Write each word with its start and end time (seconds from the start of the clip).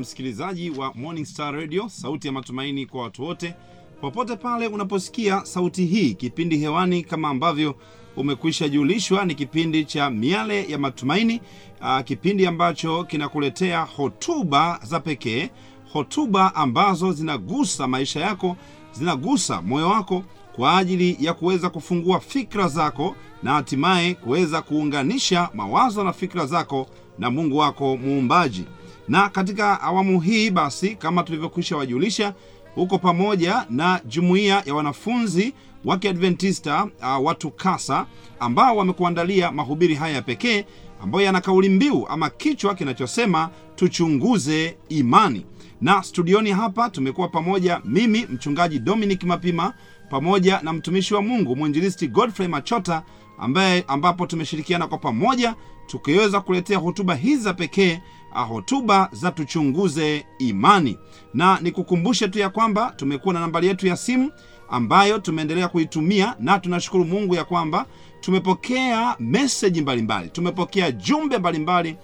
msikilizaji 0.00 0.70
wa 0.70 0.92
Morning 0.94 1.24
Star 1.26 1.54
Radio, 1.54 1.88
sauti 1.88 2.26
ya 2.26 2.32
matumaini 2.32 2.86
kwa 2.86 3.02
watu 3.02 3.22
wote, 3.24 3.54
popote 4.00 4.36
pale 4.36 4.66
unaposikia 4.66 5.44
sauti 5.44 5.86
hii. 5.86 6.14
Kipindi 6.14 6.58
hewani 6.58 7.02
kama 7.02 7.28
ambavyo 7.28 7.74
umekwisha 8.16 8.68
julishwa 8.68 9.24
ni 9.24 9.34
kipindi 9.34 9.84
cha 9.84 10.10
miale 10.10 10.64
ya 10.70 10.78
matumaini, 10.78 11.40
aa, 11.82 12.02
kipindi 12.02 12.46
ambacho 12.46 13.04
kinakuletea 13.04 13.80
hotuba 13.82 14.80
za 14.82 15.00
pekee, 15.00 15.50
hotuba 15.92 16.54
ambazo 16.54 17.12
zinagusa 17.12 17.86
maisha 17.88 18.20
yako, 18.20 18.56
zinagusa 18.92 19.62
moyo 19.62 19.88
wako 19.88 20.24
kwa 20.56 20.78
ajili 20.78 21.16
ya 21.20 21.34
kuweza 21.34 21.70
kufungua 21.70 22.20
fikra 22.20 22.68
zako 22.68 23.16
na 23.42 23.52
hatimaye 23.52 24.14
kuweza 24.14 24.62
kuunganisha 24.62 25.48
mawazo 25.54 26.04
na 26.04 26.12
fikra 26.12 26.46
zako 26.46 26.86
na 27.18 27.30
Mungu 27.30 27.56
wako 27.56 27.96
muumbaji. 27.96 28.64
Na 29.10 29.28
katika 29.28 29.80
awamu 29.80 30.20
hii 30.20 30.50
basi, 30.50 30.96
kama 30.96 31.22
tulivyokwisha 31.22 31.76
wajulisha, 31.76 32.34
huko 32.74 32.98
pamoja 32.98 33.66
na 33.70 34.00
jumuiya 34.04 34.62
ya 34.66 34.74
wanafunzi 34.74 35.54
wa 35.84 35.98
Kiadventista 35.98 36.84
uh, 36.84 37.24
watu 37.26 37.50
kasa 37.50 38.06
ambao 38.40 38.76
wamekuandalia 38.76 39.52
mahubiri 39.52 39.94
haya 39.94 40.14
ya 40.14 40.22
pekee 40.22 40.64
ambayo 41.02 41.24
yana 41.24 41.40
kauli 41.40 41.68
mbiu 41.68 42.06
ama 42.08 42.30
kichwa 42.30 42.74
kinachosema 42.74 43.50
tuchunguze 43.76 44.76
imani. 44.88 45.46
Na 45.80 46.02
studioni 46.02 46.50
hapa 46.50 46.90
tumekuwa 46.90 47.28
pamoja, 47.28 47.80
mimi 47.84 48.26
mchungaji 48.26 48.78
Dominic 48.78 49.22
Mapima 49.24 49.74
pamoja 50.10 50.60
na 50.62 50.72
mtumishi 50.72 51.14
wa 51.14 51.22
Mungu 51.22 51.56
mwinjilisti 51.56 52.08
Godfrey 52.08 52.48
Machota 52.48 53.02
ambaye 53.38 53.84
ambapo 53.88 54.26
tumeshirikiana 54.26 54.86
kwa 54.86 54.98
pamoja 54.98 55.54
tukiweza 55.86 56.40
kuletea 56.40 56.78
hotuba 56.78 57.14
hizi 57.14 57.42
za 57.42 57.54
pekee, 57.54 58.00
hotuba 58.34 59.08
za 59.12 59.30
tuchunguze 59.30 60.26
imani. 60.38 60.98
Na 61.34 61.58
nikukumbushe 61.60 62.28
tu 62.28 62.38
ya 62.38 62.48
kwamba 62.50 62.92
tumekuwa 62.96 63.34
na 63.34 63.40
nambari 63.40 63.66
yetu 63.66 63.86
ya 63.86 63.96
simu 63.96 64.30
ambayo 64.68 65.18
tumeendelea 65.18 65.68
kuitumia, 65.68 66.36
na 66.40 66.58
tunashukuru 66.58 67.04
Mungu 67.04 67.34
ya 67.34 67.44
kwamba 67.44 67.86
tumepokea 68.20 69.16
meseji 69.18 69.80
mbalimbali, 69.80 70.28
tumepokea 70.28 70.90
jumbe 70.92 71.38
mbalimbali 71.38 71.96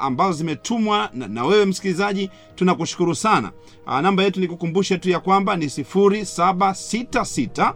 ambazo 0.00 0.32
zimetumwa 0.32 1.10
na, 1.14 1.28
na 1.28 1.44
wewe 1.44 1.64
msikilizaji, 1.66 2.30
tunakushukuru 2.54 3.14
sana. 3.14 3.52
Aa, 3.86 4.02
namba 4.02 4.22
yetu 4.22 4.40
nikukumbushe 4.40 4.98
tu 4.98 5.10
ya 5.10 5.20
kwamba 5.20 5.56
ni 5.56 5.66
0766 5.66 7.74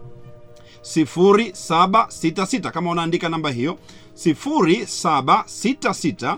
0766 0.81 2.71
kama 2.71 2.91
unaandika 2.91 3.29
namba 3.29 3.51
hiyo 3.51 3.77
0766 4.15 6.37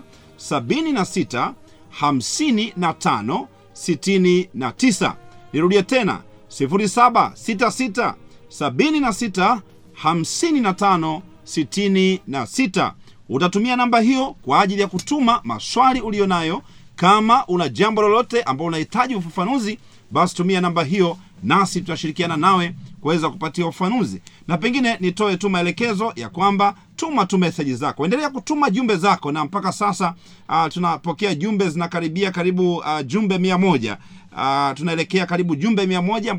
76 0.50 1.52
55 2.00 3.46
69. 3.74 5.12
Nirudie 5.52 5.82
tena 5.82 6.20
0766 6.50 8.14
76 8.48 9.60
55 10.04 11.20
66. 11.46 12.92
Utatumia 13.28 13.76
namba 13.76 14.00
hiyo 14.00 14.36
kwa 14.42 14.60
ajili 14.60 14.80
ya 14.80 14.86
kutuma 14.88 15.40
maswali 15.44 16.00
uliyo 16.00 16.26
nayo. 16.26 16.62
Kama 16.96 17.46
una 17.46 17.68
jambo 17.68 18.02
lolote 18.02 18.42
ambalo 18.42 18.68
unahitaji 18.68 19.14
ufafanuzi, 19.14 19.78
basi 20.10 20.34
tumia 20.36 20.60
namba 20.60 20.84
hiyo, 20.84 21.18
nasi 21.42 21.80
tutashirikiana 21.80 22.36
nawe 22.36 22.74
kuweza 23.04 23.30
kupatia 23.30 23.66
ufafanuzi. 23.66 24.22
Na 24.48 24.58
pengine 24.58 24.96
nitoe 25.00 25.36
tu 25.36 25.50
maelekezo 25.50 26.12
ya 26.16 26.28
kwamba 26.28 26.74
tuma 26.96 27.26
tu 27.26 27.38
meseji 27.38 27.74
zako, 27.74 28.04
endelea 28.04 28.30
kutuma 28.30 28.70
jumbe 28.70 28.96
zako, 28.96 29.32
na 29.32 29.44
mpaka 29.44 29.72
sasa 29.72 30.14
uh, 30.48 30.66
tunapokea 30.68 31.34
jumbe 31.34 31.68
zinakaribia 31.70 32.30
karibu 32.30 32.76
uh, 32.76 33.00
jumbe 33.06 33.38
mia 33.38 33.58
moja. 33.58 33.98
Uh, 34.32 34.70
tunaelekea 34.74 35.26
karibu 35.26 35.56
jumbe 35.56 35.86
mia 35.86 36.02
moja 36.02 36.36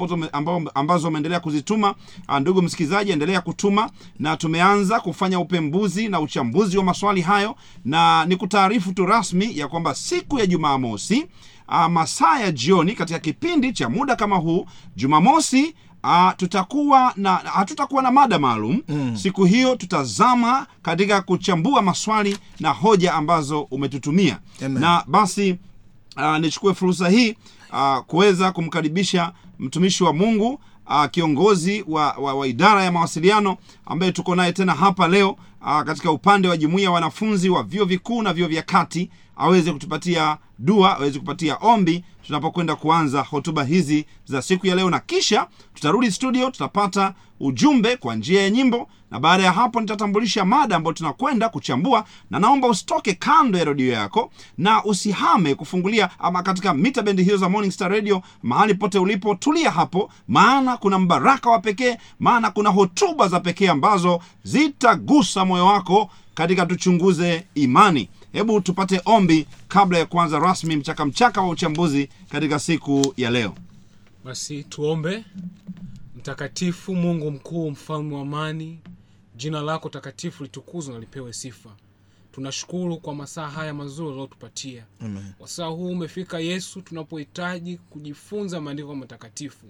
ambazo, 0.73 1.07
umeendelea 1.07 1.39
kuzituma. 1.39 1.95
Ndugu 2.41 2.61
msikilizaji, 2.61 3.11
endelea 3.11 3.41
kutuma, 3.41 3.89
na 4.19 4.37
tumeanza 4.37 4.99
kufanya 4.99 5.39
upembuzi 5.39 6.07
na 6.07 6.19
uchambuzi 6.19 6.77
wa 6.77 6.83
maswali 6.83 7.21
hayo, 7.21 7.55
na 7.85 8.25
ni 8.25 8.35
kutaarifu 8.35 8.93
tu 8.93 9.05
rasmi 9.05 9.57
ya 9.57 9.67
kwamba 9.67 9.95
siku 9.95 10.39
ya 10.39 10.45
Jumamosi 10.45 11.25
uh, 11.69 11.85
masaa 11.87 12.39
ya 12.39 12.51
jioni 12.51 12.93
katika 12.95 13.19
kipindi 13.19 13.73
cha 13.73 13.89
muda 13.89 14.15
kama 14.15 14.35
huu 14.35 14.65
Jumamosi 14.95 15.75
Uh, 16.05 16.31
tutakuwa 16.37 17.13
na 17.15 17.35
hatutakuwa 17.35 18.03
na 18.03 18.11
mada 18.11 18.39
maalum 18.39 18.81
mm. 18.87 19.17
Siku 19.17 19.45
hiyo 19.45 19.75
tutazama 19.75 20.67
katika 20.81 21.21
kuchambua 21.21 21.81
maswali 21.81 22.37
na 22.59 22.69
hoja 22.69 23.13
ambazo 23.13 23.61
umetutumia 23.61 24.39
Amen. 24.65 24.81
Na 24.81 25.03
basi 25.07 25.57
uh, 26.17 26.37
nichukue 26.37 26.73
fursa 26.73 27.09
hii 27.09 27.35
uh, 27.73 27.97
kuweza 27.99 28.51
kumkaribisha 28.51 29.31
mtumishi 29.59 30.03
wa 30.03 30.13
Mungu 30.13 30.59
uh, 30.87 31.05
kiongozi 31.11 31.83
wa, 31.87 32.11
wa, 32.11 32.33
wa 32.33 32.47
idara 32.47 32.83
ya 32.83 32.91
mawasiliano 32.91 33.57
ambaye 33.85 34.11
tuko 34.11 34.35
naye 34.35 34.51
tena 34.51 34.73
hapa 34.73 35.07
leo 35.07 35.29
uh, 35.61 35.81
katika 35.81 36.11
upande 36.11 36.47
wa 36.47 36.57
jumuiya 36.57 36.85
ya 36.85 36.91
wanafunzi 36.91 37.49
wa 37.49 37.63
vyuo 37.63 37.85
vikuu 37.85 38.21
na 38.21 38.33
vyuo 38.33 38.47
vya 38.47 38.61
kati 38.61 39.09
aweze 39.35 39.71
kutupatia 39.73 40.37
dua, 40.59 40.97
aweze 40.97 41.19
kupatia 41.19 41.55
ombi 41.61 42.03
tunapokwenda 42.27 42.75
kuanza 42.75 43.21
hotuba 43.21 43.63
hizi 43.63 44.05
za 44.25 44.41
siku 44.41 44.67
ya 44.67 44.75
leo, 44.75 44.89
na 44.89 44.99
kisha 44.99 45.47
tutarudi 45.73 46.11
studio, 46.11 46.51
tutapata 46.51 47.13
ujumbe 47.39 47.97
kwa 47.97 48.15
njia 48.15 48.41
ya 48.41 48.49
nyimbo, 48.49 48.87
na 49.15 49.19
baada 49.19 49.43
ya 49.43 49.51
hapo 49.51 49.81
nitatambulisha 49.81 50.45
mada 50.45 50.75
ambayo 50.75 50.93
tunakwenda 50.93 51.49
kuchambua, 51.49 52.05
na 52.29 52.39
naomba 52.39 52.67
usitoke 52.67 53.13
kando 53.13 53.57
ya 53.59 53.65
redio 53.65 53.93
yako 53.93 54.31
na 54.57 54.83
usihame 54.83 55.55
kufungulia 55.55 56.09
ama 56.19 56.43
katika 56.43 56.73
mita 56.73 57.01
bendi 57.01 57.23
hiyo 57.23 57.37
za 57.37 57.49
Morning 57.49 57.71
Star 57.71 57.91
Radio. 57.91 58.21
Mahali 58.43 58.73
pote 58.73 58.99
ulipo, 58.99 59.35
tulia 59.35 59.71
hapo, 59.71 60.11
maana 60.27 60.77
kuna 60.77 60.99
mbaraka 60.99 61.49
wa 61.49 61.59
pekee, 61.59 61.97
maana 62.19 62.51
kuna 62.51 62.69
hotuba 62.69 63.27
za 63.27 63.39
pekee 63.39 63.69
ambazo 63.69 64.19
zitagusa 64.43 65.45
moyo 65.45 65.65
wako 65.65 66.09
katika 66.33 66.65
tuchunguze 66.65 67.47
imani. 67.55 68.09
Hebu 68.33 68.61
tupate 68.61 69.01
ombi 69.05 69.47
kabla 69.67 69.97
ya 69.99 70.05
kuanza 70.05 70.39
rasmi 70.39 70.75
mchaka 70.75 71.05
mchaka 71.05 71.41
wa 71.41 71.49
uchambuzi 71.49 72.09
katika 72.31 72.59
siku 72.59 73.13
ya 73.17 73.29
leo. 73.31 73.53
Basi 74.25 74.63
tuombe. 74.63 75.25
Mtakatifu 76.17 76.95
Mungu 76.95 77.31
mkuu, 77.31 77.71
mfalme 77.71 78.15
wa 78.15 78.21
amani, 78.21 78.79
jina 79.35 79.61
lako 79.61 79.89
takatifu 79.89 80.43
litukuzwe 80.43 80.93
na 80.93 80.99
lipewe 80.99 81.33
sifa. 81.33 81.69
Tunashukuru 82.31 82.97
kwa 82.97 83.15
masaa 83.15 83.47
haya 83.49 83.73
mazuri 83.73 84.11
aliotupatia. 84.11 84.85
Wasaa 85.39 85.65
huu 85.65 85.87
umefika 85.89 86.39
Yesu, 86.39 86.81
tunapohitaji 86.81 87.77
kujifunza 87.77 88.61
maandiko 88.61 88.95
matakatifu. 88.95 89.65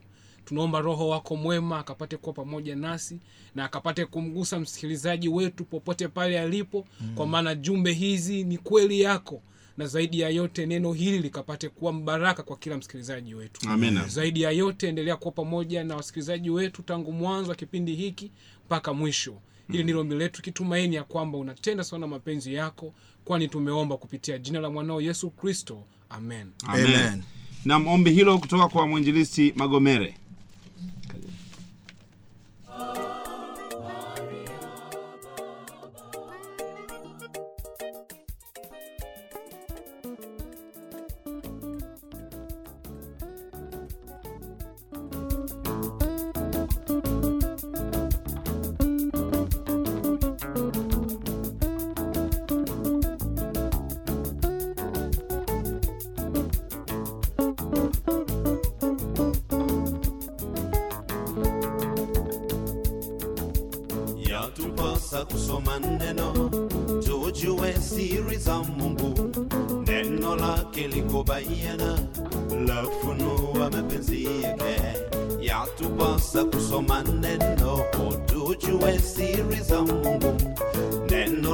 Tunaomba 0.46 0.80
Roho 0.82 1.10
wako 1.10 1.36
mwema 1.36 1.80
akapate 1.80 2.18
kuwa 2.18 2.34
pamoja 2.34 2.76
nasi 2.76 3.20
na 3.56 3.66
akapate 3.66 4.06
kumgusa 4.06 4.60
msikilizaji 4.60 5.30
wetu 5.30 5.66
popote 5.66 6.08
pale 6.08 6.40
alipo, 6.40 6.86
mm. 7.02 7.16
kwa 7.16 7.28
maana 7.28 7.56
jumbe 7.56 7.94
hizi 7.94 8.44
ni 8.44 8.58
kweli 8.58 9.02
yako, 9.02 9.42
na 9.78 9.88
zaidi 9.88 10.20
ya 10.20 10.30
yote 10.30 10.66
neno 10.66 10.94
hili 10.94 11.20
likapate 11.20 11.70
kuwa 11.70 11.94
mbaraka 11.94 12.44
kwa 12.44 12.58
kila 12.58 12.78
msikilizaji 12.78 13.36
wetu. 13.36 13.70
Amina. 13.70 14.08
Zaidi 14.08 14.42
ya 14.42 14.52
yote 14.52 14.88
endelea 14.88 15.16
kuwa 15.16 15.32
pamoja 15.32 15.84
na 15.84 15.96
wasikilizaji 15.96 16.50
wetu 16.50 16.82
tangu 16.84 17.12
mwanzo 17.12 17.50
wa 17.50 17.56
kipindi 17.56 17.96
hiki 17.96 18.32
mpaka 18.66 18.94
mwisho. 18.94 19.38
Hili 19.72 19.84
ndilo 19.84 20.00
ombi 20.02 20.16
letu, 20.16 20.42
kitumaini 20.42 20.96
ya 20.96 21.04
kwamba 21.04 21.38
unatenda 21.38 21.84
sana 21.84 22.08
mapenzi 22.08 22.54
yako, 22.54 22.94
kwani 23.26 23.48
tumeomba 23.48 23.98
kupitia 23.98 24.38
jina 24.38 24.60
la 24.60 24.70
mwanao 24.70 25.02
Yesu 25.02 25.30
Kristo, 25.30 25.84
amen. 26.10 26.48
Amen. 26.68 26.86
Amen. 26.96 27.24
Na 27.66 27.76
ombi 27.78 28.12
hilo 28.12 28.38
kutoka 28.38 28.68
kwa 28.68 28.88
mwinjilisti 28.88 29.54
Magomere. 29.56 30.16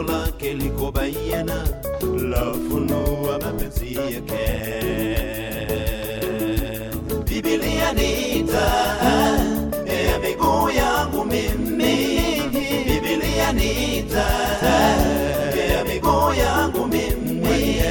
Lake 0.03 0.53
liko 0.53 0.91
bayana, 0.91 1.67
lafunua 2.29 3.39
mapenzi 3.39 3.95
yake. 3.95 4.47
Biblia 7.25 7.93
ni 7.93 8.43
taa 8.43 9.37
ya 10.07 10.19
miguu 10.19 10.69
yangu 10.69 11.25
mimi, 11.25 11.95
Biblia 12.85 13.51
ni 13.53 14.03
taa 14.03 14.97
ya 15.73 15.85
miguu 15.85 16.33
yangu 16.33 16.87
mimi, 16.87 17.81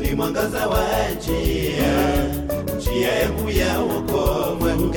ni 0.00 0.14
mwangaza 0.14 0.66
wa 0.68 0.84
njia, 1.16 2.26
njia 2.76 3.12
yangu 3.12 3.50
ya 3.50 3.78
wokovu, 3.80 4.94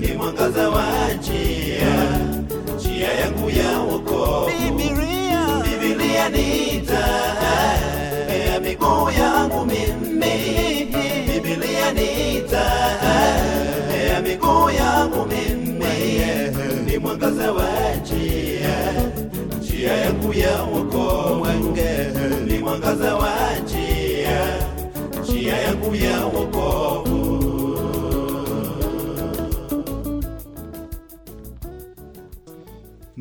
ni 0.00 0.12
mwangaza 0.16 0.70
wa 0.70 0.86
njia, 1.18 2.18
njia 2.76 3.12
yangu 3.12 3.50
ya 3.50 3.78
wokovu. 3.78 5.13
Biblia, 6.30 6.30
Biblia 6.30 6.30
ni 6.30 6.80
taa 6.86 7.36
ya 8.48 8.60
miguu 8.60 9.10
yangu 9.18 9.66
mimi, 9.66 10.34
Biblia 11.42 11.92
ni 11.92 12.40
ya 14.08 14.20
miguu 14.22 14.70
yangu 14.70 15.26
mimi, 15.26 15.84
ni 16.86 16.98
mwangaza 16.98 17.52
wa 17.52 17.68
njia, 18.02 18.76
njia 19.58 19.92
yangu 19.92 20.32
ya 20.34 20.62
wokovu, 20.62 21.46
ni 22.46 22.58
mwangaza 22.58 23.14
wa 23.16 23.32
njia, 23.64 24.40
njia 25.22 25.56
yangu 25.56 25.94
ya 25.94 26.24
wokovu. 26.26 27.13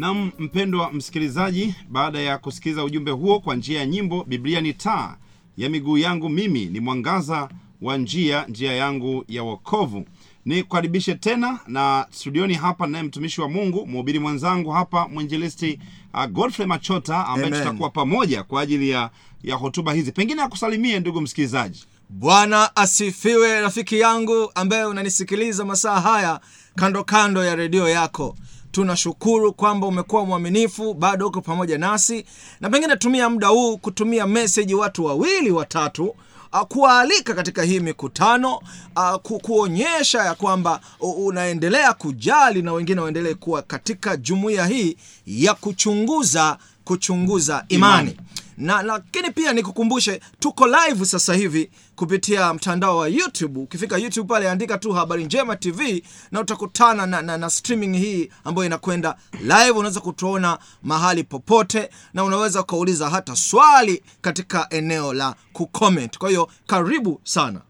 Nam 0.03 0.31
mpendwa 0.39 0.94
msikilizaji, 0.94 1.75
baada 1.89 2.19
ya 2.19 2.38
kusikiliza 2.38 2.83
ujumbe 2.83 3.11
huo 3.11 3.39
kwa 3.39 3.55
njia 3.55 3.79
ya 3.79 3.85
nyimbo, 3.85 4.23
Biblia 4.23 4.61
ni 4.61 4.73
taa 4.73 5.15
ya 5.57 5.69
miguu 5.69 5.97
yangu 5.97 6.29
mimi, 6.29 6.65
ni 6.65 6.79
mwangaza 6.79 7.50
wa 7.81 7.97
njia, 7.97 8.45
njia 8.47 8.73
yangu 8.73 9.25
ya 9.27 9.44
wokovu. 9.44 10.05
Ni 10.45 10.63
kukaribishe 10.63 11.15
tena 11.15 11.59
na 11.67 12.07
studioni 12.11 12.53
hapa, 12.53 12.88
naye 12.88 13.03
mtumishi 13.03 13.41
wa 13.41 13.50
Mungu, 13.50 13.88
mhubiri 13.88 14.19
mwenzangu 14.19 14.71
hapa, 14.71 15.07
mwinjilisti 15.07 15.79
uh, 16.13 16.25
Godfrey 16.25 16.67
Machota, 16.67 17.27
ambaye 17.27 17.51
tutakuwa 17.51 17.89
pamoja 17.89 18.44
kwa 18.44 18.61
ajili 18.61 18.89
ya 18.89 19.09
ya 19.44 19.55
hotuba 19.55 19.94
hizi. 19.94 20.11
Pengine 20.11 20.41
akusalimie 20.41 21.00
ndugu 21.00 21.21
msikilizaji. 21.21 21.85
bwana 22.09 22.75
asifiwe 22.75 23.61
rafiki 23.61 24.00
yangu 24.00 24.51
ambaye 24.55 24.85
unanisikiliza 24.85 25.65
masaa 25.65 26.00
haya 26.01 26.39
kando 26.75 27.03
kando 27.03 27.44
ya 27.45 27.55
redio 27.55 27.89
yako 27.89 28.35
tunashukuru 28.78 29.54
kwamba 29.54 29.88
umekuwa 29.88 30.25
mwaminifu 30.25 30.94
bado 30.94 31.28
uko 31.28 31.42
pamoja 31.42 31.78
nasi 31.78 32.25
na 32.62 32.70
pengine 32.70 32.96
tumia 32.98 33.30
muda 33.30 33.48
huu 33.48 33.78
kutumia 33.78 34.28
meseji 34.28 34.75
watu 34.75 35.06
wawili 35.06 35.52
watatu 35.52 36.06
uh, 36.54 36.62
kuwaalika 36.62 37.34
katika 37.34 37.64
hii 37.64 37.80
mikutano 37.80 38.56
uh, 38.96 39.16
ku, 39.22 39.40
kuonyesha 39.40 40.24
ya 40.25 40.36
kwamba 40.36 40.80
unaendelea 41.00 41.94
kujali 41.94 42.62
na 42.62 42.74
wengine 42.74 43.02
waendelee 43.02 43.34
kuwa 43.34 43.62
katika 43.62 44.18
jumuiya 44.18 44.66
hii 44.66 44.98
ya 45.28 45.54
kuchunguza 45.54 46.58
kuchunguza 46.84 47.66
imani, 47.70 48.12
Imani. 48.12 48.18
Na 48.57 48.81
lakini 48.81 49.31
pia 49.31 49.53
nikukumbushe 49.53 50.19
tuko 50.39 50.67
live 50.67 51.05
sasa 51.05 51.33
hivi 51.33 51.69
kupitia 51.95 52.53
mtandao 52.53 52.97
wa 52.97 53.07
youtube. 53.07 53.59
Ukifika 53.59 53.97
youtube 53.97 54.27
pale 54.33 54.50
andika 54.51 54.77
tu 54.77 54.91
habari 54.91 55.25
njema 55.25 55.55
tv 55.55 56.03
na 56.31 56.39
utakutana 56.41 57.05
na, 57.05 57.21
na, 57.21 57.38
na 57.38 57.50
streaming 57.50 57.97
hii 57.97 58.29
ambayo 58.44 58.65
inakwenda 58.65 59.15
live. 59.41 59.71
Unaweza 59.71 60.00
kutuona 60.00 60.59
mahali 60.83 61.23
popote 61.23 61.89
na 62.13 62.23
unaweza 62.23 62.61
ukauliza 62.61 63.09
hata 63.09 63.35
swali 63.35 64.03
katika 64.21 64.67
eneo 64.69 65.13
la 65.13 65.35
kucomment. 65.53 66.17
Kwa 66.17 66.29
hiyo 66.29 66.50
karibu 66.67 67.21
sana. 67.23 67.61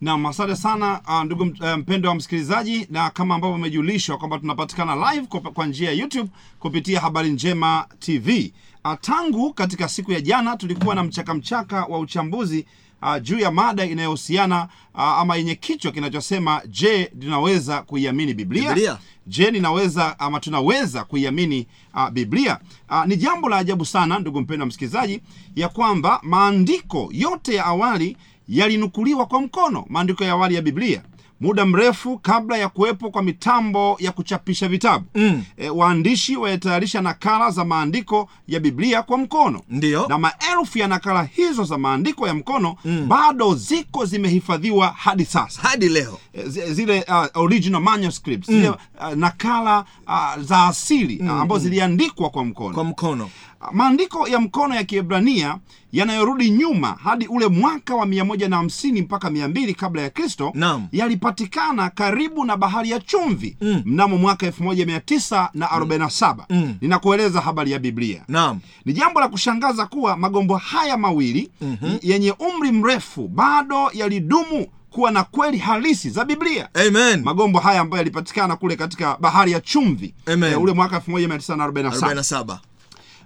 Naam, 0.00 0.26
asante 0.26 0.56
sana 0.56 1.00
uh, 1.08 1.22
ndugu 1.22 1.42
uh, 1.42 1.72
mpendo 1.78 2.08
wa 2.08 2.14
msikilizaji, 2.14 2.86
na 2.90 3.10
kama 3.10 3.34
ambavyo 3.34 3.54
umejulishwa 3.56 4.18
kwamba 4.18 4.38
tunapatikana 4.38 5.12
live 5.12 5.26
kwa 5.26 5.66
njia 5.66 5.88
ya 5.90 5.94
YouTube 5.96 6.30
kupitia 6.58 7.00
Habari 7.00 7.30
Njema 7.30 7.86
TV. 7.98 8.52
Uh, 8.84 8.94
tangu 9.00 9.52
katika 9.52 9.88
siku 9.88 10.12
ya 10.12 10.20
jana 10.20 10.56
tulikuwa 10.56 10.94
na 10.94 11.04
mchakamchaka 11.04 11.64
mchaka 11.74 11.92
wa 11.92 11.98
uchambuzi 11.98 12.66
uh, 13.02 13.22
juu 13.22 13.38
ya 13.38 13.50
mada 13.50 13.84
inayohusiana 13.84 14.68
uh, 14.94 15.00
ama 15.00 15.36
yenye 15.36 15.54
kichwa 15.54 15.92
kinachosema 15.92 16.62
je, 16.68 17.04
tunaweza 17.20 17.82
kuiamini 17.82 18.34
Biblia? 18.34 18.68
Biblia. 18.74 18.98
je 19.26 19.50
ninaweza 19.50 20.18
ama 20.18 20.40
tunaweza 20.40 21.04
kuiamini 21.04 21.66
uh, 21.94 22.08
biblia 22.10 22.58
uh, 22.90 23.04
ni 23.06 23.16
jambo 23.16 23.48
la 23.48 23.56
ajabu 23.56 23.84
sana 23.86 24.18
ndugu 24.18 24.40
mpendwa 24.40 24.66
msikilizaji 24.66 25.20
ya 25.56 25.68
kwamba 25.68 26.20
maandiko 26.22 27.08
yote 27.12 27.54
ya 27.54 27.64
awali 27.64 28.16
yalinukuliwa 28.48 29.26
kwa 29.26 29.40
mkono 29.42 29.84
maandiko 29.88 30.24
ya 30.24 30.32
awali 30.32 30.54
ya 30.54 30.62
biblia 30.62 31.02
muda 31.42 31.66
mrefu 31.66 32.18
kabla 32.18 32.56
ya 32.58 32.68
kuwepo 32.68 33.10
kwa 33.10 33.22
mitambo 33.22 33.96
ya 34.00 34.12
kuchapisha 34.12 34.68
vitabu. 34.68 35.04
Mm. 35.14 35.42
e, 35.56 35.68
waandishi 35.70 36.36
walitayarisha 36.36 37.00
nakala 37.00 37.50
za 37.50 37.64
maandiko 37.64 38.28
ya 38.48 38.60
biblia 38.60 39.02
kwa 39.02 39.18
mkono. 39.18 39.60
Ndiyo. 39.68 40.06
na 40.08 40.18
maelfu 40.18 40.78
ya 40.78 40.88
nakala 40.88 41.22
hizo 41.22 41.64
za 41.64 41.78
maandiko 41.78 42.26
ya 42.26 42.34
mkono 42.34 42.76
mm. 42.84 43.06
bado 43.08 43.54
ziko 43.54 44.04
zimehifadhiwa 44.04 44.86
hadi 44.96 45.24
sasa. 45.24 45.62
Hadi 45.62 45.88
leo. 45.88 46.18
E, 46.32 46.48
zile 46.48 47.04
uh, 47.08 47.42
original 47.42 47.80
manuscripts 47.82 48.46
zile 48.50 48.68
uh, 48.68 48.76
nakala 49.16 49.84
uh, 50.06 50.42
za 50.42 50.64
asili 50.66 51.18
mm, 51.22 51.30
ambazo 51.30 51.60
ziliandikwa 51.64 52.30
kwa 52.30 52.44
mkono. 52.44 52.74
Kwa 52.74 52.84
mkono 52.84 53.30
maandiko 53.72 54.28
ya 54.28 54.40
mkono 54.40 54.74
ya 54.74 54.84
kiebrania 54.84 55.58
yanayorudi 55.92 56.50
nyuma 56.50 56.98
hadi 57.04 57.26
ule 57.26 57.48
mwaka 57.48 57.94
wa 57.94 58.06
150 58.06 59.02
mpaka 59.02 59.28
200 59.30 59.74
kabla 59.74 60.02
ya 60.02 60.10
kristo 60.10 60.52
yalipatikana 60.92 61.90
karibu 61.90 62.44
na 62.44 62.56
bahari 62.56 62.90
ya 62.90 63.00
chumvi 63.00 63.56
mm. 63.60 63.82
mnamo 63.84 64.18
mwaka 64.18 64.46
1947 64.46 66.36
mm. 66.50 66.74
ninakueleza 66.80 67.40
habari 67.40 67.70
ya 67.72 67.78
biblia. 67.78 68.22
Naam. 68.28 68.60
Ni 68.84 68.92
jambo 68.92 69.20
la 69.20 69.28
kushangaza 69.28 69.86
kuwa 69.86 70.16
magombo 70.16 70.56
haya 70.56 70.96
mawili 70.96 71.50
mm-hmm. 71.60 71.98
yenye 72.02 72.32
umri 72.32 72.72
mrefu 72.72 73.28
bado 73.28 73.90
yalidumu 73.92 74.66
kuwa 74.90 75.10
na 75.10 75.22
kweli 75.24 75.58
halisi 75.58 76.10
za 76.10 76.24
biblia. 76.24 76.68
Amen. 76.86 77.22
Magombo 77.24 77.58
haya 77.58 77.80
ambayo 77.80 77.98
yalipatikana 77.98 78.56
kule 78.56 78.76
katika 78.76 79.16
bahari 79.20 79.52
ya 79.52 79.60
chumvi 79.60 80.14
Amen. 80.26 80.54
ule 80.54 80.72
mwaka 80.72 80.98
1947 80.98 81.68
47 81.90 82.58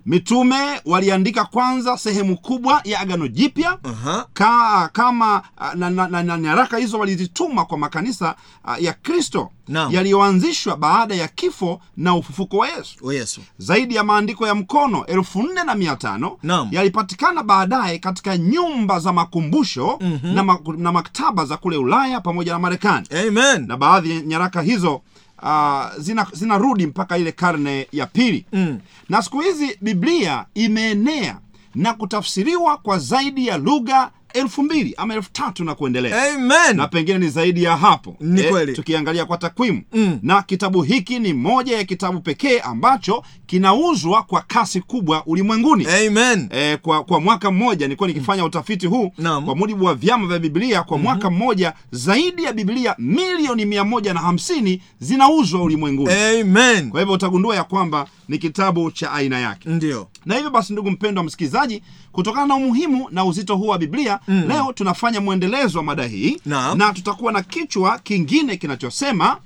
mitume 0.06 0.80
waliandika 0.84 1.44
kwanza 1.44 1.98
sehemu 1.98 2.36
kubwa 2.36 2.80
ya 2.84 3.00
agano 3.00 3.28
jipya 3.28 3.78
Aha. 3.82 4.26
ka, 4.34 4.90
kama 4.92 5.42
ah, 5.58 5.74
na, 5.74 5.90
na, 5.90 6.08
na, 6.08 6.22
na 6.22 6.38
nyaraka 6.38 6.76
hizo 6.78 6.98
walizituma 6.98 7.64
kwa 7.64 7.78
makanisa 7.78 8.34
uh, 8.64 8.82
ya 8.82 8.92
kristo 8.92 9.50
yaliyoanzishwa 9.92 10.76
baada 10.76 11.14
ya 11.14 11.28
kifo 11.28 11.80
na 11.96 12.14
ufufuko 12.14 12.56
wa 12.56 12.68
yesu 12.68 13.12
yesu 13.12 13.40
zaidi 13.58 13.94
ya 13.94 14.04
maandiko 14.04 14.46
ya 14.46 14.54
mkono 14.54 15.06
elfu 15.06 15.42
nne 15.42 15.64
na 15.64 15.74
mia 15.74 15.96
tano 15.96 16.38
Naam. 16.42 16.68
yalipatikana 16.72 17.42
baadaye 17.42 17.98
katika 17.98 18.38
nyumba 18.38 18.98
za 19.00 19.12
makumbusho 19.12 19.98
mm-hmm. 20.00 20.34
na, 20.34 20.44
ma, 20.44 20.58
na 20.76 20.92
maktaba 20.92 21.44
za 21.44 21.56
kule 21.56 21.76
ulaya 21.76 22.20
pamoja 22.20 22.52
na 22.52 22.58
marekani 22.58 23.06
amen 23.28 23.66
na 23.66 23.76
baadhi 23.76 24.10
ya 24.10 24.20
nyaraka 24.20 24.62
hizo 24.62 25.00
uh, 25.42 25.86
zina 25.98 26.26
zinarudi 26.32 26.86
mpaka 26.86 27.18
ile 27.18 27.32
karne 27.32 27.86
ya 27.92 28.06
pili 28.06 28.46
mm. 28.52 28.80
na 29.08 29.22
siku 29.22 29.40
hizi 29.40 29.78
biblia 29.80 30.44
imeenea 30.54 31.38
na 31.74 31.94
kutafsiriwa 31.94 32.76
kwa 32.78 32.98
zaidi 32.98 33.46
ya 33.46 33.58
lugha 33.58 34.10
elfu 34.36 34.62
mbili 34.62 34.94
ama 34.96 35.14
elfu 35.14 35.30
tatu 35.32 35.64
na 35.64 35.74
kuendelea. 35.74 36.34
Amen. 36.34 36.76
Na 36.76 36.88
pengine 36.88 37.18
ni 37.18 37.28
zaidi 37.28 37.62
ya 37.62 37.76
hapo. 37.76 38.16
Ni 38.20 38.42
kweli. 38.42 38.72
tukiangalia 38.72 39.24
kwa 39.24 39.38
takwimu. 39.38 39.82
Mm. 39.92 40.18
na 40.22 40.42
kitabu 40.42 40.82
hiki 40.82 41.18
ni 41.18 41.32
moja 41.32 41.76
ya 41.76 41.84
kitabu 41.84 42.20
pekee 42.20 42.58
ambacho 42.60 43.22
kinauzwa 43.46 44.22
kwa 44.22 44.40
kasi 44.40 44.80
kubwa 44.80 45.22
ulimwenguni. 45.26 45.86
Amen. 45.86 46.48
E, 46.50 46.76
kwa 46.76 47.04
kwa 47.04 47.20
mwaka 47.20 47.50
mmoja 47.50 47.86
nilikuwa 47.86 48.08
nikifanya 48.08 48.44
utafiti 48.44 48.86
huu. 48.86 49.12
Naam. 49.18 49.44
kwa 49.44 49.56
mujibu 49.56 49.84
wa 49.84 49.94
vyama 49.94 50.26
vya 50.26 50.38
biblia 50.38 50.82
kwa 50.82 50.98
mwaka 50.98 51.30
mmoja 51.30 51.72
zaidi 51.90 52.42
ya 52.44 52.52
biblia 52.52 52.94
milioni 52.98 53.64
mia 53.64 53.84
moja 53.84 54.14
na 54.14 54.20
hamsini 54.20 54.82
zinauzwa 55.00 55.62
ulimwenguni. 55.62 56.12
Amen. 56.14 56.90
Kwa 56.90 57.00
hivyo 57.00 57.14
utagundua 57.14 57.56
ya 57.56 57.64
kwamba 57.64 58.06
ni 58.28 58.38
kitabu 58.38 58.90
cha 58.90 59.12
aina 59.12 59.38
yake. 59.38 59.68
Ndio. 59.68 60.08
Na 60.26 60.34
hivyo 60.34 60.50
basi 60.50 60.72
ndugu 60.72 60.90
mpendwa 60.90 61.24
msikilizaji 61.24 61.82
kutokana 62.12 62.46
na 62.46 62.54
umuhimu 62.54 63.08
na 63.10 63.24
uzito 63.24 63.56
huu 63.56 63.66
wa 63.66 63.78
biblia 63.78 64.18
mm. 64.28 64.44
leo 64.48 64.72
tunafanya 64.72 65.20
mwendelezo 65.20 65.78
wa 65.78 65.84
mada 65.84 66.06
hii 66.06 66.36
na, 66.46 66.74
na 66.74 66.92
tutakuwa 66.92 67.32
na 67.32 67.42
kichwa 67.42 67.98
kingine 67.98 68.56
kinachosema 68.56 69.36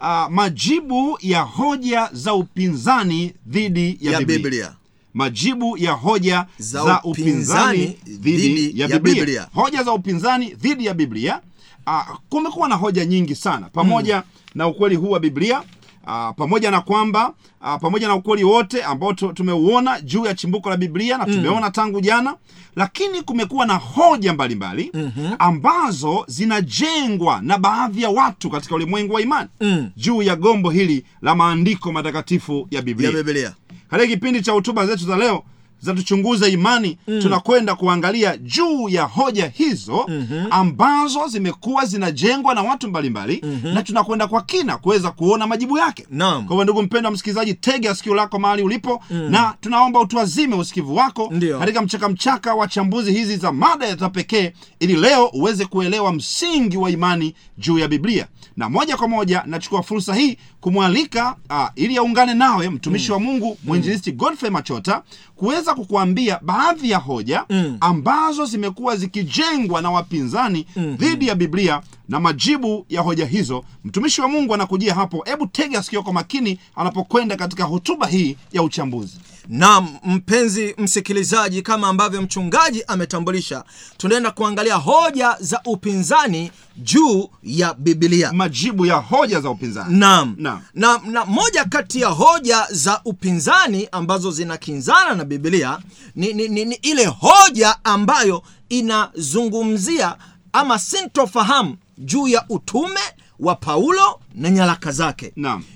uh, 0.00 0.28
majibu 0.30 1.18
ya 1.20 1.40
hoja 1.40 2.10
za 2.12 2.34
upinzani 2.34 3.34
dhidi 3.46 3.98
ya, 4.00 4.12
ya 4.12 4.18
biblia. 4.18 4.38
biblia 4.38 4.72
majibu 5.14 5.76
ya 5.78 5.92
hoja 5.92 6.46
Za 6.58 6.84
za, 6.84 7.00
upinzani 7.02 7.98
dhidi 8.06 8.80
ya, 8.80 8.86
ya 8.88 8.98
biblia. 8.98 9.14
Biblia. 9.14 9.46
hoja 9.54 9.82
za 9.82 9.92
upinzani 9.92 10.54
dhidi 10.54 10.86
ya 10.86 10.94
biblia 10.94 11.40
uh, 11.86 12.16
kumekuwa 12.28 12.68
na 12.68 12.74
hoja 12.74 13.04
nyingi 13.04 13.34
sana 13.34 13.68
pamoja 13.72 14.22
na 14.54 14.66
ukweli 14.68 14.96
huu 14.96 15.10
wa 15.10 15.20
biblia 15.20 15.62
Uh, 16.06 16.30
pamoja 16.36 16.70
na 16.70 16.80
kwamba 16.80 17.32
uh, 17.60 17.76
pamoja 17.80 18.08
na 18.08 18.14
ukweli 18.14 18.44
wote 18.44 18.82
ambao 18.84 19.12
tumeuona 19.12 20.00
juu 20.00 20.24
ya 20.26 20.34
chimbuko 20.34 20.70
la 20.70 20.76
biblia 20.76 21.18
na 21.18 21.24
tumeona 21.24 21.70
tangu 21.70 22.00
jana 22.00 22.34
lakini 22.76 23.22
kumekuwa 23.22 23.66
na 23.66 23.74
hoja 23.74 24.32
mbalimbali 24.32 24.90
mm-hmm. 24.94 25.34
ambazo 25.38 26.24
zinajengwa 26.28 27.40
na 27.42 27.58
baadhi 27.58 28.02
ya 28.02 28.10
watu 28.10 28.50
katika 28.50 28.74
ulimwengu 28.74 29.14
wa 29.14 29.20
imani 29.22 29.48
Mm. 29.60 29.90
juu 29.96 30.22
ya 30.22 30.36
gombo 30.36 30.70
hili 30.70 31.04
la 31.22 31.34
maandiko 31.34 31.92
matakatifu 31.92 32.68
ya 32.70 32.82
biblia 32.82 33.10
ya 33.10 33.16
biblia 33.16 33.52
katika 33.90 34.08
kipindi 34.10 34.42
cha 34.42 34.52
hotuba 34.52 34.86
zetu 34.86 35.04
za 35.06 35.16
leo 35.16 35.42
za 35.80 35.94
tuchunguze 35.94 36.48
imani 36.52 36.98
mm. 37.08 37.20
tunakwenda 37.22 37.74
kuangalia 37.74 38.36
juu 38.36 38.88
ya 38.88 39.02
hoja 39.04 39.46
hizo 39.54 40.04
mm-hmm. 40.08 40.46
ambazo 40.50 41.26
zimekuwa 41.28 41.84
zinajengwa 41.86 42.54
na 42.54 42.62
watu 42.62 42.88
mbalimbali 42.88 43.40
mm-hmm. 43.44 43.74
na 43.74 43.82
tunakwenda 43.82 44.26
kwa 44.28 44.42
kina 44.42 44.76
kuweza 44.76 45.10
kuona 45.10 45.46
majibu 45.46 45.78
yake 45.78 46.06
Naam. 46.10 46.44
kwa 46.46 46.48
hivyo 46.54 46.64
ndugu 46.64 46.82
mpendwa 46.82 47.10
msikilizaji 47.12 47.54
tega 47.54 47.94
sikio 47.94 48.14
lako 48.14 48.38
mahali 48.38 48.62
ulipo 48.62 49.02
mm. 49.10 49.30
na 49.30 49.54
tunaomba 49.60 50.00
utuazime 50.00 50.54
usikivu 50.56 50.96
wako 50.96 51.32
katika 51.58 51.82
mchakamchaka 51.82 52.54
wa 52.54 52.68
chambuzi 52.68 53.12
hizi 53.12 53.36
za 53.36 53.52
mada 53.52 53.86
ya 53.86 53.96
za 53.96 54.08
pekee 54.08 54.52
ili 54.80 54.96
leo 54.96 55.26
uweze 55.26 55.64
kuelewa 55.64 56.12
msingi 56.12 56.76
wa 56.76 56.90
imani 56.90 57.34
juu 57.58 57.78
ya 57.78 57.88
biblia 57.88 58.26
na 58.56 58.68
moja 58.68 58.96
kwa 58.96 59.08
moja 59.08 59.42
nachukua 59.46 59.82
fursa 59.82 60.14
hii 60.14 60.36
kumwalika 60.60 61.36
uh, 61.50 61.66
ili 61.76 61.96
aungane 61.96 62.34
nawe 62.34 62.70
mtumishi 62.70 63.12
wa 63.12 63.20
mungu 63.20 63.58
mwinjilisti 63.64 64.12
godfrey 64.12 64.50
machota 64.50 65.02
kuweza 65.36 65.67
kukuambia 65.74 66.38
baadhi 66.42 66.90
ya 66.90 66.98
hoja 66.98 67.44
Mm. 67.50 67.76
ambazo 67.80 68.44
zimekuwa 68.46 68.96
zikijengwa 68.96 69.82
na 69.82 69.90
wapinzani 69.90 70.66
dhidi 70.76 71.28
ya 71.28 71.34
biblia 71.34 71.80
na 72.08 72.20
majibu 72.20 72.86
ya 72.88 73.00
hoja 73.00 73.26
hizo. 73.26 73.64
Mtumishi 73.84 74.20
wa 74.20 74.28
mungu 74.28 74.54
anakujia 74.54 74.94
hapo. 74.94 75.22
Hebu 75.26 75.46
tega 75.46 75.82
sikio 75.82 76.02
kwa 76.02 76.12
makini 76.12 76.58
anapokwenda 76.76 77.36
katika 77.36 77.64
hotuba 77.64 78.06
hii 78.06 78.36
ya 78.52 78.62
uchambuzi. 78.62 79.16
Naam 79.48 79.96
mpenzi 80.04 80.74
msikilizaji 80.78 81.62
kama 81.62 81.88
ambavyo 81.88 82.22
mchungaji 82.22 82.84
ametambulisha 82.86 83.64
tunaenda 83.96 84.30
kuangalia 84.30 84.74
hoja 84.74 85.36
za 85.40 85.60
upinzani 85.64 86.50
juu 86.76 87.28
ya 87.42 87.74
bibilia 87.74 88.32
majibu 88.32 88.86
ya 88.86 88.94
hoja 88.96 89.40
za 89.40 89.50
upinzani. 89.50 89.96
Naam. 89.98 90.34
Naam. 90.38 90.60
na, 90.74 91.00
na 91.06 91.24
moja 91.24 91.64
kati 91.64 92.00
ya 92.00 92.08
hoja 92.08 92.66
za 92.70 93.00
upinzani 93.04 93.88
ambazo 93.92 94.30
zinakinzana 94.30 95.14
na 95.14 95.24
bibilia 95.24 95.78
ni, 96.14 96.32
ni, 96.32 96.48
ni, 96.48 96.64
ni 96.64 96.74
ile 96.74 97.06
hoja 97.06 97.76
ambayo 97.84 98.42
inazungumzia 98.68 100.16
ama 100.52 100.78
sintofahamu 100.78 101.76
juu 101.98 102.28
ya 102.28 102.44
utume 102.48 103.00
wa 103.38 103.54
paulo 103.54 104.20
na 104.34 104.50
nyaraka 104.50 104.92
zake. 104.92 105.32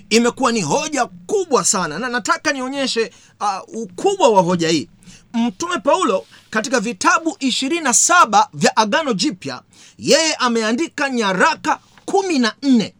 Imekuwa 0.09 0.51
ni 0.51 0.61
hoja 0.61 1.05
kubwa 1.05 1.63
sana 1.65 1.99
na 1.99 2.09
nataka 2.09 2.51
nionyeshe 2.53 3.11
uh, 3.41 3.75
ukubwa 3.81 4.29
wa 4.29 4.41
hoja 4.41 4.69
hii. 4.69 4.89
Mtume 5.33 5.77
paulo 5.79 6.25
katika 6.49 6.79
vitabu 6.79 7.29
27 7.29 8.47
vya 8.53 8.77
agano 8.77 9.13
jipya 9.13 9.61
yeye 9.97 10.33
ameandika 10.35 11.09
nyaraka 11.09 11.79
kumi 12.05 12.39
na 12.39 12.53
nne. 12.63 12.95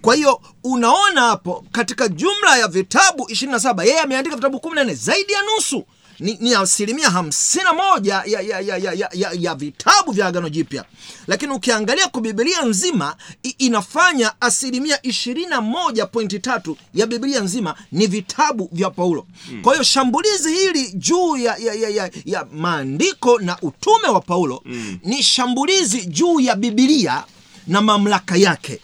Kwa 0.00 0.14
hiyo 0.14 0.40
unaona 0.64 1.20
hapo 1.20 1.64
katika 1.72 2.08
jumla 2.08 2.56
ya 2.56 2.68
vitabu 2.68 3.22
27 3.24 3.84
yeye 3.86 4.00
ameandika 4.00 4.36
vitabu 4.36 4.58
14 4.58 4.94
zaidi 4.94 5.32
ya 5.32 5.40
nusu 5.42 5.84
ni, 6.20 6.36
ni 6.40 6.54
asilimia 6.54 7.08
51 7.08 8.08
ya, 8.08 8.22
ya, 8.26 8.40
ya, 8.40 8.60
ya, 8.60 8.76
ya, 8.76 8.92
ya, 8.92 9.08
ya, 9.12 9.30
ya 9.38 9.54
vitabu 9.54 10.12
vya 10.12 10.26
agano 10.26 10.48
jipya 10.48 10.84
lakini 11.26 11.52
ukiangalia 11.52 12.08
kwa 12.08 12.20
bibilia 12.20 12.62
nzima 12.62 13.16
i, 13.42 13.48
inafanya 13.58 14.32
asilimia 14.40 14.96
21.3 14.96 16.74
ya 16.94 17.06
bibilia 17.06 17.40
nzima 17.40 17.74
ni 17.92 18.06
vitabu 18.06 18.68
vya 18.72 18.90
paulo 18.90 19.26
mm. 19.50 19.62
kwa 19.62 19.72
hiyo 19.72 19.84
shambulizi 19.84 20.52
hili 20.52 20.92
juu 20.92 21.36
ya, 21.36 21.56
ya, 21.56 21.74
ya, 21.74 21.88
ya, 21.88 22.10
ya 22.24 22.46
maandiko 22.52 23.38
na 23.38 23.56
utume 23.62 24.08
wa 24.08 24.20
paulo 24.20 24.62
mm. 24.64 24.98
ni 25.04 25.22
shambulizi 25.22 26.06
juu 26.06 26.40
ya 26.40 26.56
bibilia 26.56 27.24
na 27.66 27.80
mamlaka 27.80 28.36
yake. 28.36 28.80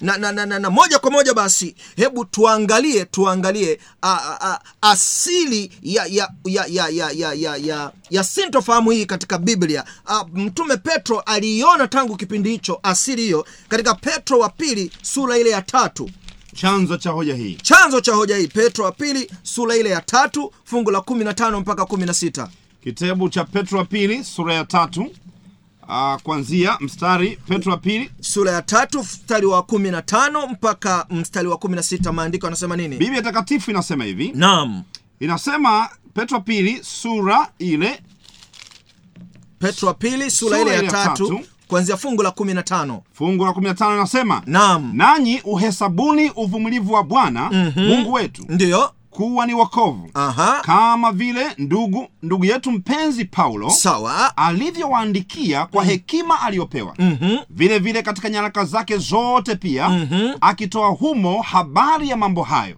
Na, 0.00 0.16
na, 0.18 0.32
na, 0.32 0.46
na, 0.46 0.58
na 0.58 0.70
moja 0.70 0.98
kwa 0.98 1.10
moja 1.10 1.34
basi 1.34 1.74
hebu 1.96 2.24
tuangalie 2.24 3.04
tuangalie 3.04 3.80
a, 4.02 4.12
a, 4.12 4.38
a, 4.52 4.60
asili 4.82 5.72
ya 5.82 6.06
ya 6.06 6.30
ya 6.44 6.64
ya 6.68 6.88
ya 6.88 7.10
ya, 7.10 7.32
ya, 7.34 7.56
ya, 7.56 7.92
ya 8.10 8.24
sintofahamu 8.24 8.90
hii 8.90 9.06
katika 9.06 9.38
biblia. 9.38 9.84
A, 10.06 10.24
mtume 10.34 10.76
petro 10.76 11.20
aliiona 11.20 11.88
tangu 11.88 12.16
kipindi 12.16 12.50
hicho 12.50 12.80
asili 12.82 13.22
hiyo 13.22 13.46
katika 13.68 13.94
petro 13.94 14.38
wa 14.38 14.48
pili 14.48 14.90
sura 15.02 15.38
ile 15.38 15.50
ya 15.50 15.62
tatu. 15.62 16.10
Chanzo 16.54 16.96
cha 16.96 17.10
hoja 17.10 17.34
hii. 17.34 17.54
Chanzo 17.62 18.00
cha 18.00 18.12
hoja 18.14 18.36
hii 18.36 18.46
petro 18.48 18.84
wa 18.84 18.92
pili 18.92 19.30
sura 19.42 19.76
ile 19.76 19.90
ya 19.90 20.00
tatu 20.00 20.52
fungu 20.64 20.90
la 20.90 20.98
15 20.98 21.60
mpaka 21.60 21.82
16 21.82 22.48
kitabu 22.84 23.28
cha 23.28 23.44
petro 23.44 23.78
wa 23.78 23.84
pili 23.84 24.24
sura 24.24 24.54
ya 24.54 24.64
tatu 24.64 25.14
uh, 25.88 26.16
kwanzia 26.22 26.76
mstari 26.80 27.38
petro 27.48 27.72
wa 27.72 27.78
pili. 27.78 28.10
Sura 28.20 28.52
ya 28.52 28.62
tatu 28.62 29.00
mstari 29.00 29.46
wa 29.46 29.60
15 29.60 30.48
mpaka 30.52 31.06
mstari 31.10 31.48
wa 31.48 31.56
16 31.56 32.12
maandiko 32.12 32.46
anasema 32.46 32.76
nini? 32.76 32.96
Biblia 32.96 33.22
takatifu 33.22 33.70
inasema 33.70 34.04
hivi. 34.04 34.32
Naam. 34.34 34.82
Inasema 35.20 35.88
petro 36.14 36.36
wa 36.36 36.42
pili 36.42 36.80
sura 36.84 37.48
ile. 37.58 38.00
Petro 39.58 39.88
wa 39.88 39.94
pili 39.94 40.30
sura 40.30 40.58
Sura 40.58 40.74
ile 40.76 40.84
ya 40.86 40.90
tatu 40.92 41.40
kuanzia 41.68 41.96
fungu 41.96 42.22
la 42.22 42.30
15 42.30 43.00
fungu 43.12 43.44
la 43.44 43.50
15 43.50 43.94
inasema 43.94 44.42
naam. 44.46 44.90
Nanyi 44.96 45.40
uhesabuni 45.44 46.30
uvumilivu 46.30 46.92
wa 46.92 47.02
bwana 47.04 47.50
mm-hmm. 47.52 47.84
mungu 47.86 48.12
wetu. 48.12 48.44
Ndiyo 48.48 48.92
kuwa 49.18 49.46
ni 49.46 49.54
wokovu. 49.54 50.10
Aha. 50.14 50.60
Kama 50.62 51.12
vile 51.12 51.46
ndugu 51.58 52.06
ndugu 52.22 52.44
yetu 52.44 52.72
mpenzi 52.72 53.24
paulo 53.24 53.70
sawa. 53.70 54.36
alivyowaandikia 54.36 55.66
kwa 55.66 55.84
hekima 55.84 56.40
aliyopewa. 56.42 56.94
Mhm. 56.98 57.36
vile 57.50 57.78
vile 57.78 58.02
katika 58.02 58.28
nyaraka 58.30 58.64
zake 58.64 58.96
zote 58.96 59.54
pia 59.56 60.06
akitoa 60.40 60.88
humo 60.88 61.42
habari 61.42 62.08
ya 62.08 62.16
mambo 62.16 62.42
hayo. 62.42 62.76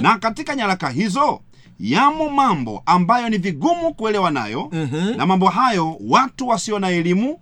Na 0.00 0.18
katika 0.18 0.54
nyaraka 0.54 0.88
hizo 0.90 1.40
yamo 1.80 2.28
mambo 2.30 2.82
ambayo 2.86 3.28
ni 3.28 3.38
vigumu 3.38 3.94
kuelewa 3.94 4.30
nayo. 4.30 4.70
Na 5.16 5.26
mambo 5.26 5.48
hayo 5.48 5.96
watu 6.08 6.48
wasio 6.48 6.78
na 6.78 6.88
elimu 6.88 7.38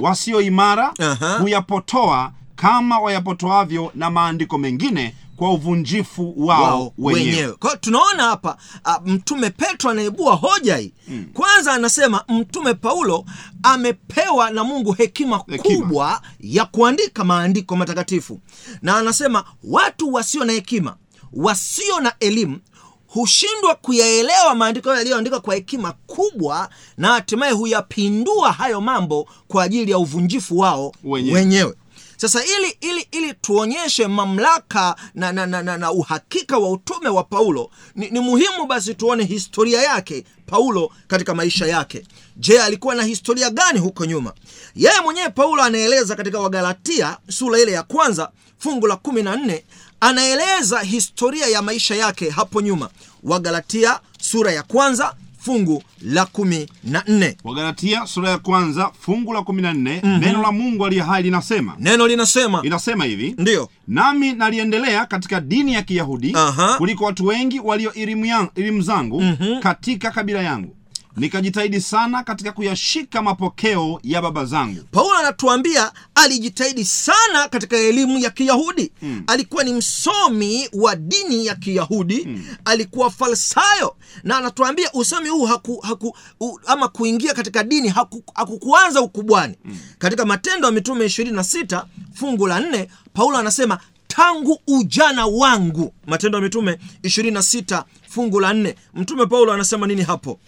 wasio 0.00 0.40
imara 0.40 0.92
huyapotoa 1.40 2.32
kama 2.56 2.98
wayapotoavyo 2.98 3.90
na 3.94 4.10
maandiko 4.10 4.58
mengine 4.58 5.14
kwa 5.38 5.52
uvunjifu 5.52 6.34
wao, 6.46 6.62
wao 6.62 6.92
wenyewe, 6.98 7.42
kwao 7.42 7.56
kwa 7.58 7.70
hiyo 7.70 7.78
tunaona 7.80 8.22
hapa 8.22 8.56
a, 8.84 9.00
mtume 9.06 9.50
petro 9.50 9.90
anaibua 9.90 10.34
hoja 10.34 10.76
hii 10.76 10.92
mm. 11.08 11.26
kwanza 11.34 11.72
anasema 11.72 12.24
mtume 12.28 12.74
paulo 12.74 13.24
amepewa 13.62 14.50
na 14.50 14.64
mungu 14.64 14.92
hekima, 14.92 15.44
Hekima. 15.48 15.76
kubwa 15.86 16.22
ya 16.40 16.64
kuandika 16.64 17.24
maandiko 17.24 17.76
matakatifu 17.76 18.40
na 18.82 18.96
anasema 18.96 19.44
watu 19.64 20.12
wasio 20.12 20.44
na 20.44 20.52
hekima 20.52 20.96
wasio 21.32 22.00
na 22.00 22.12
elimu 22.20 22.58
hushindwa 23.06 23.74
kuyaelewa 23.74 24.54
maandiko 24.54 24.94
yaliyoandikwa 24.94 25.40
kwa 25.40 25.54
hekima 25.54 25.92
kubwa 26.06 26.68
na 26.96 27.08
hatimaye 27.08 27.52
huyapindua 27.52 28.52
hayo 28.52 28.80
mambo 28.80 29.28
kwa 29.48 29.62
ajili 29.64 29.90
ya 29.90 29.98
uvunjifu 29.98 30.58
wao 30.58 30.92
Wenyewe. 31.04 31.38
wenyewe 31.38 31.74
sasa 32.20 32.44
ili 32.44 32.76
ili 32.80 33.08
ili 33.10 33.34
tuonyeshe 33.34 34.06
mamlaka 34.06 34.96
na, 35.14 35.32
na, 35.32 35.46
na, 35.46 35.62
na, 35.62 35.78
na 35.78 35.92
uhakika 35.92 36.58
wa 36.58 36.70
utume 36.70 37.08
wa 37.08 37.24
paulo 37.24 37.70
ni, 37.94 38.10
ni 38.10 38.20
muhimu 38.20 38.66
basi 38.66 38.94
tuone 38.94 39.24
historia 39.24 39.82
yake 39.82 40.24
paulo 40.46 40.90
katika 41.08 41.34
maisha 41.34 41.66
yake. 41.66 42.04
Je 42.36 42.62
alikuwa 42.62 42.94
na 42.94 43.02
historia 43.02 43.50
gani 43.50 43.78
huko 43.80 44.04
nyuma? 44.04 44.32
Yeye 44.76 45.00
mwenyewe 45.00 45.28
paulo 45.28 45.62
anaeleza 45.62 46.16
katika 46.16 46.40
wagalatia 46.40 47.16
sura 47.30 47.58
ile 47.60 47.72
ya 47.72 47.82
kwanza 47.82 48.30
fungu 48.58 48.86
la 48.86 48.94
14 48.94 49.62
anaeleza 50.00 50.80
historia 50.80 51.46
ya 51.46 51.62
maisha 51.62 51.94
yake 51.94 52.30
hapo 52.30 52.60
nyuma. 52.60 52.90
Wagalatia 53.22 54.00
sura 54.20 54.52
ya 54.52 54.62
kwanza 54.62 55.14
fungu 55.48 55.82
la 56.02 56.26
kumi 56.26 56.68
na 56.84 57.02
nne. 57.06 57.36
Wagalatia 57.44 58.06
sura 58.06 58.30
ya 58.30 58.38
kwanza 58.38 58.90
fungu 59.00 59.32
la 59.32 59.40
14 59.40 60.18
neno 60.18 60.42
la 60.42 60.52
mungu 60.52 60.86
aliye 60.86 61.02
hai 61.02 61.22
linasema. 61.22 61.74
Neno 61.78 62.06
linasema. 62.06 62.60
Inasema 62.64 63.04
hivi. 63.04 63.34
Ndiyo. 63.38 63.68
Nami 63.88 64.32
naliendelea 64.32 65.06
katika 65.06 65.40
dini 65.40 65.74
ya 65.74 65.82
kiyahudi 65.82 66.36
kuliko 66.78 67.04
watu 67.04 67.26
wengi 67.26 67.60
walio 67.60 67.92
elimu, 67.92 68.80
zangu 68.82 69.20
mm 69.20 69.36
-hmm. 69.40 69.60
katika 69.60 70.10
kabila 70.10 70.42
yangu 70.42 70.76
nikajitahidi 71.16 71.80
sana 71.80 72.22
katika 72.24 72.52
kuyashika 72.52 73.22
mapokeo 73.22 74.00
ya 74.02 74.22
baba 74.22 74.44
zangu. 74.44 74.82
Paulo 74.90 75.16
anatuambia 75.18 75.92
alijitahidi 76.14 76.84
sana 76.84 77.48
katika 77.48 77.76
elimu 77.76 78.18
ya 78.18 78.30
kiyahudi. 78.30 78.92
Mm. 79.02 79.22
alikuwa 79.26 79.64
ni 79.64 79.72
msomi 79.72 80.68
wa 80.72 80.96
dini 80.96 81.46
ya 81.46 81.54
kiyahudi. 81.54 82.24
Mm. 82.24 82.44
alikuwa 82.64 83.10
falsayo. 83.10 83.96
Na 84.22 84.36
anatuambia 84.36 84.92
usomi 84.92 85.28
huu 85.28 85.44
haku, 85.46 85.80
haku, 85.80 86.16
u, 86.40 86.58
ama 86.66 86.88
kuingia 86.88 87.34
katika 87.34 87.64
dini 87.64 87.88
hakukuanza 88.34 89.00
haku 89.00 89.06
ukubwani. 89.18 89.54
Mm. 89.64 89.78
katika 89.98 90.24
matendo 90.24 90.66
ya 90.66 90.72
mitume 90.72 91.04
26 91.04 91.84
fungu 92.14 92.46
la 92.46 92.60
4 92.60 92.86
paulo 93.14 93.38
anasema 93.38 93.78
tangu 94.08 94.58
ujana 94.66 95.26
wangu 95.26 95.94
matendo 96.06 96.38
ya 96.38 96.44
mitume 96.44 96.78
26 97.02 97.84
fungu 98.08 98.40
la 98.40 98.52
4 98.52 98.74
mtume 98.94 99.26
paulo 99.26 99.52
anasema 99.52 99.86
nini 99.86 100.02
hapo 100.02 100.40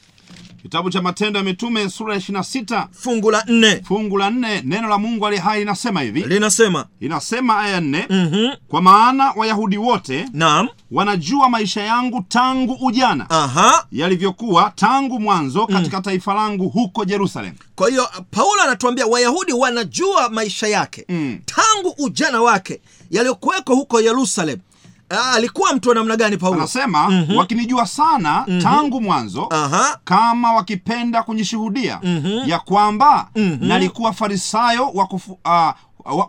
kitabu 0.62 0.90
cha 0.90 1.02
matendo 1.02 1.38
ya 1.38 1.44
mitume 1.44 1.90
sura 1.90 2.14
ya 2.14 2.20
26 2.20 2.86
fungu 2.92 3.30
la 3.30 3.40
4 3.40 3.82
fungu 3.84 4.18
la 4.18 4.30
4 4.30 4.60
neno 4.64 4.88
la 4.88 4.98
mungu 4.98 5.26
ali 5.26 5.36
hai 5.36 5.58
linasema 5.60 6.00
hivi. 6.02 6.20
Linasema. 6.22 6.86
Inasema 7.00 7.58
aya 7.60 7.80
4 7.80 8.04
mm-hmm. 8.10 8.56
kwa 8.68 8.82
maana 8.82 9.32
wayahudi 9.36 9.78
wote 9.78 10.28
naam. 10.32 10.68
wanajua 10.90 11.48
maisha 11.48 11.82
yangu 11.82 12.24
tangu 12.28 12.78
ujana. 12.80 13.30
Aha. 13.30 13.86
Yalivyokuwa 13.92 14.72
tangu 14.74 15.20
mwanzo 15.20 15.66
katika 15.66 15.96
mm. 15.96 16.02
taifa 16.02 16.34
langu 16.34 16.68
huko 16.68 17.04
jerusalem. 17.04 17.52
Kwa 17.74 17.88
hiyo 17.90 18.08
paulo 18.30 18.62
anatuambia 18.62 19.06
wayahudi 19.06 19.52
wanajua 19.52 20.28
maisha 20.28 20.66
yake 20.68 21.04
Mm. 21.08 21.38
tangu 21.44 21.94
ujana 21.98 22.40
wake 22.42 22.80
yaliyokuweko 23.10 23.74
huko 23.74 24.00
yerusalem 24.00 24.58
Ah, 25.10 25.32
alikuwa 25.32 25.72
mtu 25.74 25.88
wa 25.88 25.94
namna 25.94 26.16
gani 26.16 26.36
paulo 26.36 26.58
anasema 26.58 27.10
mm-hmm. 27.10 27.36
wakinijua 27.36 27.86
sana 27.86 28.44
mm-hmm. 28.46 28.62
tangu 28.62 29.00
mwanzo 29.00 29.46
aha 29.50 29.98
kama 30.04 30.52
wakipenda 30.52 31.22
kunyishuhudia 31.22 32.00
mm-hmm. 32.02 32.48
ya 32.50 32.58
kwamba 32.58 33.28
mm-hmm. 33.36 33.68
nalikuwa 33.68 34.12
farisayo 34.12 34.88
wa 34.94 35.06
kufu, 35.06 35.32
uh, 35.44 35.70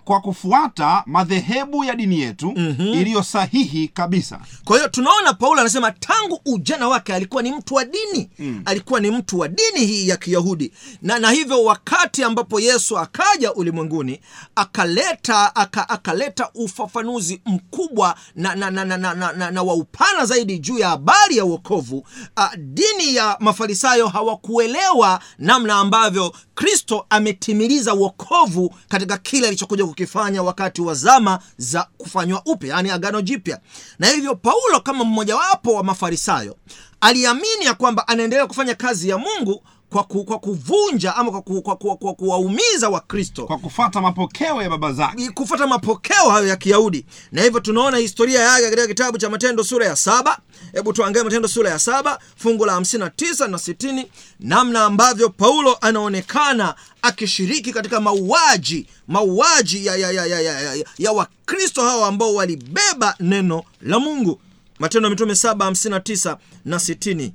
kwa 0.03 0.21
kufuata 0.21 1.03
madhehebu 1.05 1.83
ya 1.83 1.95
dini 1.95 2.19
yetu 2.19 2.53
mm-hmm. 2.55 2.87
iliyo 2.87 3.23
sahihi 3.23 3.87
kabisa 3.87 4.39
kwa 4.65 4.77
hiyo 4.77 4.89
tunaona 4.89 5.33
paulo 5.33 5.61
anasema 5.61 5.91
tangu 5.91 6.41
ujana 6.45 6.87
wake 6.87 7.13
alikuwa 7.13 7.43
ni 7.43 7.51
mtu 7.51 7.75
wa 7.75 7.85
dini 7.85 8.29
mm. 8.39 8.61
alikuwa 8.65 8.99
ni 8.99 9.11
mtu 9.11 9.39
wa 9.39 9.47
dini 9.47 9.85
hii 9.85 10.07
ya 10.07 10.17
kiyahudi 10.17 10.71
na, 11.01 11.19
na 11.19 11.31
hivyo 11.31 11.63
wakati 11.63 12.23
ambapo 12.23 12.59
yesu 12.59 12.97
akaja 12.99 13.53
ulimwenguni 13.53 14.19
akaleta 14.55 15.55
aka, 15.55 15.89
akaleta 15.89 16.49
ufafanuzi 16.55 17.41
mkubwa 17.45 18.15
na, 18.35 18.55
na, 18.55 18.71
na, 18.71 18.85
na, 18.85 18.97
na, 18.97 19.13
na, 19.13 19.31
na, 19.33 19.51
na 19.51 19.63
wa 19.63 19.73
upana 19.73 20.25
zaidi 20.25 20.59
juu 20.59 20.77
ya 20.79 20.89
habari 20.89 21.37
ya 21.37 21.45
uokovu 21.45 21.97
uh, 22.37 22.53
dini 22.57 23.15
ya 23.15 23.37
mafarisayo 23.39 24.07
hawakuelewa 24.07 25.19
namna 25.39 25.75
ambavyo 25.75 26.33
kristo 26.55 27.05
ametimiliza 27.09 27.93
uokovu 27.93 28.75
katika 28.87 29.17
kile 29.17 29.51
alichokuja 29.61 29.85
kukifanya 29.85 30.43
wakati 30.43 30.81
wa 30.81 30.93
zama 30.93 31.39
za 31.57 31.87
kufanywa 31.97 32.41
upya 32.45 32.69
yaani 32.75 32.89
agano 32.91 33.21
jipya. 33.21 33.59
Na 33.99 34.07
hivyo 34.07 34.35
paulo 34.35 34.79
kama 34.83 35.03
mmojawapo 35.03 35.73
wa 35.73 35.83
mafarisayo 35.83 36.55
aliamini 37.01 37.65
ya 37.65 37.73
kwamba 37.73 38.07
anaendelea 38.07 38.47
kufanya 38.47 38.75
kazi 38.75 39.09
ya 39.09 39.17
mungu 39.17 39.63
kwa, 39.91 40.03
ku, 40.03 40.23
kwa 40.23 40.39
kuvunja 40.39 41.15
ama 41.15 41.31
kwa, 41.31 41.41
ku, 41.41 41.61
kwa, 41.61 41.75
kwa, 41.75 41.95
kwa 41.95 42.13
kuwaumiza 42.13 42.89
wakristo. 42.89 43.45
Kwa 43.45 43.57
kufata 43.57 44.01
mapokeo 44.01 44.61
ya 44.61 44.69
baba 44.69 44.93
zake. 44.93 45.29
Kufata 45.29 45.67
mapokeo 45.67 46.29
hayo 46.29 46.47
ya 46.47 46.55
kiyahudi. 46.55 47.05
Na 47.31 47.41
hivyo 47.43 47.59
tunaona 47.59 47.97
historia 47.97 48.39
yake 48.41 48.63
katika 48.63 48.87
kitabu 48.87 49.17
cha 49.17 49.29
matendo 49.29 49.63
sura 49.63 49.85
ya 49.85 49.95
saba. 49.95 50.39
Hebu 50.73 50.93
tuangalie 50.93 51.23
matendo 51.23 51.47
sura 51.47 51.69
ya 51.69 51.79
saba 51.79 52.19
fungu 52.35 52.65
la 52.65 52.79
59 52.79 53.47
na 53.47 53.57
60 53.57 54.05
namna 54.39 54.83
ambavyo 54.85 55.29
paulo 55.29 55.77
anaonekana 55.81 56.75
akishiriki 57.01 57.73
katika 57.73 57.99
mauaji 58.01 58.87
mauaji 59.07 59.85
ya, 59.85 59.95
ya, 59.95 60.11
ya, 60.11 60.25
ya, 60.25 60.41
ya, 60.41 60.61
ya, 60.75 60.85
ya 60.97 61.11
wakristo 61.11 61.81
hawa 61.81 62.07
ambao 62.07 62.35
walibeba 62.35 63.15
neno 63.19 63.63
la 63.81 63.99
mungu. 63.99 64.39
Matendo 64.79 65.07
ya 65.07 65.09
mitume 65.09 65.33
7 65.33 65.53
59 65.71 66.37
na 66.65 66.77
60 66.77 67.31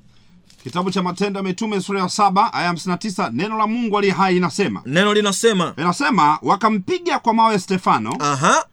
kitabu 0.66 0.90
cha 0.90 1.02
matendo 1.02 1.38
ya 1.38 1.44
mitume 1.44 1.80
sura 1.80 2.00
ya 2.00 2.08
saba 2.08 2.52
aya 2.52 2.72
59 2.72 3.30
neno 3.32 3.58
la 3.58 3.66
mungu 3.66 3.98
aliye 3.98 4.12
hai 4.12 4.36
inasema. 4.36 4.82
Neno 4.86 5.14
linasema 5.14 5.74
inasema 5.78 6.38
wakampiga 6.42 7.18
kwa 7.18 7.34
mawe 7.34 7.58
stefano 7.58 8.16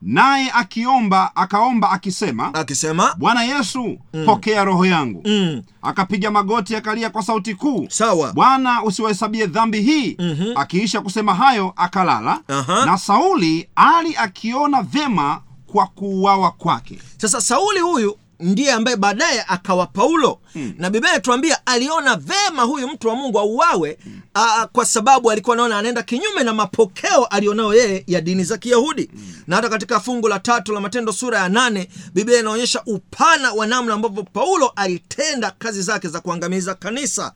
naye 0.01 0.51
akiomba 0.53 1.36
akaomba 1.36 1.91
akisema 1.91 2.53
akisema 2.53 3.15
bwana 3.17 3.43
yesu 3.43 3.97
mm. 4.13 4.25
pokea 4.25 4.63
roho 4.63 4.86
yangu. 4.86 5.21
Mm, 5.25 5.62
akapiga 5.82 6.32
magoti 6.32 6.75
akalia 6.75 7.10
kwa 7.10 7.23
sauti 7.23 7.56
kuu 7.56 7.86
sawa. 7.89 8.34
Bwana 8.34 8.84
usiwahesabie 8.84 9.45
dhambi 9.47 9.82
hii. 9.82 10.15
Mhm. 10.19 10.51
akiisha 10.58 11.01
kusema 11.01 11.36
hayo 11.36 11.73
akalala. 11.75 12.39
Aha. 12.47 12.86
na 12.86 12.97
sauli 12.97 13.69
ali 13.75 14.15
akiona 14.15 14.82
vyema 14.82 15.41
kwa 15.67 15.88
kuuawa 15.88 16.51
kwake. 16.51 16.99
Sasa 17.17 17.41
sauli 17.41 17.79
huyu 17.79 18.17
ndiye 18.39 18.72
ambaye 18.72 18.98
baadaye 18.98 19.43
akawa 19.48 19.88
paulo 19.88 20.39
hmm. 20.54 20.74
na 20.78 20.89
biblia 20.89 21.12
inatuambia 21.12 21.65
aliona 21.65 22.15
vema 22.15 22.63
huyu 22.63 22.88
mtu 22.88 23.08
wa 23.08 23.15
mungu 23.15 23.39
auawe 23.39 23.98
hmm. 24.04 24.22
kwa 24.72 24.86
sababu 24.86 25.32
alikuwa 25.32 25.56
anaona 25.56 25.78
anaenda 25.78 26.04
kinyume 26.04 26.43
na 26.43 26.54
mapokeo 26.54 27.26
alionayo 27.26 27.74
yeye 27.74 28.04
ya 28.08 28.22
dini 28.22 28.43
za 28.43 28.58
kiyahudi 28.58 29.10
hmm. 29.13 29.34
na 29.48 29.56
hata 29.56 29.69
katika 29.69 30.00
fungu 30.00 30.28
la 30.28 30.39
tatu 30.39 30.74
la 30.74 30.80
matendo 30.82 31.13
sura 31.13 31.39
ya 31.39 31.50
nane 31.50 31.89
biblia 32.13 32.39
inaonyesha 32.39 32.82
upana 32.86 33.54
wa 33.54 33.67
namna 33.67 33.93
ambavyo 33.93 34.24
paulo 34.24 34.72
alitenda 34.76 35.52
kazi 35.52 35.82
zake 35.82 36.08
za 36.08 36.19
kuangamiza 36.19 36.74
kanisa 36.76 37.34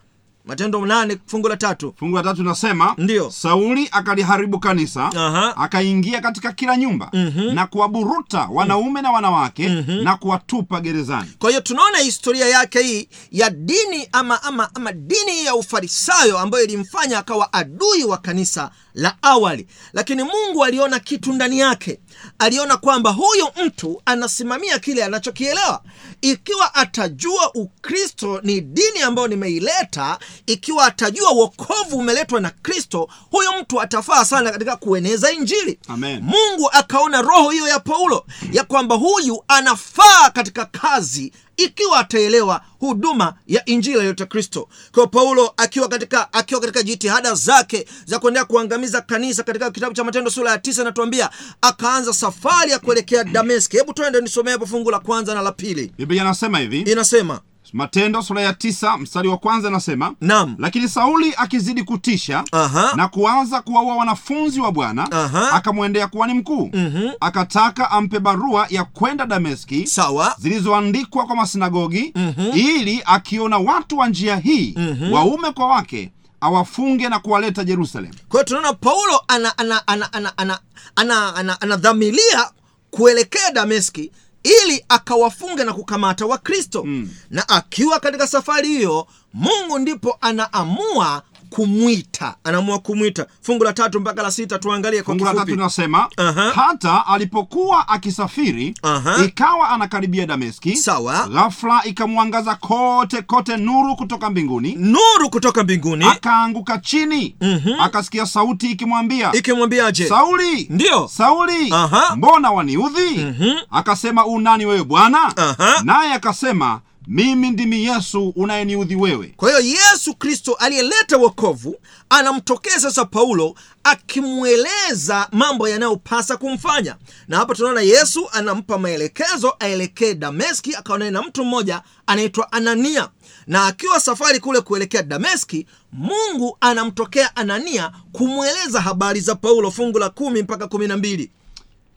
matendo 0.47 0.85
nane 0.85 1.17
fungu 1.25 1.47
la 1.47 1.57
tatu. 1.57 1.93
Fungu 1.99 2.15
la 2.15 2.23
tatu 2.23 2.43
nasema 2.43 2.93
ndio. 2.97 3.31
Sauli 3.31 3.89
akaliharibu 3.91 4.59
kanisa 4.59 5.11
Aha. 5.15 5.57
akaingia 5.57 6.21
katika 6.21 6.51
kila 6.51 6.77
nyumba 6.77 7.09
mm-hmm. 7.13 7.53
na 7.55 7.67
kuwaburuta 7.67 8.47
wanaume 8.51 9.01
na 9.01 9.11
wanawake 9.11 9.69
mm-hmm. 9.69 10.03
na 10.03 10.17
kuwatupa 10.17 10.81
gerezani. 10.81 11.31
Kwa 11.39 11.49
hiyo 11.49 11.61
tunaona 11.61 11.97
historia 11.97 12.47
yake 12.47 12.81
hii 12.81 13.09
ya 13.31 13.49
dini 13.49 14.07
ama, 14.11 14.43
ama, 14.43 14.75
ama 14.75 14.91
dini 14.91 15.45
ya 15.45 15.55
ufarisayo 15.55 16.37
ambayo 16.37 16.63
ilimfanya 16.63 17.19
akawa 17.19 17.53
adui 17.53 18.03
wa 18.03 18.17
kanisa 18.17 18.71
la 18.93 19.15
awali. 19.21 19.67
Lakini 19.93 20.23
mungu 20.23 20.63
aliona 20.65 20.99
kitu 20.99 21.33
ndani 21.33 21.59
yake. 21.59 21.99
Aliona 22.39 22.77
kwamba 22.77 23.11
huyu 23.11 23.47
mtu 23.65 24.01
anasimamia 24.05 24.79
kile 24.79 25.03
anachokielewa. 25.03 25.81
Ikiwa 26.21 26.75
atajua 26.75 27.51
ukristo 27.53 28.39
ni 28.43 28.61
dini 28.61 28.99
ambayo 29.05 29.27
nimeileta 29.27 30.19
ikiwa 30.45 30.85
atajua 30.85 31.31
uokovu 31.31 31.97
umeletwa 31.97 32.41
na 32.41 32.49
kristo 32.49 33.09
huyu 33.31 33.49
mtu 33.61 33.81
atafaa 33.81 34.25
sana 34.25 34.51
katika 34.51 34.75
kueneza 34.75 35.31
injili. 35.31 35.79
Amen. 35.87 36.19
mungu 36.23 36.69
akaona 36.71 37.21
roho 37.21 37.49
hiyo 37.49 37.67
ya 37.67 37.79
paulo 37.79 38.25
ya 38.51 38.63
kwamba 38.63 38.95
huyu 38.95 39.43
anafaa 39.47 40.29
katika 40.33 40.65
kazi 40.65 41.31
ikiwa 41.57 41.99
ataelewa 41.99 42.61
huduma 42.79 43.33
ya 43.47 43.65
injili 43.65 43.97
aliyota 43.97 44.25
kristo. 44.25 44.67
Kwa 44.91 45.07
paulo 45.07 45.53
akiwa 45.57 45.87
katika 45.87 46.33
akiwa 46.33 46.61
katika 46.61 46.83
jitihada 46.83 47.33
zake 47.33 47.87
za 48.05 48.19
kuendelea 48.19 48.45
kuangamiza 48.45 49.01
kanisa 49.01 49.43
katika 49.43 49.71
kitabu 49.71 49.95
cha 49.95 50.03
matendo 50.03 50.31
sura 50.31 50.51
ya 50.51 50.57
tisa 50.57 50.81
inatuambia 50.81 51.29
akaanza 51.61 52.13
safari 52.13 52.71
ya 52.71 52.79
kuelekea 52.79 53.23
dameski. 53.23 53.77
Hebu 53.77 53.93
twende 53.93 54.21
nisomee 54.21 54.51
hapo 54.51 54.65
fungu 54.65 54.91
la 54.91 54.99
kwanza 54.99 55.35
na 55.35 55.41
la 55.41 55.51
pili. 55.51 55.91
Biblia 55.97 56.21
inasema 56.21 56.59
hivi. 56.59 56.79
Inasema 56.81 57.39
matendo 57.73 58.21
sura 58.21 58.41
ya 58.41 58.53
tisa 58.53 58.97
mstari 58.97 59.27
wa 59.27 59.37
kwanza 59.37 59.67
anasema 59.67 60.13
Naam. 60.21 60.55
lakini 60.59 60.89
sauli 60.89 61.33
akizidi 61.37 61.83
kutisha 61.83 62.43
Aha. 62.51 62.91
na 62.95 63.07
kuanza 63.07 63.61
kuwaua 63.61 63.95
wanafunzi 63.95 64.59
wa 64.61 64.71
bwana 64.71 65.11
akamwendea 65.51 66.07
kuhani 66.07 66.33
mkuu 66.33 66.69
mm-hmm. 66.73 67.11
akataka 67.19 67.91
ampe 67.91 68.19
barua 68.19 68.67
ya 68.69 68.83
kwenda 68.83 69.25
dameski 69.25 69.87
sawa 69.87 70.35
zilizoandikwa 70.39 71.25
kwa 71.25 71.35
masinagogi 71.35 72.11
mm-hmm. 72.15 72.51
ili 72.53 73.01
akiona 73.05 73.57
watu 73.57 73.97
wa 73.97 74.07
njia 74.09 74.35
hii 74.35 74.73
mm-hmm. 74.77 75.13
waume 75.13 75.51
kwa 75.51 75.67
wake 75.67 76.11
awafunge 76.41 77.09
na 77.09 77.19
kuwaleta 77.19 77.63
Yerusalemu. 77.67 78.13
kwa 78.29 78.39
hiyo 78.39 78.43
tunaona 78.43 78.73
paulo 78.73 79.21
anadhamilia 79.27 79.87
ana, 79.87 79.87
ana, 79.87 80.13
ana, 80.13 80.37
ana, 80.37 80.59
ana, 80.95 81.35
ana, 81.35 81.61
anadhamiria 81.61 82.49
kuelekea 82.91 83.51
dameski 83.51 84.11
ili 84.43 84.85
akawafunge 84.89 85.63
na 85.63 85.73
kukamata 85.73 86.25
wakristo 86.25 86.83
mm. 86.83 87.09
na 87.29 87.49
akiwa 87.49 87.99
katika 87.99 88.27
safari 88.27 88.67
hiyo 88.67 89.07
mungu 89.33 89.79
ndipo 89.79 90.17
anaamua 90.21 91.21
kumwita 91.49 92.35
anaamua 92.43 92.79
kumwita 92.79 93.25
fungu 93.41 93.63
la 93.63 93.73
tatu 93.73 93.99
mpaka 93.99 94.23
la 94.23 94.31
sita 94.31 94.59
tuangalie 94.59 95.01
kwa 95.03 95.13
fungu 95.13 95.25
la 95.25 95.31
tatu 95.31 95.45
kifupi 95.45 95.57
linasema 95.59 96.07
Aha. 96.17 96.51
hata 96.55 97.07
alipokuwa 97.07 97.87
akisafiri 97.87 98.73
Aha. 98.83 99.25
ikawa 99.25 99.69
anakaribia 99.69 100.25
dameski 100.25 100.75
Sawa. 100.75 101.27
ghafla 101.33 101.81
ikamwangaza 101.85 102.55
kote 102.55 103.21
kote 103.21 103.57
nuru 103.57 103.95
kutoka 103.95 104.29
mbinguni 104.29 104.75
nuru 104.75 105.29
kutoka 105.29 105.63
mbinguni 105.63 106.05
akaanguka 106.05 106.77
chini 106.77 107.35
uh 107.41 107.47
-huh. 107.47 107.81
akasikia 107.83 108.25
sauti 108.25 108.71
ikimwambia 108.71 109.31
ikimwambiaje 109.33 110.07
sauli 110.07 110.67
Ndiyo. 110.69 111.07
sauli 111.13 111.71
Aha. 111.73 112.15
mbona 112.15 112.51
waniudhi 112.51 113.05
uh 113.05 113.21
-huh. 113.41 113.55
akasema 113.71 114.25
unani 114.25 114.65
wewe 114.65 114.83
bwana 114.83 115.37
Aha. 115.37 115.81
naye 115.83 116.13
akasema 116.13 116.79
mimi 117.07 117.49
ndimi 117.51 117.83
yesu 117.85 118.29
unayeniudhi 118.35 118.95
wewe. 118.95 119.33
Kwa 119.37 119.49
hiyo 119.49 119.77
yesu 119.77 120.13
kristo 120.15 120.53
aliyeleta 120.53 121.17
wokovu 121.17 121.75
anamtokea 122.09 122.79
sasa 122.79 123.05
paulo 123.05 123.55
akimweleza 123.83 125.27
mambo 125.31 125.69
yanayopasa 125.69 126.37
kumfanya. 126.37 126.95
Na 127.27 127.37
hapa 127.37 127.55
tunaona 127.55 127.81
yesu 127.81 128.29
anampa 128.31 128.77
maelekezo 128.77 129.53
aelekee 129.59 130.13
dameski 130.13 130.75
akaonane 130.75 131.11
na 131.11 131.21
mtu 131.21 131.45
mmoja 131.45 131.81
anaitwa 132.07 132.51
anania. 132.51 133.09
Na 133.47 133.65
akiwa 133.67 133.99
safari 133.99 134.39
kule 134.39 134.61
kuelekea 134.61 135.03
dameski 135.03 135.65
mungu 135.93 136.57
anamtokea 136.61 137.35
anania 137.35 137.91
kumweleza 138.11 138.81
habari 138.81 139.19
za 139.19 139.35
paulo 139.35 139.71
fungu 139.71 139.99
la 139.99 140.09
kumi 140.09 140.41
mpaka 140.41 140.67
kumi 140.67 140.87
na 140.87 140.97
mbili 140.97 141.31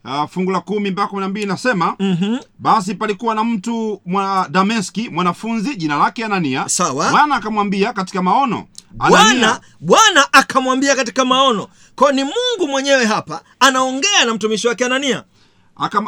uh, 0.05 0.25
fungu 0.31 0.51
la 0.51 0.61
kumi 0.61 0.91
mpaka 0.91 1.09
kumi 1.09 1.21
na 1.21 1.29
mbili 1.29 1.47
nasema 1.47 1.95
mm-hmm. 1.99 2.39
basi 2.59 2.95
palikuwa 2.95 3.35
na 3.35 3.45
mtu 3.45 4.01
mwa 4.07 4.47
dameski 4.51 5.09
mwanafunzi 5.09 5.77
jina 5.77 5.97
lake 5.97 6.25
anania 6.25 6.69
Sawa. 6.69 7.11
bwana 7.11 7.35
akamwambia 7.37 7.93
katika 7.93 8.23
maono 8.23 8.65
bwana 8.91 9.61
bwana 9.81 10.33
akamwambia 10.33 10.97
katika 10.97 11.25
maono 11.25 11.69
kwao 11.97 12.13
ni 12.13 12.25
mungu 12.25 12.71
mwenyewe 12.71 13.05
hapa 13.05 13.41
anaongea 13.61 14.25
na 14.27 14.35
mtumishi 14.35 14.69
wake 14.69 14.85
anania 14.85 15.25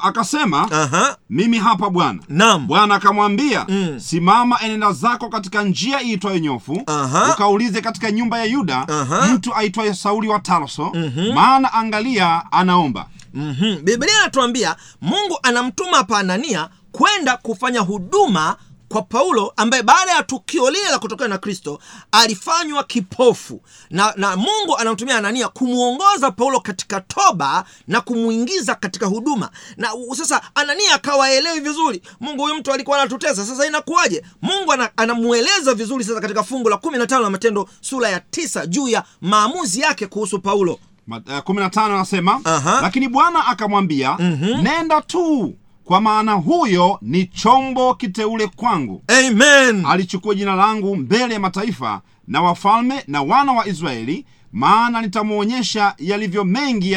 akasema 0.02 0.70
Aha. 0.72 1.16
mimi 1.31 1.59
hapa 1.59 1.90
bwana 1.90 2.22
Naam. 2.28 2.66
bwana 2.66 2.94
akamwambia 2.94 3.64
mm. 3.68 4.00
simama 4.00 4.61
enenda 4.62 4.92
zako 4.92 5.28
katika 5.28 5.62
njia 5.62 6.02
iitwayo 6.02 6.38
nyofu 6.38 6.83
Aha. 6.87 7.33
ukaulize 7.35 7.81
katika 7.81 8.11
nyumba 8.11 8.38
ya 8.38 8.44
yuda 8.44 8.88
Aha. 8.88 9.26
mtu 9.26 9.55
aitwaye 9.55 9.94
sauli 9.94 10.28
wa 10.28 10.38
tarso 10.40 10.90
mm-hmm. 10.94 11.33
maana 11.35 11.72
angalia 11.72 12.52
anaomba 12.52 13.07
mm-hmm. 13.34 13.76
biblia 13.84 14.14
inatuambia 14.20 14.76
mungu 15.00 15.38
anamtuma 15.42 15.96
hapa 15.96 16.18
anania 16.18 16.68
kwenda 16.92 17.36
kufanya 17.36 17.80
huduma 17.80 18.56
kwa 18.92 19.02
paulo 19.02 19.52
ambaye 19.56 19.82
baada 19.82 20.12
ya 20.12 20.22
tukio 20.22 20.70
lile 20.70 20.88
la 20.90 20.98
kutokana 20.98 21.28
na 21.28 21.38
kristo 21.38 21.78
alifanywa 22.12 22.84
kipofu. 22.84 23.62
Na, 23.90 24.12
na 24.16 24.36
mungu 24.36 24.76
anamtumia 24.78 25.16
anania 25.18 25.48
kumwongoza 25.48 26.30
paulo 26.30 26.60
katika 26.60 27.00
toba 27.00 27.64
na 27.88 28.00
kumwingiza 28.00 28.74
katika 28.74 29.06
huduma. 29.06 29.50
Na 29.76 29.88
sasa 30.16 30.42
anania 30.54 30.94
akawaelewi 30.94 31.60
vizuri. 31.60 32.02
Mungu 32.20 32.42
huyu 32.42 32.54
mtu 32.54 32.72
alikuwa 32.72 32.98
anatutesa. 33.00 33.46
Sasa 33.46 33.66
inakuwaje? 33.66 34.24
Mungu 34.42 34.72
ana, 34.72 34.90
anamweleza 34.96 35.74
vizuri 35.74 36.04
sasa 36.04 36.20
katika 36.20 36.42
fungu 36.42 36.68
la 36.68 36.76
kumi 36.76 36.98
na 36.98 37.06
tano 37.06 37.22
la 37.22 37.30
matendo 37.30 37.68
sura 37.80 38.08
ya 38.08 38.20
tisa 38.20 38.66
juu 38.66 38.88
ya 38.88 39.04
maamuzi 39.20 39.80
yake 39.80 40.06
kuhusu 40.06 40.38
paulo 40.38 40.78
Eh, 41.10 41.42
kumi 41.42 41.60
na 41.60 41.70
tano 41.70 41.94
anasema 41.94 42.40
Aha. 42.44 42.78
lakini 42.82 43.08
bwana 43.08 43.46
akamwambia 43.46 44.16
mm-hmm. 44.18 44.62
nenda 44.62 45.00
tu 45.00 45.54
kwa 45.84 46.00
maana 46.00 46.32
huyo 46.32 46.98
ni 47.02 47.24
chombo 47.26 47.94
kiteule 47.94 48.46
kwangu 48.46 49.02
amen 49.08 49.86
alichukua 49.86 50.34
jina 50.34 50.54
langu 50.54 50.96
mbele 50.96 51.34
ya 51.34 51.40
mataifa 51.40 52.00
na 52.28 52.42
wafalme 52.42 53.04
na 53.06 53.22
wana 53.22 53.52
wa 53.52 53.66
israeli 53.66 54.26
maana 54.52 55.00
nitamwonyesha 55.02 55.94
yalivyo 55.98 56.44
mengi 56.44 56.92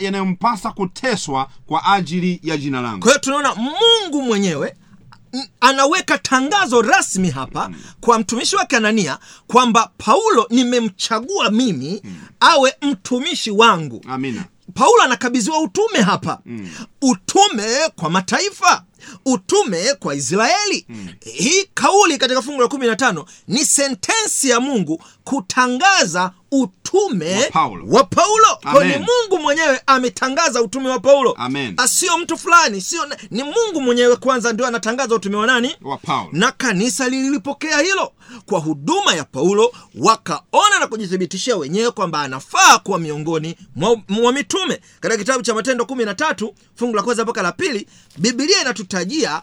yanayompasa 0.00 0.70
kuteswa 0.70 1.48
kwa 1.66 1.84
ajili 1.92 2.40
ya 2.42 2.56
jina 2.56 2.80
langu 2.80 3.00
kwa 3.00 3.08
hiyo 3.08 3.20
tunaona 3.20 3.54
mungu 3.54 4.22
mwenyewe 4.22 4.74
anaweka 5.60 6.18
tangazo 6.18 6.82
rasmi 6.82 7.30
hapa 7.30 7.70
kwa 8.00 8.18
mtumishi 8.18 8.56
wake 8.56 8.76
anania 8.76 9.18
kwamba 9.46 9.90
paulo 9.98 10.46
nimemchagua 10.50 11.50
mimi 11.50 12.02
awe 12.40 12.74
mtumishi 12.82 13.50
wangu. 13.50 14.04
Amina. 14.08 14.44
Paulo 14.74 15.02
anakabidhiwa 15.02 15.60
utume 15.60 16.00
hapa. 16.02 16.40
Mm. 16.46 16.70
utume 17.02 17.64
kwa 17.96 18.10
mataifa 18.10 18.84
utume 19.26 19.94
kwa 19.94 20.14
israeli. 20.14 20.86
Mm. 20.88 21.08
hii 21.20 21.64
kauli 21.74 22.18
katika 22.18 22.42
fungu 22.42 22.62
la 22.62 22.68
kumi 22.68 22.86
na 22.86 22.96
tano 22.96 23.24
ni 23.48 23.64
sentensi 23.66 24.48
ya 24.48 24.60
mungu 24.60 25.02
kutangaza 25.24 26.32
utume 26.52 27.34
Wa 27.44 27.50
Paulo. 27.50 27.84
wa 27.88 28.04
paulo. 28.04 28.46
Kwa 28.72 28.84
ni 28.84 28.94
mungu 28.96 29.42
mwenyewe 29.42 29.80
ametangaza 29.86 30.62
utume 30.62 30.88
wa 30.88 31.00
paulo. 31.00 31.36
Ah, 31.76 31.88
sio 31.88 32.18
mtu 32.18 32.38
fulani 32.38 32.80
sio 32.80 33.00
ni 33.30 33.42
mungu 33.42 33.80
mwenyewe 33.80 34.16
kwanza 34.16 34.52
ndio 34.52 34.66
anatangaza 34.66 35.14
utume 35.14 35.36
wa 35.36 35.46
nani? 35.46 35.76
Wa 35.82 35.96
paulo. 35.96 36.28
Na 36.32 36.52
kanisa 36.52 37.08
lilipokea 37.08 37.78
hilo. 37.80 38.12
Kwa 38.46 38.60
huduma 38.60 39.14
ya 39.14 39.24
paulo 39.24 39.72
wakaona 39.98 40.78
na 40.80 40.86
kujithibitishia 40.86 41.56
wenyewe 41.56 41.90
kwamba 41.90 42.20
anafaa 42.22 42.78
kuwa 42.78 42.98
miongoni 42.98 43.56
mwa, 43.76 43.96
mwa 44.08 44.32
mitume. 44.32 44.80
Katika 45.00 45.18
kitabu 45.18 45.42
cha 45.42 45.54
matendo 45.54 45.84
13 45.84 46.52
fungu 46.74 46.96
la 46.96 47.02
kwanza 47.02 47.22
mpaka 47.24 47.42
la 47.42 47.52
pili 47.52 47.88
bibilia 48.18 48.60
inatutajia 48.60 49.42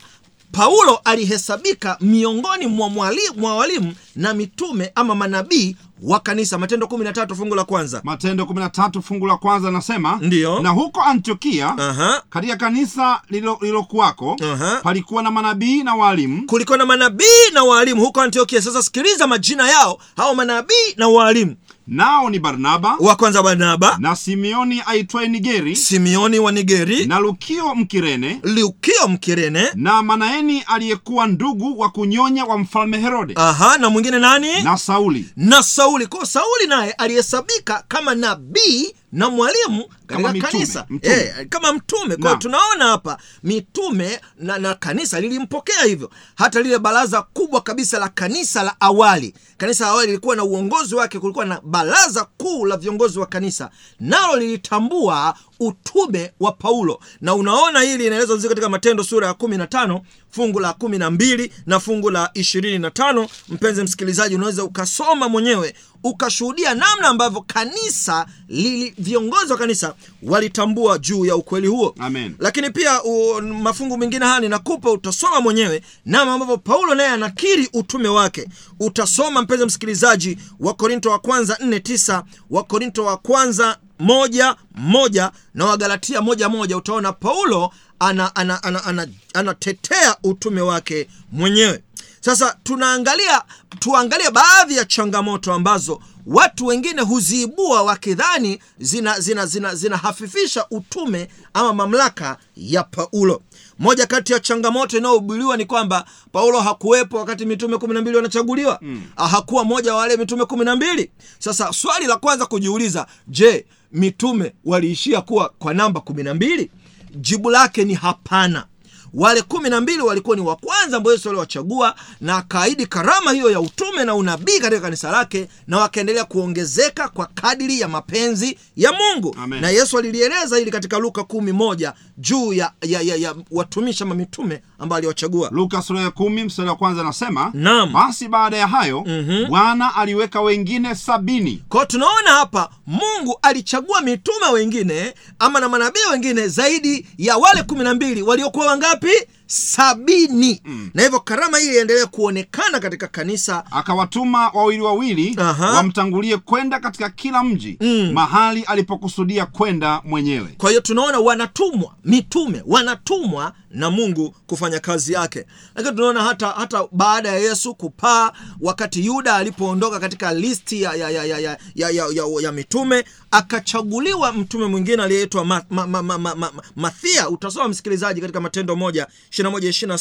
paulo 0.51 0.99
alihesabika 1.03 1.97
miongoni 2.01 2.67
mwa 2.67 2.89
mwa 2.89 3.55
walimu 3.55 3.93
na 4.15 4.33
mitume 4.33 4.91
ama 4.95 5.15
manabii 5.15 5.75
wa 6.03 6.19
kanisa 6.19 6.57
matendo 6.57 6.85
13 6.87 7.35
fungu 7.35 7.55
la 7.55 7.63
kwanza 7.63 8.01
matendo 8.03 8.43
13 8.43 9.01
fungu 9.01 9.27
la 9.27 9.37
kwanza 9.37 9.67
anasema 9.67 10.19
Ndiyo. 10.21 10.59
na 10.59 10.69
huko 10.69 11.01
antiokia 11.01 11.77
Aha. 11.77 12.23
katika 12.29 12.55
kanisa 12.55 13.21
lililokuwako 13.29 13.65
lilokuwako 13.65 14.37
Aha. 14.53 14.79
palikuwa 14.83 15.23
na 15.23 15.31
manabii 15.31 15.83
na 15.83 15.95
waalimu 15.95 16.45
kulikuwa 16.47 16.77
na 16.77 16.85
manabii 16.85 17.49
na 17.53 17.63
waalimu 17.63 18.01
huko 18.05 18.21
antiokia 18.21 18.61
sasa 18.61 18.83
sikiliza 18.83 19.27
majina 19.27 19.69
yao 19.69 19.99
hao 20.17 20.35
manabii 20.35 20.93
na 20.97 21.07
waalimu 21.07 21.55
nao 21.87 22.29
ni 22.29 22.39
barnaba 22.39 22.95
wa 22.99 23.15
kwanza 23.15 23.43
barnaba. 23.43 23.97
na 23.99 24.15
simeoni 24.15 24.81
aitwaye 24.85 25.27
nigeri 25.27 25.75
simeoni 25.75 26.39
wa 26.39 26.51
nigeri. 26.51 27.05
na 27.05 27.19
lukio 27.19 27.75
mkirene 27.75 28.39
Lukio 28.43 29.07
mkirene. 29.07 29.67
na 29.75 30.03
manaeni 30.03 30.61
aliyekuwa 30.67 31.27
ndugu 31.27 31.79
wa 31.79 31.89
kunyonya 31.89 32.45
wa 32.45 32.57
mfalme 32.57 32.97
herode. 32.97 33.33
Aha 33.37 33.77
na 33.77 33.89
mwingine 33.89 34.19
nani? 34.19 34.63
Na 34.63 34.77
sauli. 34.77 35.25
Na 35.35 35.63
sauli. 35.63 36.07
Kwa 36.07 36.25
sauli 36.25 36.67
naye 36.67 36.91
alihesabika 36.91 37.83
kama 37.87 38.15
nabii 38.15 38.93
na 39.11 39.29
mwalimu 39.29 39.85
Kama 40.07 40.27
katika 40.27 40.47
kanisa. 40.47 40.85
Mtume. 40.89 41.13
E, 41.39 41.45
kama 41.49 41.73
mtume. 41.73 42.15
Kwao. 42.15 42.35
tunaona 42.35 42.85
hapa 42.87 43.17
mitume 43.43 44.21
na, 44.37 44.57
na 44.57 44.75
kanisa 44.75 45.19
lilimpokea 45.19 45.83
hivyo. 45.83 46.09
Hata 46.35 46.61
lile 46.61 46.79
baraza 46.79 47.21
kubwa 47.21 47.61
kabisa 47.61 47.99
la 47.99 48.09
kanisa 48.09 48.63
la 48.63 48.75
awali. 48.81 49.33
Kanisa 49.57 49.85
la 49.85 49.91
awali 49.91 50.07
lilikuwa 50.07 50.35
na 50.35 50.43
uongozi 50.43 50.95
wake 50.95 51.19
kulikuwa 51.19 51.45
na 51.45 51.61
baraza 51.63 52.25
kuu 52.37 52.65
la 52.65 52.77
viongozi 52.77 53.19
wa 53.19 53.25
kanisa. 53.25 53.69
Nalo 53.99 54.35
lilitambua 54.35 55.35
utume 55.59 56.33
wa 56.39 56.51
paulo. 56.51 56.99
Na 57.21 57.35
unaona 57.35 57.81
hili 57.81 58.05
inaelezwa 58.07 58.35
vizuri 58.35 58.49
katika 58.49 58.69
matendo 58.69 59.03
sura 59.03 59.27
ya 59.27 59.33
15 59.33 60.01
fungu 60.31 60.59
la 60.59 60.71
12 60.71 60.97
na 60.99 61.11
mbili 61.11 61.51
na 61.65 61.79
fungu 61.79 62.09
la 62.09 62.25
25 62.35 63.27
mpenzi 63.49 63.83
msikilizaji 63.83 64.35
unaweza 64.35 64.63
ukasoma 64.63 65.29
mwenyewe 65.29 65.75
ukashuhudia 66.03 66.73
namna 66.73 67.07
ambavyo 67.07 67.41
kanisa 67.41 68.25
lili, 68.47 68.93
viongozi 68.97 69.51
wa 69.51 69.57
kanisa 69.57 69.93
walitambua 70.23 70.97
juu 70.97 71.25
ya 71.25 71.35
ukweli 71.35 71.67
huo. 71.67 71.95
Amen. 71.99 72.35
lakini 72.39 72.69
pia 72.69 73.03
u, 73.03 73.41
mafungu 73.41 73.97
mengine 73.97 74.25
haya 74.25 74.39
ninakupa 74.39 74.91
utasoma 74.91 75.41
mwenyewe 75.41 75.81
namna 76.05 76.33
ambavyo 76.33 76.57
paulo 76.57 76.95
naye 76.95 77.09
anakiri 77.09 77.69
utume 77.73 78.07
wake. 78.09 78.47
Utasoma 78.79 79.41
mpenzi 79.41 79.65
msikilizaji 79.65 80.37
wa 80.59 80.73
korinto 80.73 81.09
wa 81.11 81.19
kwanza 81.19 81.57
49 81.61 82.23
wa 82.49 82.63
korinto 82.63 83.05
wa 83.05 83.17
kwanza 83.17 83.77
moja 83.99 84.55
moja 84.75 85.31
na 85.53 85.65
wagalatia 85.65 86.21
moja 86.21 86.49
moja. 86.49 86.77
Utaona 86.77 87.13
paulo 87.13 87.71
anatetea 88.01 88.35
ana, 88.35 88.63
ana, 88.63 88.83
ana, 88.83 89.07
ana, 89.33 89.55
ana 90.03 90.17
utume 90.23 90.61
wake 90.61 91.07
mwenyewe. 91.31 91.83
Sasa 92.21 92.57
tunaangalia 92.63 93.41
tuangalie 93.79 94.31
baadhi 94.31 94.77
ya 94.77 94.85
changamoto 94.85 95.53
ambazo 95.53 96.01
watu 96.25 96.65
wengine 96.65 97.01
huziibua 97.01 97.81
wakidhani 97.83 98.59
zinahafifisha 98.79 99.45
zina, 99.45 99.75
zina, 99.75 99.75
zina 99.75 100.65
utume 100.71 101.27
ama 101.53 101.73
mamlaka 101.73 102.37
ya 102.57 102.83
paulo. 102.83 103.41
Moja 103.79 104.05
kati 104.07 104.33
ya 104.33 104.39
changamoto 104.39 104.97
inayohubiliwa 104.97 105.57
ni 105.57 105.65
kwamba 105.65 106.05
paulo 106.31 106.59
hakuwepo 106.59 107.17
wakati 107.17 107.45
mitume 107.45 107.77
kumi 107.77 107.93
na 107.93 108.01
mbili 108.01 108.15
wanachaguliwa. 108.17 108.79
Mm. 108.81 109.03
hakuwa 109.15 109.63
moja 109.63 109.93
wa 109.93 109.99
wale 109.99 110.17
mitume 110.17 110.45
kumi 110.45 110.65
na 110.65 110.75
mbili. 110.75 111.11
Sasa 111.39 111.73
swali 111.73 112.05
la 112.07 112.15
kwanza 112.17 112.45
kujiuliza 112.45 113.07
je 113.27 113.65
mitume 113.91 114.53
waliishia 114.65 115.21
kuwa 115.21 115.49
kwa 115.59 115.73
namba 115.73 116.01
kumi 116.01 116.23
na 116.23 116.33
mbili 116.33 116.71
jibu 117.15 117.49
lake 117.49 117.85
ni 117.85 117.93
hapana. 117.93 118.65
Wale 119.13 119.41
kumi 119.41 119.69
na 119.69 119.81
mbili 119.81 120.01
walikuwa 120.01 120.35
ni 120.35 120.41
wa 120.41 120.55
kwanza 120.55 120.97
ambao 120.97 121.13
yesu 121.13 121.29
aliwachagua 121.29 121.95
na 122.21 122.37
akaahidi 122.37 122.85
karama 122.85 123.31
hiyo 123.31 123.51
ya 123.51 123.59
utume 123.59 124.03
na 124.05 124.15
unabii 124.15 124.59
katika 124.59 124.81
kanisa 124.81 125.11
lake 125.11 125.47
na 125.67 125.77
wakaendelea 125.77 126.25
kuongezeka 126.25 127.07
kwa 127.07 127.25
kadiri 127.25 127.79
ya 127.79 127.87
mapenzi 127.87 128.57
ya 128.75 128.91
mungu. 128.93 129.35
Amen. 129.43 129.61
na 129.61 129.69
yesu 129.69 129.97
alilieleza 129.97 130.57
hili 130.57 130.71
katika 130.71 130.99
luka 130.99 131.23
kumi 131.23 131.51
moja 131.51 131.93
juu 132.17 132.53
ya, 132.53 132.71
ya, 132.81 133.01
ya, 133.01 133.15
ya 133.15 133.35
watumishi 133.51 134.03
ama 134.03 134.15
mitume 134.15 134.61
ambao 134.79 134.97
aliwachagua. 134.97 135.49
Luka 135.53 135.81
sura 135.81 136.01
ya 136.01 136.11
kumi 136.11 136.43
mstari 136.43 136.69
wa 136.69 136.75
kwanza 136.75 137.01
anasema 137.01 137.51
Naam. 137.53 137.93
basi 137.93 138.27
baada 138.27 138.57
ya 138.57 138.67
hayo 138.67 139.05
bwana 139.49 139.95
aliweka 139.95 140.41
wengine 140.41 140.95
sabini. 140.95 141.63
Kwao 141.69 141.85
tunaona 141.85 142.29
hapa 142.29 142.69
mungu 142.91 143.39
alichagua 143.41 144.01
mitume 144.01 144.45
wengine 144.53 145.13
ama 145.39 145.59
na 145.59 145.69
manabii 145.69 145.99
wengine 146.11 146.47
zaidi 146.47 147.07
ya 147.17 147.37
wale 147.37 147.63
kumi 147.63 147.83
na 147.83 147.93
mbili. 147.93 148.21
Waliokuwa 148.21 148.65
wangapi 148.65 149.11
sabini. 149.51 150.61
Na 150.93 151.03
hivyo 151.03 151.19
karama 151.19 151.57
hii 151.57 151.67
iendelee 151.75 152.05
kuonekana 152.05 152.79
katika 152.79 153.07
kanisa. 153.07 153.63
Akawatuma 153.71 154.49
wawili 154.49 154.81
wawili 154.81 155.35
wamtangulie 155.75 156.37
kwenda 156.37 156.79
katika 156.79 157.09
kila 157.09 157.43
mji 157.43 157.77
mahali 158.13 158.63
alipokusudia 158.63 159.45
kwenda 159.45 160.01
mwenyewe. 160.05 160.55
Kwa 160.57 160.69
hiyo 160.69 160.81
tunaona 160.81 161.19
wanatumwa 161.19 161.95
mitume 162.05 162.63
wanatumwa 162.65 163.53
na 163.71 163.91
mungu 163.91 164.35
kufanya 164.47 164.79
kazi 164.79 165.13
yake. 165.13 165.45
Lakini 165.75 165.95
tunaona 165.95 166.23
hata 166.23 166.47
hata 166.47 166.87
baada 166.91 167.29
ya 167.29 167.39
yesu 167.39 167.75
kupaa 167.75 168.31
wakati 168.61 169.05
yuda 169.05 169.35
alipoondoka 169.35 169.99
katika 169.99 170.33
listi 170.33 170.81
ya, 170.81 170.93
ya, 170.93 171.09
ya, 171.09 171.25
ya, 171.25 171.37
ya, 171.39 171.57
ya, 171.75 171.89
ya, 171.89 172.05
ya, 172.13 172.23
ya 172.41 172.51
mitume 172.51 173.05
akachaguliwa 173.31 174.33
mtume 174.33 174.65
mwingine 174.65 175.03
aliyeitwa 175.03 175.45
ma, 175.45 175.61
ma, 175.69 175.87
ma, 175.87 176.01
ma, 176.03 176.17
ma, 176.17 176.35
ma, 176.35 176.51
mathia 176.75 177.29
utasoma 177.29 177.67
msikilizaji 177.67 178.21
katika 178.21 178.41
matendo 178.41 178.75
moja 178.75 179.07
ishirina 179.41 179.49
moja 179.51 179.69
ishirina 179.69 179.97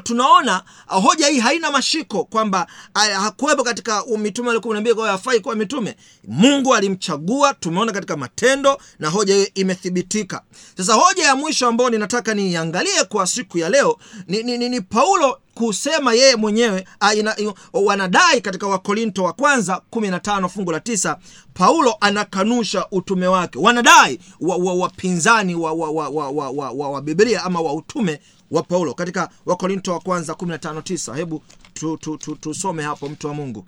tunaona 0.00 0.62
ah, 0.88 1.00
hoja 1.00 1.26
hii 1.28 1.38
haina 1.40 1.70
mashiko 1.70 2.24
kwamba 2.24 2.66
ah, 2.94 3.00
hakuwepo 3.20 3.64
katika 3.64 4.02
mitume 4.18 4.48
wale 4.48 4.60
kumi 4.60 4.74
na 4.74 4.80
mbili 4.80 4.94
kwa 4.94 5.04
hiyo 5.04 5.12
hafai 5.16 5.40
kuwa 5.40 5.54
mitume. 5.54 5.96
Mungu 6.28 6.74
alimchagua 6.74 7.54
tumeona 7.54 7.92
katika 7.92 8.16
matendo 8.16 8.78
na 8.98 9.08
hoja 9.08 9.34
hiyo 9.34 9.48
imethibitika. 9.54 10.42
Sasa 10.76 10.94
hoja 10.94 11.24
ya 11.24 11.36
mwisho 11.36 11.66
ambayo 11.68 11.90
ninataka 11.90 12.34
niiangalie 12.34 13.04
kwa 13.04 13.26
siku 13.26 13.58
ya 13.58 13.68
leo 13.68 13.98
ni, 14.28 14.42
ni, 14.42 14.58
ni, 14.58 14.68
ni 14.68 14.80
paulo 14.80 15.38
kusema 15.54 16.14
yeye 16.14 16.36
mwenyewe 16.36 16.86
ah, 17.00 17.14
ina, 17.14 17.36
ina, 17.36 17.52
wanadai 17.72 18.40
katika 18.40 18.66
wakorinto 18.66 19.24
wa 19.24 19.32
kwanza 19.32 19.82
15 19.92 20.48
fungu 20.48 20.72
la 20.72 20.80
tisa 20.80 21.18
paulo 21.54 21.96
anakanusha 22.00 22.86
utume 22.90 23.26
wake. 23.26 23.58
Wanadai 23.58 24.18
wapinzani 24.40 25.54
wa, 25.54 25.72
wa, 25.72 25.90
wa, 25.90 26.08
wa, 26.08 26.30
wa, 26.30 26.50
wa, 26.50 26.70
wa, 26.70 26.90
wa 26.90 27.02
biblia 27.02 27.44
ama 27.44 27.60
wa 27.60 27.72
utume 27.74 28.20
wa 28.54 28.62
paulo 28.62 28.94
katika 28.94 29.28
wakorinto 29.46 29.92
wa 29.92 30.00
kwanza 30.00 30.32
15 30.32 30.80
9 30.80 31.14
hebu 31.14 31.42
tusome 31.74 31.96
tu, 31.98 32.16
tu, 32.18 32.36
tu, 32.54 32.72
hapo 32.82 33.08
mtu 33.08 33.26
wa 33.26 33.34
mungu 33.34 33.66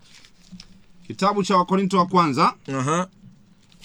kitabu 1.07 1.42
cha 1.42 1.57
wakorinto 1.57 1.99
wa 1.99 2.07
kwanza 2.07 2.55
Aha. 2.79 3.07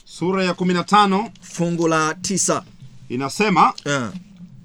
sura 0.05 0.43
ya 0.43 0.51
15 0.53 1.31
fungu 1.41 1.87
la 1.87 2.11
9 2.11 2.61
inasema 3.09 3.73
Eh. 3.85 4.09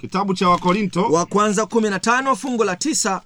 kitabu 0.00 0.34
cha 0.34 0.48
wakorinto 0.48 1.02
wa 1.02 1.26
kwanza 1.26 1.62
15 1.62 2.36
fungu 2.36 2.64
la 2.64 2.74
9, 2.74 3.20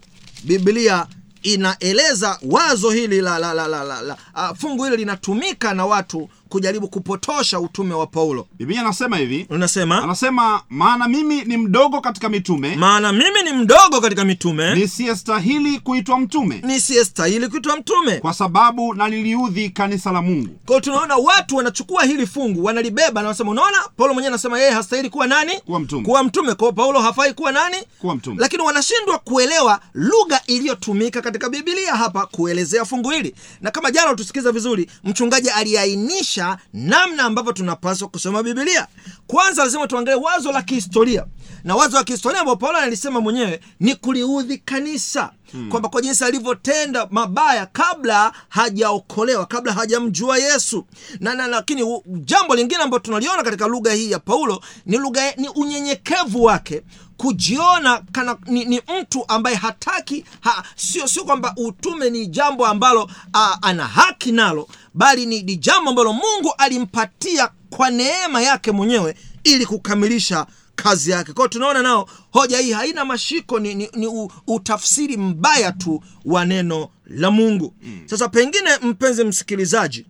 biblia 0.44 1.06
inaeleza 1.42 2.38
wazo 2.42 2.90
hili 2.90 3.20
la, 3.20 3.38
la, 3.38 3.54
la, 3.54 3.68
la, 3.68 3.84
la, 3.84 4.02
la. 4.02 4.16
Uh, 4.34 4.56
fungu 4.58 4.84
hili 4.84 4.96
linatumika 4.96 5.74
na 5.74 5.86
watu 5.86 6.28
kujaribu 6.50 6.88
kupotosha 6.88 7.60
utume 7.60 7.94
wa 7.94 8.06
paulo. 8.06 8.46
Biblia 8.58 8.80
anasema 8.80 9.16
hivi. 9.16 9.46
Unasema? 9.50 10.02
Anasema 10.02 10.62
maana 10.70 11.08
mimi 11.08 11.44
ni 11.44 11.56
mdogo 11.56 12.00
katika 12.00 12.28
mitume 12.28 12.76
maana 12.76 13.12
mimi 13.12 13.42
ni 13.44 13.52
mdogo 13.52 14.00
katika 14.00 14.24
mitume 14.24 14.74
nisiyestahili 14.74 15.80
kuitwa 15.80 16.18
mtume 16.20 16.60
nisiyestahili 16.66 17.48
kuitwa 17.48 17.76
mtume. 17.76 18.16
kwa 18.18 18.34
sababu 18.34 18.94
naliliudhi 18.94 19.70
kanisa 19.70 20.12
la 20.12 20.22
mungu. 20.22 20.48
Kwao 20.66 20.80
tunaona 20.80 21.16
watu 21.16 21.56
wanachukua 21.56 22.04
hili 22.04 22.26
fungu 22.26 22.64
wanalibeba 22.64 23.20
na 23.22 23.26
wanasema 23.28 23.50
unaona 23.50 23.76
paulo 23.96 24.14
mwenyewe 24.14 24.32
anasema 24.34 24.58
yeye 24.58 24.70
hastahili 24.70 25.10
kuwa 25.10 25.26
nani? 25.26 25.52
Kuwa 25.66 25.80
mtume. 25.80 26.04
kuwa 26.04 26.24
mtume. 26.24 26.54
Kwao 26.54 26.72
paulo 26.72 27.00
hafai 27.00 27.34
kuwa 27.34 27.52
nani? 27.52 27.76
Kuwa 28.00 28.14
mtume. 28.16 28.36
lakini 28.40 28.62
wanashindwa 28.62 29.18
kuelewa 29.18 29.80
lugha 29.94 30.40
iliyotumika 30.46 31.22
katika 31.22 31.48
bibilia 31.48 31.94
hapa 31.94 32.26
kuelezea 32.26 32.84
fungu 32.84 33.10
hili. 33.10 33.34
Na 33.60 33.70
kama 33.70 33.90
jana 33.90 34.12
utusikiza 34.12 34.52
vizuri 34.52 34.90
mchungaji 35.04 35.50
aliainisha 35.50 36.39
namna 36.72 37.22
ambavyo 37.24 37.52
tunapaswa 37.52 38.08
kusoma 38.08 38.42
bibilia 38.42 38.86
kwanza 39.26 39.64
lazima 39.64 39.86
tuangalie 39.86 40.20
wazo 40.24 40.52
la 40.52 40.62
kihistoria. 40.62 41.26
Na 41.64 41.76
wazo 41.76 41.96
la 41.96 42.04
kihistoria 42.04 42.40
ambao 42.40 42.56
paulo 42.56 42.78
analisema 42.78 43.20
mwenyewe 43.20 43.60
ni 43.80 43.94
kuliudhi 43.94 44.58
kanisa. 44.58 45.30
Hmm. 45.52 45.68
kwamba 45.68 45.88
kwa 45.88 46.02
jinsi 46.02 46.24
alivyotenda 46.24 47.06
mabaya 47.10 47.66
kabla 47.66 48.32
hajaokolewa 48.48 49.46
kabla 49.46 49.72
hajamjua 49.72 50.38
yesu. 50.38 50.86
Na, 51.20 51.34
na 51.34 51.46
lakini 51.46 51.82
u- 51.82 52.02
jambo 52.06 52.54
lingine 52.54 52.82
ambalo 52.82 52.98
tunaliona 53.02 53.42
katika 53.42 53.66
lugha 53.66 53.92
hii 53.92 54.10
ya 54.10 54.18
paulo 54.18 54.60
ni 54.86 54.96
lugha 54.98 55.32
ni 55.36 55.48
unyenyekevu 55.48 56.44
wake 56.44 56.82
kujiona 57.20 58.02
kana 58.12 58.36
ni, 58.46 58.64
ni 58.64 58.82
mtu 59.00 59.24
ambaye 59.28 59.56
hataki 59.56 60.24
ha, 60.40 60.64
sio 60.76 61.06
sio 61.08 61.24
kwamba 61.24 61.54
utume 61.56 62.10
ni 62.10 62.26
jambo 62.26 62.66
ambalo 62.66 63.10
a, 63.34 63.58
ana 63.62 63.86
haki 63.86 64.32
nalo 64.32 64.68
bali 64.94 65.26
ni, 65.26 65.42
ni 65.42 65.56
jambo 65.56 65.90
ambalo 65.90 66.12
mungu 66.12 66.54
alimpatia 66.58 67.50
kwa 67.70 67.90
neema 67.90 68.42
yake 68.42 68.72
mwenyewe 68.72 69.14
ili 69.44 69.66
kukamilisha 69.66 70.46
kazi 70.76 71.10
yake 71.10 71.32
kwao 71.32 71.48
tunaona 71.48 71.82
nao 71.82 72.08
hoja 72.32 72.58
hii 72.58 72.72
haina 72.72 73.04
mashiko 73.04 73.58
ni, 73.58 73.74
ni, 73.74 73.90
ni 73.96 74.28
utafsiri 74.46 75.16
mbaya 75.16 75.72
tu 75.72 76.02
wa 76.24 76.44
neno 76.44 76.88
la 77.06 77.30
mungu 77.30 77.74
mm. 77.82 78.02
sasa 78.06 78.28
pengine 78.28 78.70
mpenzi 78.82 79.24
msikilizaji 79.24 80.06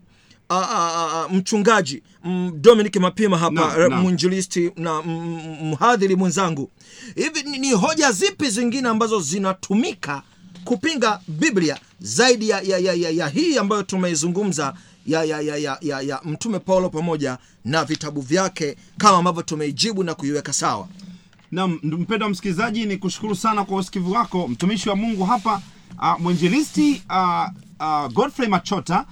a, 0.50 0.56
a, 0.60 1.24
a, 1.24 1.28
mchungaji 1.28 2.02
m, 2.24 2.52
dominic 2.54 2.96
mapima 2.96 3.38
hapa 3.38 3.76
no, 3.78 3.88
no, 3.88 3.96
mwinjilisti 4.02 4.70
na 4.76 5.02
mhadhiri 5.62 6.16
mwenzangu. 6.16 6.70
Hivi 7.14 7.42
ni, 7.42 7.58
ni 7.58 7.72
hoja 7.72 8.12
zipi 8.12 8.50
zingine 8.50 8.88
ambazo 8.88 9.20
zinatumika 9.20 10.22
kupinga 10.64 11.20
biblia 11.28 11.78
zaidi 12.00 12.48
ya, 12.48 12.60
ya, 12.60 12.78
ya, 12.78 12.92
ya, 12.94 13.10
ya 13.10 13.28
hii 13.28 13.58
ambayo 13.58 13.82
tumeizungumza 13.82 14.74
ya, 15.06 15.24
ya, 15.24 15.40
ya, 15.40 15.56
ya, 15.56 15.78
ya, 15.80 16.00
ya 16.00 16.20
mtume 16.24 16.58
paulo 16.58 16.88
pamoja 16.90 17.38
na 17.64 17.84
vitabu 17.84 18.20
vyake 18.20 18.76
kama 18.98 19.18
ambavyo 19.18 19.42
tumeijibu 19.42 20.02
na 20.04 20.14
kuiweka 20.14 20.52
sawa? 20.52 20.88
Na 21.50 21.66
mpendwa 21.68 22.28
msikilizaji 22.28 22.86
ni 22.86 22.96
kushukuru 22.96 23.34
sana 23.36 23.64
kwa 23.64 23.76
usikivu 23.78 24.12
wako. 24.12 24.48
Mtumishi 24.48 24.88
wa 24.88 24.96
mungu 24.96 25.24
hapa 25.24 25.62
uh, 25.98 26.20
mwinjilisti 26.20 27.02
uh, 27.10 27.48
uh, 27.80 28.12
godfrey 28.12 28.48
machota 28.48 29.04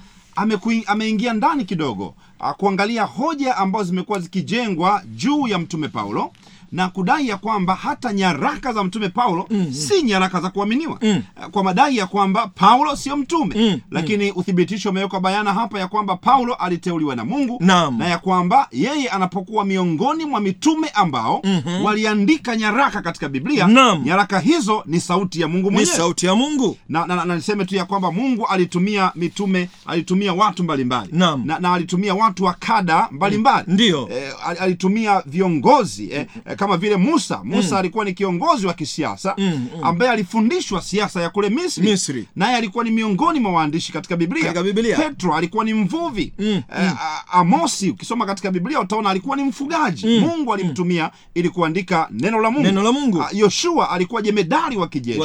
ameingia 0.86 1.32
ndani 1.32 1.64
kidogo 1.64 2.14
uh, 2.40 2.50
kuangalia 2.50 3.04
hoja 3.04 3.56
ambazo 3.56 3.84
zimekuwa 3.84 4.20
zikijengwa 4.20 5.02
juu 5.14 5.48
ya 5.48 5.58
mtume 5.58 5.88
paulo 5.88 6.32
na 6.72 6.88
kudai 6.88 7.28
ya 7.28 7.36
kwamba 7.36 7.74
hata 7.74 8.12
nyaraka 8.12 8.72
za 8.72 8.84
mtume 8.84 9.08
paulo 9.08 9.46
mm, 9.50 9.72
si 9.72 10.02
nyaraka 10.02 10.40
za 10.40 10.50
kuaminiwa 10.50 10.98
mm. 11.02 11.22
kwa 11.50 11.64
madai 11.64 11.96
ya 11.96 12.06
kwamba 12.06 12.46
paulo 12.54 12.96
sio 12.96 13.16
mtume 13.16 13.54
mm, 13.58 13.80
lakini 13.90 14.24
mm. 14.26 14.32
uthibitisho 14.36 14.90
umewekwa 14.90 15.20
bayana 15.20 15.54
hapa 15.54 15.78
ya 15.78 15.88
kwamba 15.88 16.16
paulo 16.16 16.54
aliteuliwa 16.54 17.16
na 17.16 17.24
mungu 17.24 17.56
Naam. 17.60 17.98
na 17.98 18.08
ya 18.08 18.18
kwamba 18.18 18.68
yeye 18.72 19.08
anapokuwa 19.08 19.64
miongoni 19.64 20.24
mwa 20.24 20.40
mitume 20.40 20.88
ambao 20.88 21.40
mm-hmm. 21.44 21.84
waliandika 21.84 22.56
nyaraka 22.56 23.02
katika 23.02 23.28
biblia 23.28 23.66
Naam. 23.66 24.02
nyaraka 24.04 24.40
hizo 24.40 24.82
ni 24.86 25.00
sauti 25.00 25.40
ya 25.40 25.48
mungu 25.48 25.68
ni 25.70 25.74
mwenyewe 25.76 25.96
sauti 25.96 26.26
ya 26.26 26.34
mungu 26.34 26.76
na, 26.88 27.06
na, 27.06 27.16
na, 27.16 27.24
na 27.24 27.34
niseme 27.36 27.64
tu 27.64 27.74
ya 27.76 27.84
kwamba 27.84 28.12
mungu 28.12 28.46
alitumia 28.46 29.12
mitume 29.14 29.68
alitumia 29.86 30.32
watu 30.32 30.64
mbalimbali 30.64 31.12
mbali. 31.12 31.42
na, 31.44 31.58
na 31.58 31.72
alitumia 31.74 32.14
watu 32.14 32.44
wa 32.44 32.52
kada 32.54 33.08
mbalimbali 33.10 33.64
Ndiyo. 33.72 34.08
eh, 34.12 34.32
al- 34.46 34.58
alitumia 34.58 35.22
viongozi 35.26 36.10
eh, 36.12 36.26
eh, 36.46 36.56
kama 36.58 36.76
vile 36.76 36.96
musa. 36.96 37.40
Musa 37.44 37.78
alikuwa 37.78 38.04
ni 38.04 38.12
kiongozi 38.12 38.66
wa 38.66 38.74
kisiasa 38.74 39.36
ambaye 39.82 40.10
alifundishwa 40.10 40.82
siasa 40.82 41.22
ya 41.22 41.30
kule 41.30 41.48
misri, 41.50 41.90
Misri. 41.90 42.26
naye 42.36 42.56
alikuwa 42.56 42.84
ni 42.84 42.90
miongoni 42.90 43.40
mwa 43.40 43.52
waandishi 43.52 43.92
katika 43.92 44.16
biblia. 44.16 44.44
Katika 44.44 44.62
Biblia. 44.62 44.96
petro 44.96 45.34
alikuwa 45.34 45.64
ni 45.64 45.74
mvuvi. 45.74 46.32
Eh, 46.38 46.62
a- 46.78 47.24
amosi 47.32 47.90
ukisoma 47.90 48.26
katika 48.26 48.50
biblia 48.50 48.80
utaona 48.80 49.10
alikuwa 49.10 49.36
ni 49.36 49.42
mfugaji. 49.42 50.18
Mungu 50.20 50.54
alimtumia 50.54 51.10
ili 51.34 51.48
kuandika 51.48 52.08
neno 52.10 52.40
la 52.40 52.50
mungu. 52.50 52.66
Neno 52.66 52.82
la 52.82 52.92
Mungu. 52.92 53.22
A, 53.22 53.28
yoshua 53.32 53.90
alikuwa 53.90 54.22
jemedari 54.22 54.76
wa 54.76 54.88
kijeshi. 54.88 55.18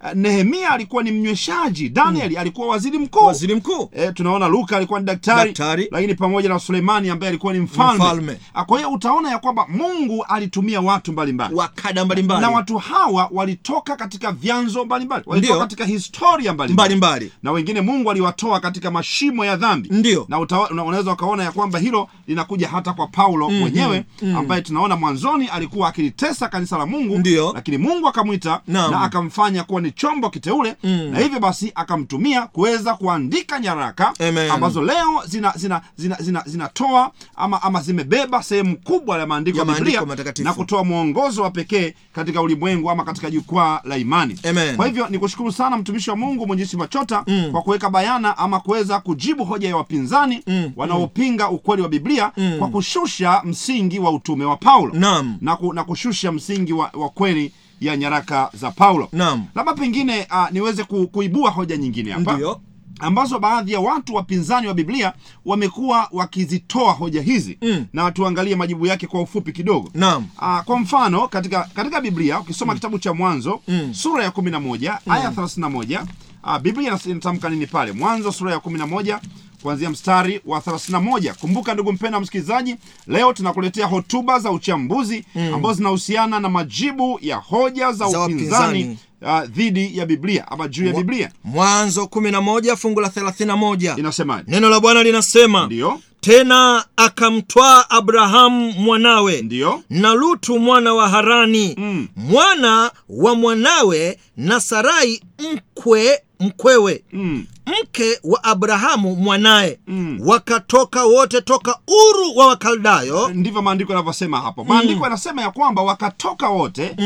Ah, 0.00 0.14
nehemia 0.14 0.70
alikuwa 0.70 1.02
ni 1.02 1.10
mnyweshaji. 1.10 1.88
Danieli 1.88 2.36
alikuwa 2.36 2.66
waziri 2.68 2.98
mkuu. 2.98 3.24
Waziri 3.26 3.54
mkuu. 3.54 3.90
E, 3.96 4.12
tunaona 4.12 4.48
luka 4.48 4.76
alikuwa 4.76 5.00
ni 5.00 5.06
daktari, 5.06 5.50
Daktari. 5.50 5.88
lakini 5.90 6.14
pamoja 6.14 6.48
na 6.48 6.58
suleimani 6.58 7.10
ambaye 7.10 7.28
alikuwa 7.28 7.52
ni 7.52 7.58
mfalme, 7.60 8.04
Mfalme. 8.04 8.36
A, 8.54 8.64
kwa 8.64 8.78
hiyo 8.78 8.90
utaona 8.90 9.30
ya 9.30 9.38
kwamba 9.38 9.66
mungu 9.68 10.24
alitumia 10.28 10.63
watu 10.72 11.12
mbalimbali. 11.12 11.54
Wa 11.54 11.68
kada 11.68 12.04
mbalimbali. 12.04 12.40
Na 12.40 12.50
watu 12.50 12.78
hawa 12.78 13.28
walitoka 13.32 13.96
katika 13.96 14.32
vyanzo 14.32 14.84
mbalimbali. 14.84 15.22
Walitoka 15.26 15.58
katika 15.60 15.84
historia 15.84 16.52
mbalimbali. 16.52 17.32
Na 17.42 17.52
wengine 17.52 17.80
mungu 17.80 18.10
aliwatoa 18.10 18.60
katika 18.60 18.90
mashimo 18.90 19.44
ya 19.44 19.56
dhambi. 19.56 19.88
Ndio. 19.92 20.26
na 20.28 20.38
unaweza 20.84 21.12
ukaona 21.12 21.44
ya 21.44 21.52
kwamba 21.52 21.78
hilo 21.78 22.08
linakuja 22.26 22.68
hata 22.68 22.92
kwa 22.92 23.06
paulo 23.06 23.50
mwenyewe 23.50 24.04
ambaye 24.36 24.62
tunaona 24.62 24.96
mwanzoni 24.96 25.46
alikuwa 25.48 25.88
akilitesa 25.88 26.48
kanisa 26.48 26.78
la 26.78 26.86
mungu 26.86 27.18
Ndio. 27.18 27.52
lakini 27.54 27.78
mungu 27.78 28.08
akamwita 28.08 28.60
na, 28.66 28.88
na 28.88 29.00
akamfanya 29.00 29.64
kuwa 29.64 29.80
ni 29.80 29.90
chombo 29.92 30.30
kiteule 30.30 30.76
na 31.10 31.18
hivyo 31.18 31.40
basi 31.40 31.72
akamtumia 31.74 32.42
kuweza 32.46 32.94
kuandika 32.94 33.60
nyaraka 33.60 34.12
Amen. 34.28 34.50
ambazo 34.50 34.82
leo 34.82 35.22
zina 35.26 35.52
zina 35.56 35.80
zina 35.96 36.16
zina 36.20 36.42
zinatoa 36.46 37.10
ama, 37.36 37.62
ama 37.62 37.82
zimebeba 37.82 38.42
sehemu 38.42 38.76
kubwa 38.76 39.18
ya 39.18 39.26
maandiko 39.26 39.58
Ya 39.58 39.64
biblia 39.64 40.04
matakatifu. 40.06 40.48
Na 40.54 40.58
kutoa 40.64 40.84
mwongozo 40.84 41.42
wa 41.42 41.50
pekee 41.50 41.94
katika 42.12 42.42
ulimwengu 42.42 42.90
ama 42.90 43.04
katika 43.04 43.30
jukwaa 43.30 43.80
la 43.84 43.96
imani 43.98 44.38
Amen. 44.50 44.76
kwa 44.76 44.86
hivyo 44.86 45.08
nikushukuru 45.08 45.52
sana 45.52 45.76
mtumishi 45.76 46.10
wa 46.10 46.16
mungu 46.16 46.46
mwenjisi 46.46 46.76
machota 46.76 47.24
mm. 47.26 47.48
kwa 47.52 47.62
kuweka 47.62 47.90
bayana 47.90 48.38
ama 48.38 48.60
kuweza 48.60 49.00
kujibu 49.00 49.44
hoja 49.44 49.68
ya 49.68 49.76
wapinzani 49.76 50.42
mm. 50.46 50.72
wanaopinga 50.76 51.48
ukweli 51.48 51.82
wa 51.82 51.88
biblia 51.88 52.32
mm. 52.36 52.56
kwa 52.58 52.68
kushusha 52.68 53.42
msingi 53.44 53.98
wa 53.98 54.10
utume 54.10 54.44
wa 54.44 54.56
paulo 54.56 54.94
Naam. 54.94 55.36
na, 55.40 55.56
ku, 55.56 55.72
na 55.72 55.84
kushusha 55.84 56.32
msingi 56.32 56.72
wa, 56.72 56.90
wa 56.94 57.08
kweli 57.08 57.52
ya 57.80 57.96
nyaraka 57.96 58.50
za 58.60 58.70
paulo 58.70 59.08
Naam. 59.12 59.44
labda 59.54 59.72
pengine 59.74 60.26
uh, 60.30 60.50
niweze 60.52 60.84
ku, 60.84 61.06
kuibua 61.08 61.50
hoja 61.50 61.76
nyingine 61.76 62.10
hapa 62.12 62.32
Ndio. 62.32 62.60
Ambazo 63.00 63.38
baadhi 63.38 63.72
ya 63.72 63.80
watu 63.80 64.14
wapinzani 64.14 64.66
wa 64.66 64.74
biblia 64.74 65.12
wamekuwa 65.44 66.08
wakizitoa 66.12 66.92
hoja 66.92 67.22
hizi. 67.22 67.58
Mm. 67.62 67.86
na 67.92 68.10
tuangalie 68.12 68.56
majibu 68.56 68.86
yake 68.86 69.06
kwa 69.06 69.20
ufupi 69.20 69.52
kidogo. 69.52 69.90
Naam. 69.94 70.26
Ah, 70.38 70.62
kwa 70.62 70.78
mfano 70.78 71.28
katika 71.28 71.68
katika 71.74 72.00
biblia 72.00 72.40
ukisoma 72.40 72.74
kitabu 72.74 72.98
cha 72.98 73.14
mwanzo 73.14 73.60
Mm. 73.68 73.94
sura 73.94 74.24
ya 74.24 74.30
kumi 74.30 74.50
na 74.50 74.60
moja 74.60 74.98
aya 75.10 75.30
thelathini 75.30 75.60
na 75.62 75.70
moja 75.70 76.06
ah, 76.42 76.58
biblia 76.58 76.98
inatamka 77.06 77.48
nini 77.48 77.66
pale? 77.66 77.92
Mwanzo 77.92 78.32
sura 78.32 78.52
ya 78.52 78.60
kumi 78.60 78.78
na 78.78 78.86
moja 78.86 79.20
kuanzia 79.62 79.90
mstari 79.90 80.40
wa 80.46 80.60
31 80.60 81.34
kumbuka 81.34 81.74
ndugu 81.74 81.92
mpenda 81.92 82.20
msikilizaji 82.20 82.76
leo 83.06 83.32
tunakuletea 83.32 83.86
hotuba 83.86 84.38
za 84.38 84.50
uchambuzi 84.50 85.24
ambazo 85.54 85.74
zinahusiana 85.74 86.40
na 86.40 86.48
majibu 86.48 87.18
ya 87.22 87.36
hoja 87.36 87.92
za, 87.92 88.08
Za 88.08 88.24
upinzani 88.24 88.98
dhidi 89.46 89.98
ya 89.98 90.06
biblia 90.06 90.48
ama 90.50 90.68
juu 90.68 90.86
ya 90.86 90.92
biblia. 90.92 91.30
Mwanzo 91.44 92.02
11 92.02 92.76
fungu 92.76 93.00
la 93.00 93.08
31 93.08 93.98
inasemaje? 93.98 94.44
Neno 94.50 94.68
la 94.68 94.80
bwana 94.80 95.02
linasema 95.02 95.66
ndiyo 95.66 96.00
tena 96.20 96.84
akamtwaa 96.96 97.90
abrahamu 97.90 98.72
mwanawe 98.72 99.42
ndiyo 99.42 99.82
na 99.90 100.14
lutu 100.14 100.58
mwana 100.58 100.94
wa 100.94 101.08
harani 101.08 101.74
Mm. 101.78 102.08
mwana 102.16 102.90
wa 103.08 103.34
mwanawe 103.34 104.18
na 104.36 104.60
sarai 104.60 105.22
mkwe 105.54 106.20
mkwewe. 106.40 107.04
Mm. 107.12 107.46
Mke 107.66 108.18
wa 108.24 108.44
abrahamu 108.44 109.16
mwanaye. 109.16 109.78
Mm. 109.86 110.18
wakatoka 110.26 111.04
wote 111.04 111.40
toka 111.40 111.78
uru 111.88 112.36
wa 112.36 112.46
wakaldayo. 112.46 113.28
Ndivyo 113.28 113.62
maandiko 113.62 113.92
yanavyosema 113.92 114.40
hapo. 114.40 114.64
Maandiko 114.64 115.04
yanasema 115.04 115.42
ya 115.42 115.50
kwamba 115.50 115.82
wakatoka 115.82 116.48
wote 116.48 116.96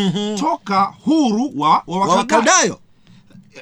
toka 0.41 0.95
huru 1.05 1.53
wa, 1.57 1.83
wa 1.87 1.99
wa 1.99 2.17
Wakaldayo. 2.17 2.79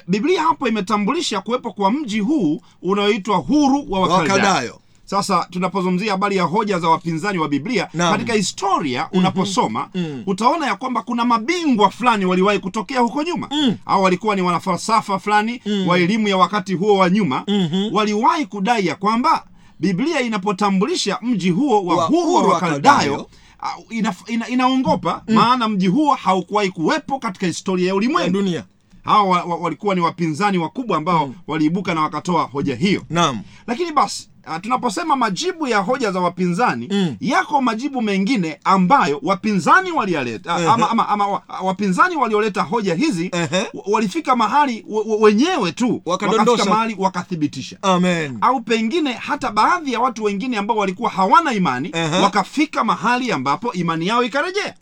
biblia 0.07 0.41
hapo 0.43 0.67
imetambulisha 0.67 1.41
kuwepo 1.41 1.71
kwa 1.73 1.91
mji 1.91 2.19
huu 2.19 2.61
unaoitwa 2.81 3.37
huru 3.37 3.85
wa 3.89 3.99
wakaldayo 3.99 4.79
sasa 5.09 5.47
tunapozungumzia 5.51 6.11
habari 6.11 6.35
ya 6.37 6.43
hoja 6.43 6.79
za 6.79 6.89
wapinzani 6.89 7.37
wa 7.39 7.49
biblia 7.49 7.87
Naam. 7.93 8.11
katika 8.13 8.33
historia 8.33 9.07
unaposoma 9.11 9.89
utaona 10.25 10.67
ya 10.67 10.75
kwamba 10.75 11.01
kuna 11.01 11.25
mabingwa 11.25 11.89
fulani 11.89 12.25
waliwahi 12.25 12.59
kutokea 12.59 12.99
huko 12.99 13.23
nyuma. 13.23 13.49
Au 13.85 14.03
walikuwa 14.03 14.35
ni 14.35 14.41
wanafalsafa 14.41 15.19
fulani 15.19 15.61
wa 15.87 15.99
elimu 15.99 16.27
ya 16.27 16.37
wakati 16.37 16.73
huo 16.73 16.97
wa 16.97 17.09
nyuma. 17.09 17.43
Waliwahi 17.91 18.45
kudai 18.45 18.85
ya 18.87 18.95
kwamba 18.95 19.43
biblia 19.79 20.21
inapotambulisha 20.21 21.19
mji 21.21 21.49
huo 21.49 21.85
wa 21.85 21.95
Wa 21.95 22.05
huru 22.05 22.49
wa 22.49 22.59
Kaldayo, 22.59 23.29
ina, 23.89 24.15
ina, 24.27 24.47
inaongopa 24.47 25.23
maana 25.27 25.67
mji 25.69 25.87
huo 25.87 26.13
haukuwahi 26.15 26.69
kuwepo 26.69 27.19
katika 27.19 27.47
historia 27.47 27.87
ya 27.87 27.95
ulimwengu. 27.95 28.31
Hawa 29.03 29.23
wa, 29.23 29.43
wa, 29.43 29.55
walikuwa 29.55 29.95
ni 29.95 30.01
wapinzani 30.01 30.57
wakubwa 30.57 30.97
ambao 30.97 31.33
waliibuka 31.47 31.93
na 31.93 32.01
wakatoa 32.01 32.43
hoja 32.43 32.75
hiyo. 32.75 33.03
Naam. 33.09 33.39
Lakini 33.67 33.91
basi 33.91 34.29
ah, 34.47 34.59
tunaposema 34.59 35.15
majibu 35.15 35.67
ya 35.67 35.77
hoja 35.77 36.11
za 36.11 36.19
wapinzani 36.19 36.87
Mm. 36.91 37.15
yako 37.21 37.61
majibu 37.61 38.01
mengine 38.01 38.59
ambayo 38.63 39.19
wapinzani 39.23 39.91
waliyaleta 39.91 40.57
Ehe. 40.59 40.67
ama, 40.69 40.89
ama, 40.89 41.09
ama 41.09 41.27
wapinzani 41.63 42.15
walioleta 42.15 42.61
hoja 42.61 42.95
hizi 42.95 43.29
uh 43.33 43.39
-huh. 43.39 43.65
walifika 43.91 44.35
mahali 44.35 44.85
wenyewe 45.19 45.71
tu 45.71 46.01
wakafika 46.05 46.65
mahali 46.65 46.95
wakathibitisha 46.99 47.77
amen 47.81 48.37
au 48.41 48.61
pengine 48.61 49.13
hata 49.13 49.51
baadhi 49.51 49.93
ya 49.93 49.99
watu 49.99 50.23
wengine 50.23 50.57
ambao 50.57 50.77
walikuwa 50.77 51.09
hawana 51.09 51.53
imani 51.53 51.91
Ehe. 51.93 52.21
wakafika 52.21 52.83
mahali 52.83 53.31
ambapo 53.31 53.73
imani 53.73 54.07
yao 54.07 54.23
ikarejea 54.23 54.73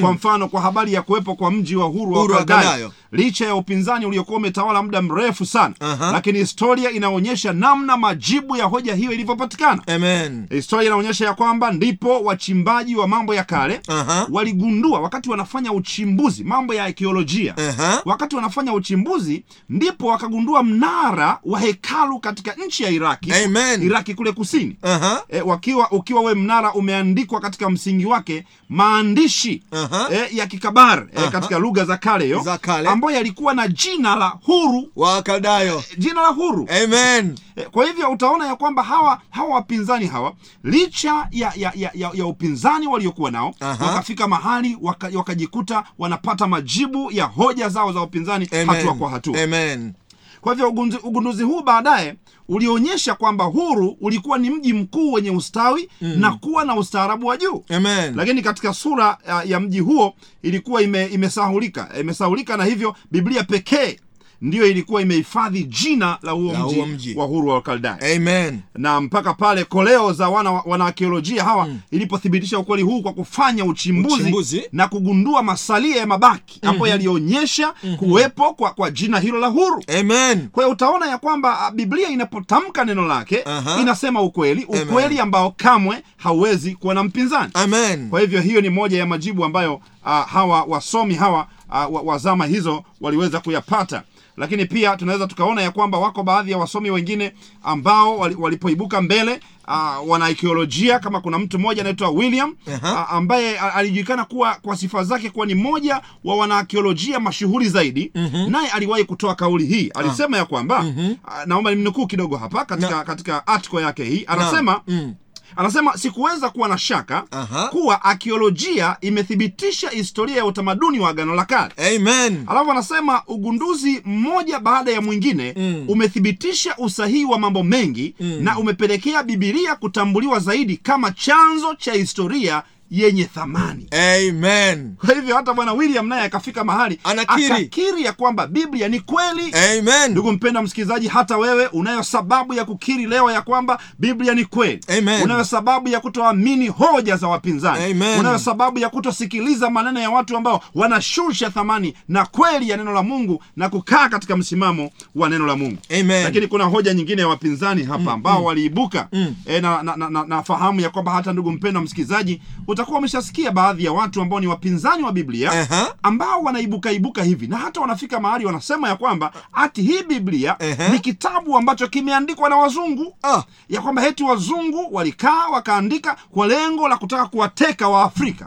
kwa 0.00 0.12
mfano 0.12 0.48
kwa 0.48 0.60
habari 0.60 0.92
ya 0.92 1.02
kuwepo 1.02 1.34
kwa 1.34 1.50
mji 1.50 1.76
wa 1.76 1.86
huru 1.86 2.12
wa 2.12 2.44
Kaldayo. 2.44 2.92
Licha 3.12 3.46
ya 3.46 3.54
upinzani 3.54 4.06
uliokuwa 4.06 4.38
umetawala 4.38 4.82
muda 4.82 5.02
mrefu 5.02 5.46
sana 5.46 5.74
Aha. 5.80 6.12
lakini 6.12 6.38
historia 6.38 6.90
inaonyesha 6.90 7.52
namna 7.52 7.96
majibu 7.96 8.56
ya 8.56 8.64
hoja 8.64 8.94
hiyo 8.94 9.12
ilivyopatikana 9.12 9.82
amen 9.86 10.46
historia 10.50 10.86
inaonyesha 10.86 11.24
ya 11.26 11.34
kwamba 11.34 11.70
ndipo 11.72 12.20
wachimbaji 12.22 12.96
wa 12.96 13.08
mambo 13.08 13.34
ya 13.34 13.44
kale 13.44 13.80
Aha. 13.88 14.26
waligundua 14.30 15.00
wakati 15.00 15.30
wanafanya 15.30 15.72
uchimbuzi 15.72 16.44
mambo 16.44 16.74
ya 16.74 16.84
arkeolojia 16.84 17.56
Aha. 17.56 18.02
wakati 18.04 18.36
wanafanya 18.36 18.72
uchimbuzi 18.72 19.44
ndipo 19.68 20.06
wakagundua 20.06 20.62
mnara 20.62 21.38
wa 21.44 21.60
hekalu 21.60 22.18
katika 22.18 22.52
nchi 22.66 22.82
ya 22.82 22.90
iraki 22.90 23.32
Amen. 23.32 23.82
iraki 23.82 24.14
kule 24.14 24.32
kusini 24.32 24.76
Aha. 24.82 25.22
e, 25.28 25.40
wakiwa 25.40 25.90
ukiwa 25.90 26.20
we 26.22 26.34
mnara 26.34 26.72
umeandikwa 26.74 27.40
katika 27.40 27.70
msingi 27.70 28.06
wake 28.06 28.44
maandishi 28.68 29.62
Aha. 29.70 30.08
e, 30.12 30.36
ya 30.36 30.46
kikabar 30.46 31.06
e, 31.14 31.28
katika 31.30 31.58
lugha 31.58 31.84
za 31.84 31.96
kale 31.96 32.28
yo 32.28 32.40
Za 32.42 32.58
kale. 32.58 32.88
Ambayo 33.02 33.16
yalikuwa 33.16 33.54
na 33.54 33.68
jina 33.68 34.16
la 34.16 34.28
huru. 34.46 34.88
Wakaldayo 34.96 35.82
jina 35.98 36.22
la 36.22 36.28
huru. 36.28 36.68
Amen. 36.84 37.38
E, 37.56 37.62
kwa 37.62 37.86
hivyo 37.86 38.10
utaona 38.10 38.46
ya 38.46 38.56
kwamba 38.56 38.82
hawa 38.82 39.20
hawa 39.30 39.54
wapinzani 39.54 40.06
hawa 40.06 40.32
licha 40.64 41.28
ya 41.30 41.52
ya, 41.56 41.72
ya, 41.76 41.90
ya, 41.94 42.10
ya 42.14 42.26
upinzani 42.26 42.86
waliokuwa 42.86 43.30
nao 43.30 43.54
Aha. 43.60 43.86
wakafika 43.86 44.28
mahali 44.28 44.78
waka- 44.80 45.10
wakajikuta 45.14 45.84
wanapata 45.98 46.46
majibu 46.46 47.10
ya 47.12 47.24
hoja 47.24 47.68
zao 47.68 47.92
za 47.92 48.00
upinzani 48.02 48.48
amen. 48.52 48.66
hatua 48.66 48.94
kwa 48.94 49.10
hatua. 49.10 49.42
Amen 49.42 49.92
kwa 50.42 50.52
hivyo 50.54 50.68
ugunduzi 51.02 51.42
huu 51.42 51.62
baadaye 51.62 52.14
ulionyesha 52.48 53.14
kwamba 53.14 53.44
huru 53.44 53.96
ulikuwa 54.00 54.38
ni 54.38 54.50
mji 54.50 54.72
mkuu 54.72 55.12
wenye 55.12 55.30
ustawi 55.30 55.88
mm. 56.00 56.14
na 56.20 56.32
kuwa 56.32 56.64
na 56.64 56.76
ustaarabu 56.76 57.26
wa 57.26 57.36
juu. 57.36 57.64
Amen. 57.68 58.16
Lakini 58.16 58.42
katika 58.42 58.74
sura 58.74 59.18
ya, 59.28 59.42
ya 59.42 59.60
mji 59.60 59.80
huo 59.80 60.14
ilikuwa 60.42 60.82
ime, 60.82 61.06
imesahulika. 61.06 61.88
Imesahulika 62.00 62.56
na 62.56 62.64
hivyo 62.64 62.94
biblia 63.10 63.44
pekee 63.44 63.98
ndiyo 64.42 64.66
ilikuwa 64.66 65.02
imehifadhi 65.02 65.64
jina 65.64 66.18
la 66.22 66.32
huo 66.32 66.86
mji, 66.86 67.14
wa 67.14 67.26
huru 67.26 67.48
wa 67.48 67.54
wakaldayo 67.54 68.16
amen. 68.16 68.60
Na 68.74 69.00
mpaka 69.00 69.34
pale 69.34 69.64
koleo 69.64 70.12
za 70.12 70.28
wana 70.28 70.50
wanaakiolojia 70.52 71.44
hawa 71.44 71.68
ilipothibitisha 71.90 72.58
ukweli 72.58 72.82
huu 72.82 73.02
kwa 73.02 73.12
kufanya 73.12 73.64
uchimbuzi, 73.64 74.14
Uchimbuzi. 74.22 74.62
na 74.72 74.88
kugundua 74.88 75.42
masalia 75.42 75.96
ya 75.96 76.06
mabaki. 76.06 76.60
Ambayo 76.62 76.86
yalionyesha 76.86 77.74
kuwepo 77.98 78.54
kwa, 78.54 78.70
kwa 78.70 78.90
jina 78.90 79.18
hilo 79.20 79.38
la 79.38 79.46
huru 79.46 79.84
amen. 80.00 80.48
Kwa 80.48 80.62
hiyo 80.64 80.72
utaona 80.72 81.06
ya 81.06 81.18
kwamba 81.18 81.60
ah, 81.60 81.70
biblia 81.70 82.08
inapotamka 82.08 82.84
neno 82.84 83.06
lake 83.06 83.42
Aha. 83.44 83.78
inasema 83.80 84.22
ukweli 84.22 84.66
Amen. 84.68 84.82
ukweli 84.88 85.18
ambao 85.20 85.50
kamwe 85.56 86.02
hauwezi 86.16 86.74
kuwa 86.74 86.94
na 86.94 87.02
mpinzani. 87.04 87.50
Amen. 87.54 88.08
Kwa 88.10 88.20
hivyo 88.20 88.40
hiyo 88.40 88.60
ni 88.60 88.70
moja 88.70 88.98
ya 88.98 89.06
majibu 89.06 89.44
ambayo 89.44 89.74
uh, 89.74 90.26
hawa 90.26 90.62
wasomi 90.64 91.14
hawa 91.14 91.46
uh, 91.68 91.94
wa, 91.94 92.02
wa 92.02 92.18
zama 92.18 92.46
hizo 92.46 92.84
waliweza 93.00 93.40
kuyapata 93.40 94.02
lakini 94.36 94.66
pia 94.66 94.96
tunaweza 94.96 95.26
tukaona 95.26 95.62
ya 95.62 95.70
kwamba 95.70 95.98
wako 95.98 96.22
baadhi 96.22 96.50
ya 96.50 96.58
wasomi 96.58 96.90
wengine 96.90 97.32
ambao 97.62 98.18
walipoibuka 98.18 99.02
mbele 99.02 99.40
uh, 99.68 100.10
wanaikiolojia 100.10 100.98
kama 100.98 101.20
kuna 101.20 101.38
mtu 101.38 101.58
mmoja 101.58 101.80
anaitwa 101.82 102.08
william 102.10 102.56
uh, 102.66 103.12
ambaye 103.12 103.58
alijulikana 103.58 104.24
kuwa 104.24 104.54
kwa 104.54 104.76
sifa 104.76 105.04
zake 105.04 105.30
kuwa 105.30 105.46
ni 105.46 105.54
mmoja 105.54 106.00
wa 106.24 106.36
wanaakiolojia 106.36 107.20
mashuhuri 107.20 107.68
zaidi 107.68 108.10
mm-hmm. 108.14 108.50
naye 108.50 108.68
aliwahi 108.70 109.04
kutoa 109.04 109.34
kauli 109.34 109.66
hii 109.66 109.88
alisema 109.94 110.36
ya 110.36 110.44
kwamba 110.44 110.82
mm-hmm. 110.82 111.10
uh, 111.24 111.46
naomba 111.46 111.70
nimnukuu 111.70 112.06
kidogo 112.06 112.36
hapa 112.36 112.64
katika, 112.64 112.90
Na- 112.96 113.04
katika 113.04 113.46
article 113.46 113.80
yake 113.82 114.04
hii 114.04 114.24
anasema 114.26 114.80
mm. 114.88 115.14
Anasema 115.56 115.96
sikuweza 115.96 116.50
kuwa 116.50 116.68
na 116.68 116.78
shaka 116.78 117.24
Aha. 117.30 117.68
kuwa 117.68 118.04
akiolojia 118.04 118.96
imethibitisha 119.00 119.88
historia 119.90 120.36
ya 120.36 120.44
utamaduni 120.46 121.00
wa 121.00 121.08
agano 121.10 121.34
la 121.34 121.44
kale 121.44 121.72
amen 121.96 122.44
alafu 122.46 122.70
anasema 122.70 123.22
ugunduzi 123.26 124.02
mmoja 124.04 124.58
baada 124.60 124.90
ya 124.92 125.00
mwingine 125.00 125.54
Mm. 125.56 125.84
umethibitisha 125.88 126.74
usahihi 126.78 127.24
wa 127.24 127.38
mambo 127.38 127.62
mengi 127.62 128.14
na 128.20 128.58
umepelekea 128.58 129.22
bibilia 129.22 129.74
kutambuliwa 129.76 130.38
zaidi 130.38 130.76
kama 130.76 131.10
chanzo 131.10 131.74
cha 131.74 131.92
historia 131.92 132.62
yenye 132.92 133.24
thamani. 133.24 133.86
Amen. 133.90 134.94
Kwa 135.06 135.14
hivyo 135.14 135.36
hata 135.36 135.54
bwana 135.54 135.72
william 135.72 136.08
naye 136.08 136.22
akafika 136.22 136.64
mahali 136.64 136.98
Anakiri. 137.04 137.46
akakiri 137.52 138.04
ya 138.04 138.12
kwamba 138.12 138.46
biblia 138.46 138.88
ni 138.88 139.00
kweli. 139.00 139.54
Amen. 139.78 140.10
Ndugu 140.10 140.32
mpenda 140.32 140.62
msikilizaji 140.62 141.08
hata 141.08 141.36
wewe 141.38 141.66
unayo 141.66 142.02
sababu 142.02 142.54
ya 142.54 142.64
kukiri 142.64 143.06
leo 143.06 143.30
ya 143.30 143.42
kwamba 143.42 143.78
biblia 143.98 144.34
ni 144.34 144.44
kweli. 144.44 144.80
Amen. 144.98 145.22
unayo 145.22 145.44
sababu 145.44 145.88
ya 145.88 146.00
kutoamini 146.00 146.68
hoja 146.68 147.16
za 147.16 147.28
wapinzani. 147.28 147.84
Amen. 147.92 148.20
unayo 148.20 148.38
sababu 148.38 148.78
ya 148.78 148.88
kutosikiliza 148.88 149.70
maneno 149.70 150.00
ya 150.00 150.10
watu 150.10 150.36
ambao 150.36 150.62
wanashusha 150.74 151.50
thamani 151.50 151.94
na 152.08 152.26
kweli 152.26 152.68
ya 152.68 152.76
neno 152.76 152.92
la 152.92 153.02
mungu 153.02 153.42
na 153.56 153.68
kukaa 153.68 154.08
katika 154.08 154.36
msimamo 154.36 154.90
wa 155.14 155.28
neno 155.28 155.46
la 155.46 155.56
mungu. 155.56 155.78
Amen. 156.00 156.22
lakini 156.24 156.46
kuna 156.46 156.64
hoja 156.64 156.94
nyingine 156.94 157.22
ya 157.22 157.28
wapinzani 157.28 157.82
hapa 157.84 158.12
ambao 158.12 158.44
waliibuka. 158.44 159.08
E, 159.46 159.60
na, 159.60 159.82
na, 159.82 159.96
na, 159.96 160.10
na, 160.10 160.24
na 160.24 160.42
fahamu 160.42 160.80
ya 160.80 160.90
kwamba 160.90 161.12
hata 161.12 161.32
ndugu 161.32 161.52
mpenda 161.52 161.80
msikilizaji 161.80 162.40
utakuwa 162.68 162.81
utakuwa 162.82 162.98
umeshasikia 162.98 163.50
baadhi 163.50 163.84
ya 163.84 163.92
watu 163.92 164.22
ambao 164.22 164.40
ni 164.40 164.46
wapinzani 164.46 165.02
wa 165.02 165.12
biblia 165.12 165.52
Aha. 165.52 165.94
ambao 166.02 166.42
wanaibuka 166.42 166.92
ibuka 166.92 167.22
hivi 167.22 167.46
na 167.46 167.56
hata 167.56 167.80
wanafika 167.80 168.20
mahali 168.20 168.46
wanasema 168.46 168.88
ya 168.88 168.96
kwamba 168.96 169.32
ati 169.52 169.82
hii 169.82 170.02
biblia 170.02 170.56
Ehe. 170.58 170.88
ni 170.88 170.98
kitabu 170.98 171.56
ambacho 171.56 171.88
kimeandikwa 171.88 172.48
na 172.48 172.56
wazungu 172.56 173.02
uh. 173.24 173.42
ya 173.68 173.80
kwamba 173.80 174.02
heti 174.02 174.22
wazungu 174.22 174.88
walikaa 174.94 175.46
wakaandika 175.48 176.16
kwa 176.30 176.46
lengo 176.46 176.88
la 176.88 176.96
kutaka 176.96 177.26
kuwateka 177.26 177.88
waafrika 177.88 178.44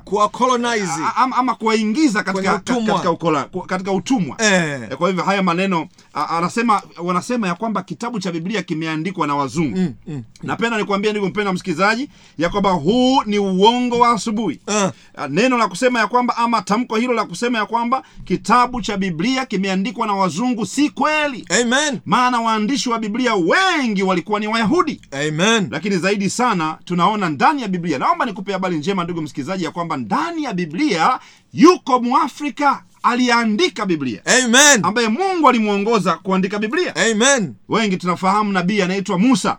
ama, 1.15 1.35
ama 1.35 1.55
kuwaingiza 1.55 2.23
katika, 2.23 2.55
utumwa. 2.55 3.01
katika, 3.01 3.11
katika 3.67 3.91
utumwa 3.91 4.35
Eh. 4.39 4.81
Eh, 4.91 4.97
kwa 4.97 5.07
hivyo 5.09 5.23
haya 5.23 5.43
maneno 5.43 5.87
anasema 6.15 6.81
wanasema 7.03 7.47
ya 7.47 7.55
kwamba 7.55 7.83
kitabu 7.83 8.19
cha 8.19 8.31
biblia 8.31 8.61
kimeandikwa 8.63 9.27
na 9.27 9.35
wazungu. 9.35 9.77
Mm, 9.77 9.93
mm, 10.07 10.23
napenda 10.43 10.77
nikuambia 10.77 11.11
ndugu 11.11 11.27
mpenda 11.27 11.53
msikilizaji 11.53 12.09
ya 12.37 12.49
kwamba 12.49 12.71
huu 12.71 13.23
ni 13.25 13.39
uongo 13.39 13.99
wa 13.99 14.09
asubuhi. 14.09 14.59
Ah, 14.67 14.91
neno 15.29 15.57
la 15.57 15.67
kusema 15.67 15.99
ya 15.99 16.07
kwamba 16.07 16.37
ama 16.37 16.61
tamko 16.61 16.95
hilo 16.95 17.13
la 17.13 17.25
kusema 17.25 17.57
ya 17.57 17.65
kwamba 17.65 18.03
kitabu 18.25 18.81
cha 18.81 18.97
biblia 18.97 19.45
kimeandikwa 19.45 20.07
na 20.07 20.13
wazungu 20.13 20.65
si 20.65 20.89
kweli. 20.89 21.45
Amen. 21.61 21.99
Maana 22.05 22.41
waandishi 22.41 22.89
wa 22.89 22.99
biblia 22.99 23.35
wengi 23.35 24.03
walikuwa 24.03 24.39
ni 24.39 24.47
wayahudi. 24.47 25.01
Amen. 25.11 25.67
Lakini 25.71 25.97
zaidi 25.97 26.29
sana 26.29 26.77
tunaona 26.85 27.29
ndani 27.29 27.61
ya 27.61 27.67
biblia. 27.67 27.99
Naomba 27.99 28.25
nikupe 28.25 28.51
habari 28.53 28.77
njema 28.77 29.03
ndugu 29.03 29.21
msikilizaji 29.21 29.63
ya 29.63 29.71
kwamba 29.71 29.97
ndani 29.97 30.43
ya 30.43 30.53
biblia 30.53 31.19
yuko 31.53 31.99
mwafrika 32.01 32.83
aliyeandika 33.05 33.85
biblia. 33.85 34.21
Amen. 34.25 34.79
Ambaye 34.83 35.07
mungu 35.07 35.49
alimwongoza 35.49 36.15
kuandika 36.15 36.59
biblia. 36.59 36.95
Amen. 36.95 37.53
Wengi 37.69 37.97
tunafahamu 37.97 38.51
nabii 38.51 38.81
anaitwa 38.81 39.19
musa 39.19 39.57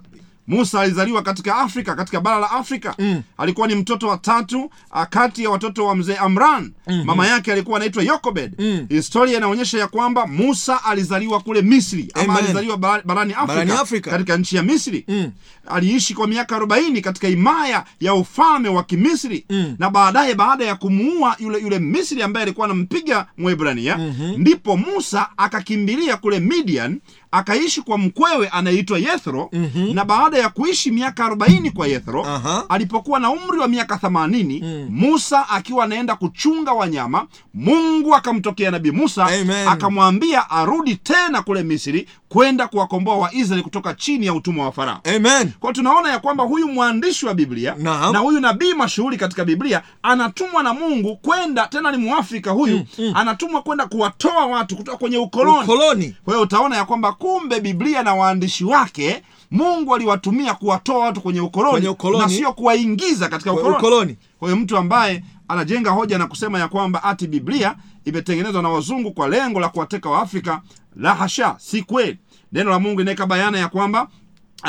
musa 0.49 0.81
alizaliwa 0.81 1.23
katika 1.23 1.57
afrika 1.57 1.95
katika 1.95 2.21
bara 2.21 2.39
la 2.39 2.51
afrika 2.51 2.95
mm. 2.99 3.23
alikuwa 3.39 3.67
ni 3.69 3.75
mtoto 3.75 4.09
wa 4.09 4.19
tatu 4.19 4.71
kati 5.11 5.45
ya 5.45 5.51
watoto 5.51 5.87
wa 5.87 5.97
mzee 5.97 6.17
amran 6.17 6.63
mm-hmm. 6.87 7.05
mama 7.05 7.27
yake 7.27 7.53
alikuwa 7.53 7.77
anaitwa 7.77 8.03
yokobed 8.03 8.55
mm. 8.59 8.87
historia 8.89 9.37
inaonyesha 9.39 9.79
ya 9.79 9.87
kwamba 9.87 10.27
musa 10.27 10.85
alizaliwa 10.85 11.41
kule 11.41 11.63
misri 11.63 12.09
ama 12.15 12.25
Amen. 12.25 12.37
alizaliwa 12.45 12.77
barani 12.77 13.33
afrika, 13.33 13.47
Barani 13.47 13.71
Afrika. 13.73 14.11
katika 14.11 14.37
nchi 14.37 14.57
ya 14.57 14.63
misri 14.63 15.05
mm. 15.09 15.31
aliishi 15.67 16.15
kwa 16.15 16.27
miaka 16.27 16.57
arobaini 16.57 17.01
katika 17.01 17.29
himaya 17.29 17.85
ya 18.01 18.15
ufalme 18.15 18.69
wa 18.69 18.85
kimisri 18.85 19.45
mm. 19.51 19.77
na 19.79 19.91
baadaye 19.91 20.35
baada 20.35 20.65
ya 20.65 20.75
kumuua 20.75 21.37
yule 21.39 21.59
yule 21.59 21.79
misri 21.79 22.23
ambaye 22.23 22.43
alikuwa 22.45 22.65
anampiga 22.67 23.27
mwebrania 23.39 23.99
mm-hmm. 23.99 24.41
ndipo 24.41 24.77
musa 24.77 25.29
akakimbilia 25.37 26.17
kule 26.17 26.41
midian 26.41 27.01
akaishi 27.37 27.83
kwa 27.83 27.99
mkwewe 27.99 28.49
anayeitwa 28.49 28.99
yethro 28.99 29.49
mm-hmm. 29.53 29.95
na 29.95 30.05
baada 30.05 30.39
ya 30.39 30.49
kuishi 30.49 30.91
miaka 30.91 31.25
arobaini 31.25 31.71
kwa 31.71 31.87
yethro 31.87 32.25
Aha. 32.27 32.65
alipokuwa 32.69 33.21
na 33.21 33.31
umri 33.31 33.59
wa 33.59 33.69
miaka 33.69 33.97
themanini 33.99 34.61
mm. 34.65 34.87
musa 34.91 35.49
akiwa 35.49 35.85
anaenda 35.85 36.17
kuchunga 36.17 36.73
wanyama 36.73 37.27
mungu 37.55 38.15
akamtokea 38.15 38.71
nabii 38.71 38.91
musa 38.91 39.29
akamwambia 39.69 40.51
arudi 40.51 40.97
tena 40.97 41.43
kule 41.43 41.63
misri 41.63 42.09
kwenda 42.29 42.69
kuwakomboa 42.69 43.17
waisraeli 43.17 43.63
kutoka 43.63 43.95
chini 43.95 44.27
ya 44.27 44.35
utumwa 44.35 44.65
wa 44.67 44.73
farao 44.73 45.01
amen 45.17 45.51
kwa 45.61 45.73
tunaona 45.73 46.11
ya 46.11 46.19
kwamba 46.19 46.45
huyu 46.45 46.69
mwandishi 46.69 47.27
wa 47.27 47.35
biblia 47.35 47.75
Naam. 47.79 48.13
na 48.13 48.19
huyu 48.19 48.41
nabii 48.41 48.75
mashuhuri 48.75 49.17
katika 49.17 49.45
biblia 49.45 49.83
anatumwa 50.03 50.63
na 50.63 50.75
mungu 50.75 51.17
kwenda 51.17 51.67
tena 51.67 51.93
ni 51.93 51.99
mwafrika 51.99 52.51
huyu 52.51 52.77
mm, 52.77 52.85
mm. 52.99 53.13
anatumwa 53.17 53.63
kwenda 53.63 53.87
kuwatoa 53.87 54.47
watu 54.47 54.77
kutoka 54.77 54.99
kwenye 54.99 55.19
ukoloni 55.19 55.63
ukoloni 55.65 56.17
kwa 56.25 56.35
hiyo 56.35 56.43
utaona 56.43 56.77
ya 56.77 56.85
kwamba 56.85 57.13
kumbe 57.27 57.61
biblia 57.61 58.03
na 58.03 58.15
waandishi 58.15 58.65
wake 58.65 59.23
mungu 59.51 59.95
aliwatumia 59.95 60.55
kuwatoa 60.55 60.99
watu 60.99 61.21
kwenye 61.21 61.41
ukoloni, 61.41 61.71
Kwenye 61.73 61.89
ukoloni. 61.89 62.23
na 62.25 62.29
sio 62.29 62.53
kuwaingiza 62.53 63.29
katika 63.29 63.53
ukoloni. 63.53 63.77
ukoloni. 63.77 64.17
kwa 64.39 64.49
hiyo 64.49 64.61
mtu 64.63 64.77
ambaye 64.77 65.25
anajenga 65.49 65.91
hoja 65.91 66.19
na 66.19 66.27
kusema 66.27 66.59
ya 66.59 66.69
kwamba 66.69 67.05
ati 67.05 67.27
biblia 67.27 67.75
imetengenezwa 68.05 68.63
na 68.63 68.69
wazungu 68.69 69.13
kwa 69.13 69.29
lengo 69.29 69.61
la 69.61 69.69
kuwateka 69.69 70.11
waafrika 70.11 70.63
la 70.97 71.15
hasha 71.15 71.55
si 71.59 71.83
kweli 71.83 72.19
neno 72.53 72.71
la 72.71 72.79
mungu 72.79 73.01
inaweka 73.01 73.27
bayana 73.27 73.59
ya 73.59 73.69
kwamba 73.69 74.09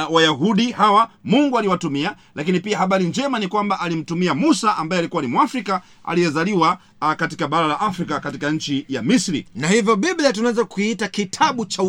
Uh, 0.08 0.14
wayahudi 0.16 0.72
hawa 0.72 1.10
mungu 1.24 1.58
aliwatumia 1.58 2.16
lakini 2.36 2.60
pia 2.60 2.78
habari 2.78 3.06
njema 3.06 3.40
ni 3.40 3.48
kwamba 3.48 3.80
alimtumia 3.80 4.34
musa 4.34 4.78
ambaye 4.78 5.00
alikuwa 5.00 5.22
ni 5.22 5.28
mwafrika 5.28 5.82
aliyezaliwa 6.04 6.78
uh, 7.02 7.14
katika 7.14 7.48
bara 7.48 7.68
la 7.68 7.80
afrika 7.80 8.20
katika 8.20 8.52
nchi 8.52 8.86
ya 8.90 9.02
misri. 9.04 9.46
Na 9.56 9.68
hivyo 9.68 9.96
biblia 9.96 10.34
tunaweza 10.34 10.66
kuiita 10.66 11.08
kitabu 11.08 11.66
cha 11.66 11.84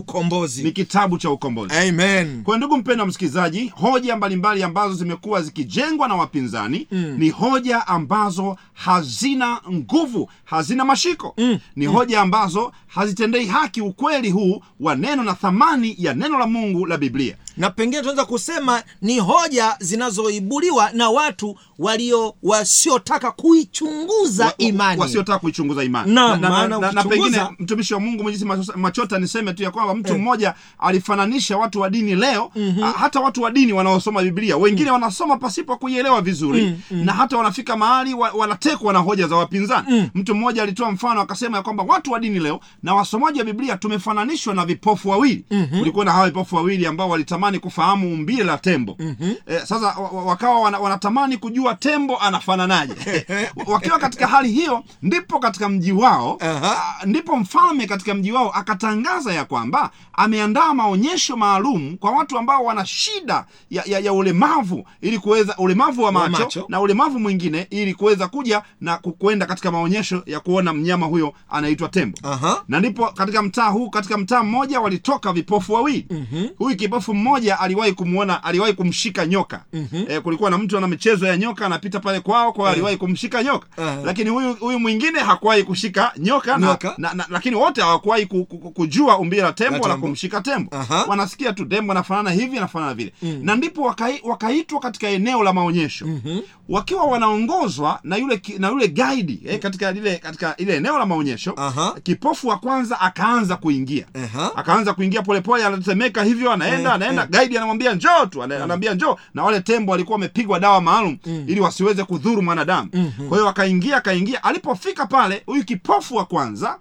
ni 0.62 0.72
kitabu 0.72 1.18
cha 1.18 1.30
ukombozi. 1.30 1.74
Amen. 1.74 2.42
Kwa 2.42 2.56
ndugu 2.59 2.76
mpendwa 2.76 3.06
msikilizaji 3.06 3.72
hoja 3.74 4.16
mbalimbali 4.16 4.62
ambazo 4.62 4.94
zimekuwa 4.94 5.42
zikijengwa 5.42 6.09
na 6.09 6.14
wapinzani 6.14 6.86
mm. 6.92 7.14
ni 7.18 7.30
hoja 7.30 7.86
ambazo 7.86 8.56
hazina 8.72 9.61
nguvu 9.72 10.30
hazina 10.44 10.84
mashiko. 10.84 11.34
Mm. 11.38 11.59
ni 11.76 11.88
mm. 11.88 11.94
hoja 11.94 12.20
ambazo 12.20 12.72
hazitendei 12.86 13.46
haki 13.46 13.80
ukweli 13.80 14.30
huu 14.30 14.62
wa 14.80 14.94
neno 14.94 15.24
na 15.24 15.34
thamani 15.34 15.94
ya 15.98 16.14
neno 16.14 16.38
la 16.38 16.46
mungu 16.46 16.86
la 16.86 16.96
biblia. 16.96 17.36
Na 17.56 17.70
pengine 17.70 17.98
tunaweza 18.00 18.24
kusema 18.24 18.82
ni 19.02 19.18
hoja 19.18 19.76
zinazoibuliwa 19.80 20.90
na 20.92 21.11
watu 21.11 21.59
walio 21.78 22.34
wasiotaka 22.42 23.30
kuichunguza 23.30 24.44
wa- 24.46 24.54
imani 24.59 24.97
wasiotaka 25.01 25.38
kuichunguza 25.38 25.84
imani 25.84 26.14
na, 26.14 26.36
na, 26.36 26.49
na, 26.49 26.68
na, 26.68 26.78
na, 26.78 26.92
na 26.92 27.05
pengine 27.05 27.36
mtumishi 27.59 27.94
wa 27.94 28.01
mungu 28.01 28.22
mwenyezi 28.22 28.44
Machota- 28.44 29.20
niseme 29.20 29.53
tu 29.53 29.62
ya 29.62 29.70
kwamba 29.70 29.94
mtu 29.94 30.18
mmoja 30.18 30.55
alifananisha 30.78 31.57
watu 31.57 31.80
wa 31.80 31.90
dini 31.90 32.14
leo 32.14 32.51
mm-hmm. 32.57 32.92
hata 32.92 33.20
watu 33.20 33.42
wa 33.42 33.51
dini 33.51 33.72
wanaosoma 33.72 34.22
biblia 34.22 34.57
wengine 34.57 34.90
wanasoma 34.90 35.36
pasipo 35.36 35.76
kuielewa 35.76 36.20
vizuri 36.22 36.62
mm-hmm. 36.64 37.05
na 37.05 37.12
hata 37.12 37.36
wanafika 37.36 37.76
mahali 37.76 38.14
wa, 38.14 38.30
wanatekwa 38.30 38.92
na 38.92 38.99
hoja 38.99 39.26
za 39.26 39.36
wapinzani 39.36 39.86
mm. 39.90 40.09
mtu 40.14 40.34
mmoja 40.34 40.62
alitoa 40.62 40.92
mfano 40.92 41.20
akasema 41.20 41.57
ya 41.57 41.62
kwamba 41.62 41.82
watu 41.88 42.12
wa 42.12 42.20
dini 42.20 42.38
leo 42.38 42.61
na 42.82 42.94
wasomaji 42.94 43.38
wa 43.38 43.44
biblia 43.44 43.76
tumefananishwa 43.76 44.55
na 44.55 44.64
vipofu 44.66 45.09
wawili 45.09 45.44
mm-hmm. 45.51 45.78
kulikuwa 45.78 46.05
na 46.05 46.12
hawa 46.12 46.26
vipofu 46.26 46.57
wawili 46.57 46.86
ambao 46.86 47.09
walitamani 47.09 47.59
kufahamu 47.59 48.12
umbile 48.14 48.44
la 48.44 48.59
tembo 48.59 48.96
mm-hmm. 48.99 49.34
eh, 49.46 49.61
sasa 49.64 49.86
wa- 49.86 50.09
wa- 50.11 50.24
wakawa 50.24 50.61
wanatamani 50.61 51.36
kujua 51.36 51.74
tembo 51.74 52.16
anafananaje 52.18 52.94
wakiwa 53.66 53.99
katika 53.99 54.26
hali 54.26 54.53
hiyo 54.53 54.84
ndipo 55.03 55.39
katika 55.39 55.68
mji 55.68 55.93
wao 55.93 56.39
uh-huh. 56.41 56.76
ndipo 57.07 57.36
mfalme 57.36 57.86
katika 57.86 58.14
mji 58.14 58.32
wao 58.32 58.51
akatangaza 58.51 59.32
ya 59.34 59.45
kwamba 59.45 59.91
ameandaa 60.12 60.74
maonyesho 60.74 61.36
maalum 61.36 61.97
kwa 61.97 62.11
watu 62.11 62.39
ambao 62.39 62.64
wana 62.64 62.86
shida 62.86 63.47
ya, 63.70 63.82
ya, 63.86 63.99
ya 63.99 64.12
ulemavu 64.12 64.84
ili 65.01 65.18
kuweza 65.18 65.55
ulemavu 65.59 66.03
wa 66.03 66.12
macho, 66.12 66.30
macho. 66.45 66.66
na 66.68 66.80
ulemavu 66.80 67.18
mwingine 67.18 67.66
ili 67.70 67.95
kuweza 67.95 68.28
kuja 68.28 68.62
na 68.80 68.97
kukwenda 68.99 69.47
katika 69.47 69.70
maonyesho 69.70 70.22
ya 70.26 70.41
kuona 70.41 70.72
mnyama 70.72 71.07
huyo 71.07 71.32
anaitwa 71.51 71.89
tembo 71.89 72.18
Aha. 72.22 72.64
na 72.68 72.78
ndipo 72.80 73.07
katika 73.07 73.43
mtaa 73.43 73.68
huu 73.68 73.91
katika 73.91 74.18
mtaa 74.18 74.43
mmoja 74.43 74.80
walitoka 74.80 75.32
vipofu 75.32 75.72
wawili 75.72 76.07
uh-huh. 76.11 76.51
huyu 76.59 76.76
kipofu 76.76 77.14
mmoja 77.14 77.61
aliwahi 77.61 77.93
kumwona 77.93 78.45
aliwahi 78.45 78.72
kumshika 78.72 79.26
nyoka 79.26 79.64
uh-huh. 79.74 80.12
e, 80.12 80.20
kulikuwa 80.20 80.51
na 80.51 80.59
mtu 80.59 80.78
ana 80.78 80.89
michezo 80.89 81.26
ya 81.26 81.36
nyoka 81.36 81.66
anapita 81.66 82.01
pale 82.01 82.20
kwao 82.20 82.53
kwao 82.53 82.68
aliwahi 82.68 82.97
kumshika 82.97 83.43
nyoka 83.43 83.66
Eh. 83.78 83.99
lakini 84.05 84.30
huyu 84.30 84.55
huyu 84.55 84.78
mwingine 84.79 85.18
hakuwahi 85.20 85.62
kushika 85.64 86.12
nyoka, 86.16 86.59
Nyoka. 86.59 86.95
Na, 86.99 87.14
na, 87.14 87.26
lakini 87.31 87.57
wote 87.57 87.81
hawakuwahi 87.81 88.26
ku, 88.26 88.45
ku, 88.45 88.59
ku, 88.59 88.70
kujua 88.70 89.18
umbile 89.18 89.43
la 89.43 89.53
tembo 89.53 89.74
La 89.76 89.83
wala 89.83 89.97
kumshika 89.97 90.41
tembo 90.41 90.76
Aha. 90.76 91.05
wanasikia 91.09 91.53
tu 91.53 91.64
tembo 91.66 91.93
anafanana 91.93 92.31
hivi 92.31 92.59
anafanana 92.59 92.95
vile 92.95 93.12
mm. 93.22 93.39
na 93.43 93.57
ndipo 93.57 93.83
wakaitwa 93.83 94.31
waka 94.31 94.49
katika 94.83 95.09
eneo 95.09 95.43
la 95.43 95.53
maonyesho 95.53 96.07
mm-hmm. 96.07 96.41
wakiwa 96.68 97.05
wanaongozwa 97.05 98.01
na 98.03 98.16
yule 98.16 98.41
na 98.59 98.68
yule 98.68 98.89
guide 98.89 99.39
eh, 99.47 99.59
katika 99.59 99.93
lile 99.93 100.16
katika 100.16 100.57
ile 100.57 100.76
eneo 100.76 100.99
la 100.99 101.07
maonyesho 101.07 101.55
Aha. 101.57 101.95
kipofu 102.03 102.49
wa 102.49 102.59
kwanza 102.59 103.01
akaanza 103.01 103.57
kuingia 103.57 104.07
Aha. 104.24 104.53
akaanza 104.57 104.95
kuingia 104.95 105.22
polepole 105.22 105.64
anatetemeka 105.64 106.24
hivyo 106.24 106.53
anaenda 106.53 106.89
Eh, 106.89 106.95
anaenda 106.95 107.22
eh. 107.22 107.29
guide 107.31 107.57
anamwambia 107.57 107.95
njoo 107.95 108.26
tu 108.26 108.43
anaambia 108.43 108.95
njoo 108.95 109.16
na 109.35 109.43
wale 109.45 109.61
tembo 109.61 109.93
walikuwa 109.93 110.14
wamepigwa 110.14 110.61
dawa 110.61 110.81
maalum 110.81 111.18
ili 111.47 111.61
wasiweze 111.61 112.05
kudhuru 112.05 112.43
mwanadamu 112.43 112.89
kwa 113.29 113.39
hiyo 113.39 113.49
akaingia 113.49 113.97
akaingia 113.97 114.45
alipofika 114.68 115.06
pale 115.06 115.42
huyu 115.46 115.64
kipofu 115.64 116.16
wa 116.16 116.24
kwanza 116.24 116.78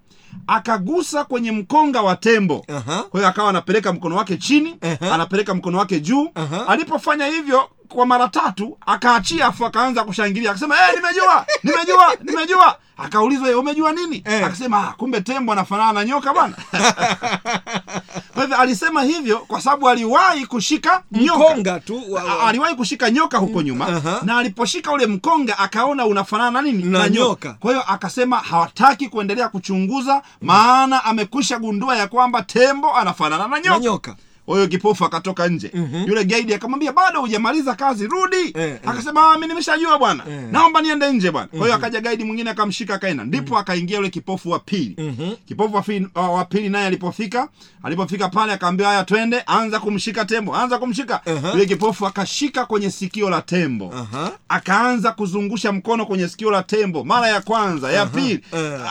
akagusa 0.47 1.23
kwenye 1.23 1.51
mkonga 1.51 2.01
wa 2.01 2.15
tembo 2.15 2.65
Aha. 2.67 3.03
kwa 3.03 3.19
hiyo 3.19 3.27
akawa 3.29 3.49
anapeleka 3.49 3.93
mkono 3.93 4.15
wake 4.15 4.37
chini 4.37 4.75
Aha. 4.81 5.13
anapeleka 5.13 5.53
mkono 5.53 5.77
wake 5.77 5.99
juu 5.99 6.29
Aha. 6.35 6.67
alipofanya 6.67 7.25
hivyo 7.27 7.69
kwa 7.87 8.05
mara 8.05 8.27
tatu 8.27 8.77
akaachia 8.85 9.45
afu 9.45 9.65
akaanza 9.65 10.03
kushangilia 10.03 10.51
akasema 10.51 10.75
hey, 10.75 10.95
nimejua 10.95 11.45
nimejua 11.63 12.15
nimejua. 12.23 12.77
Akaulizwa 12.97 13.49
"Eh, 13.49 13.59
umejua 13.59 13.91
nini? 13.91 14.23
Hey. 14.25 14.45
akasema 14.45 14.77
ah, 14.87 14.93
kumbe 14.97 15.21
tembo 15.21 15.51
anafanana 15.51 15.93
na 15.93 16.05
nyoka 16.05 16.33
bwana. 16.33 16.53
Kwa 18.33 18.41
hivyo 18.43 18.57
alisema 18.57 19.03
hivyo 19.03 19.37
kwa 19.39 19.61
sababu 19.61 19.89
aliwahi 19.89 20.45
kushika 20.45 21.03
nyoka. 21.11 21.79
Tu 21.79 22.11
wa- 22.13 22.23
wa- 22.23 22.47
aliwahi 22.47 22.75
kushika 22.75 23.11
nyoka 23.11 23.37
huko 23.37 23.61
nyuma. 23.61 23.87
Aha. 23.87 24.19
na 24.23 24.37
aliposhika 24.37 24.91
ule 24.91 25.05
mkonga 25.07 25.57
akaona 25.59 26.05
unafanana 26.05 26.51
na 26.51 26.61
nini? 26.61 26.83
Na 26.83 27.09
nyoka. 27.09 27.53
kwa 27.59 27.71
hiyo 27.71 27.83
akasema 27.87 28.37
hawataki 28.37 29.09
kuendelea 29.09 29.49
kuchunguza 29.49 30.21
maana 30.41 31.03
amekwisha 31.05 31.59
gundua 31.59 31.95
ya 31.97 32.07
kwamba 32.07 32.41
tembo 32.43 32.95
anafanana 32.95 33.43
na 33.47 33.49
na 33.49 33.59
nyoka. 33.59 33.79
nyoka 33.79 34.15
huyo 34.47 34.67
kipofu 34.67 35.05
akatoka 35.05 35.47
nje. 35.47 35.71
Yule 36.07 36.25
gaidi 36.25 36.53
akamwambia 36.53 36.91
bado 36.93 37.21
hujamaliza 37.21 37.75
kazi 37.75 38.07
rudi. 38.07 38.53
Eh. 38.55 38.79
akasema 38.85 39.33
eh. 39.33 39.39
mi 39.39 39.47
nimeshajua 39.47 39.99
bwana. 39.99 40.23
Naomba 40.51 40.81
niende 40.81 41.11
nje 41.13 41.31
bwana. 41.31 41.47
Kwa 41.47 41.59
hiyo 41.59 41.73
akaja 41.75 42.01
gaidi 42.01 42.23
mwingine 42.23 42.49
akamshika 42.49 42.93
akaenda. 42.93 43.23
Ndipo 43.23 43.57
akaingia 43.57 43.97
yule 43.97 44.09
kipofu 44.09 44.49
wa 44.49 44.59
pili. 44.59 44.95
Mm-hmm. 44.97 45.35
kipofu 45.45 45.75
wa 46.15 46.45
pili 46.45 46.69
naye 46.69 46.87
alipofika 46.87 47.47
alipofika 47.83 48.29
pale 48.29 48.53
akaambia 48.53 48.87
haya 48.87 49.03
twende. 49.03 49.41
Anza 49.45 49.79
kumshika 49.79 50.25
tembo 50.25 50.55
anza 50.55 50.77
kumshika. 50.77 51.21
Yule 51.53 51.65
kipofu 51.65 52.07
akashika 52.07 52.65
kwenye 52.65 52.91
sikio 52.91 53.29
la 53.29 53.41
tembo. 53.41 53.93
Aha. 53.95 54.31
akaanza 54.49 55.11
kuzungusha 55.11 55.71
mkono 55.71 56.05
kwenye 56.05 56.27
sikio 56.27 56.51
la 56.51 56.63
tembo 56.63 57.03
mara 57.03 57.27
ya 57.27 57.41
kwanza 57.41 57.91
ya 57.91 58.05
pili. 58.05 58.43
Eh. 58.53 58.81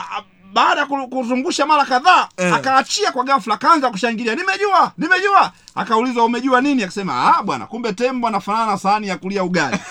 Baada 0.56 0.80
ya 0.80 0.86
kuzungusha 0.86 1.66
mara 1.66 1.84
kadhaa 1.84 2.28
Eh. 2.36 2.54
akaachia 2.54 3.12
kwa 3.12 3.24
ghafla 3.24 3.54
akaanza 3.54 3.90
kushangilia. 3.90 4.34
Nimejua 4.34 4.92
nimejua. 4.98 5.52
Akaulizwa 5.74 6.24
umejua 6.24 6.60
nini? 6.60 6.82
Akasema 6.82 7.36
ah 7.36 7.42
bwana 7.42 7.66
kumbe 7.66 7.92
tembo 7.92 8.28
anafanana 8.28 8.66
na 8.72 8.78
sahani 8.78 9.08
ya 9.08 9.18
kulia 9.18 9.44
ugali. 9.44 9.78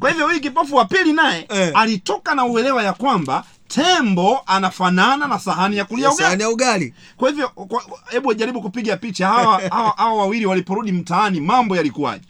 Kwa 0.00 0.10
hivyo 0.10 0.26
huyu 0.26 0.40
kipofu 0.40 0.76
wa 0.76 0.84
pili 0.84 1.12
naye 1.12 1.46
Eh. 1.48 1.72
alitoka 1.74 2.34
na 2.34 2.44
uelewa 2.44 2.82
ya 2.82 2.92
kwamba 2.92 3.44
tembo 3.68 4.42
anafanana 4.46 5.26
na 5.26 5.38
sahani 5.38 5.76
ya 5.76 5.84
kulia 5.84 6.10
ugali. 6.10 6.22
Sahani 6.24 6.42
ya 6.42 6.50
ugali. 6.50 6.94
Kwa 7.16 7.28
hivyo 7.30 7.50
hebu 8.10 8.34
jaribu 8.34 8.62
kupiga 8.62 8.96
picha. 8.96 9.28
Hawa 9.28 9.60
hawa 9.70 9.94
hawa 9.96 10.14
wawili 10.14 10.46
waliporudi 10.46 10.92
mtaani 10.92 11.40
mambo 11.40 11.76
yalikuwaje 11.76 12.24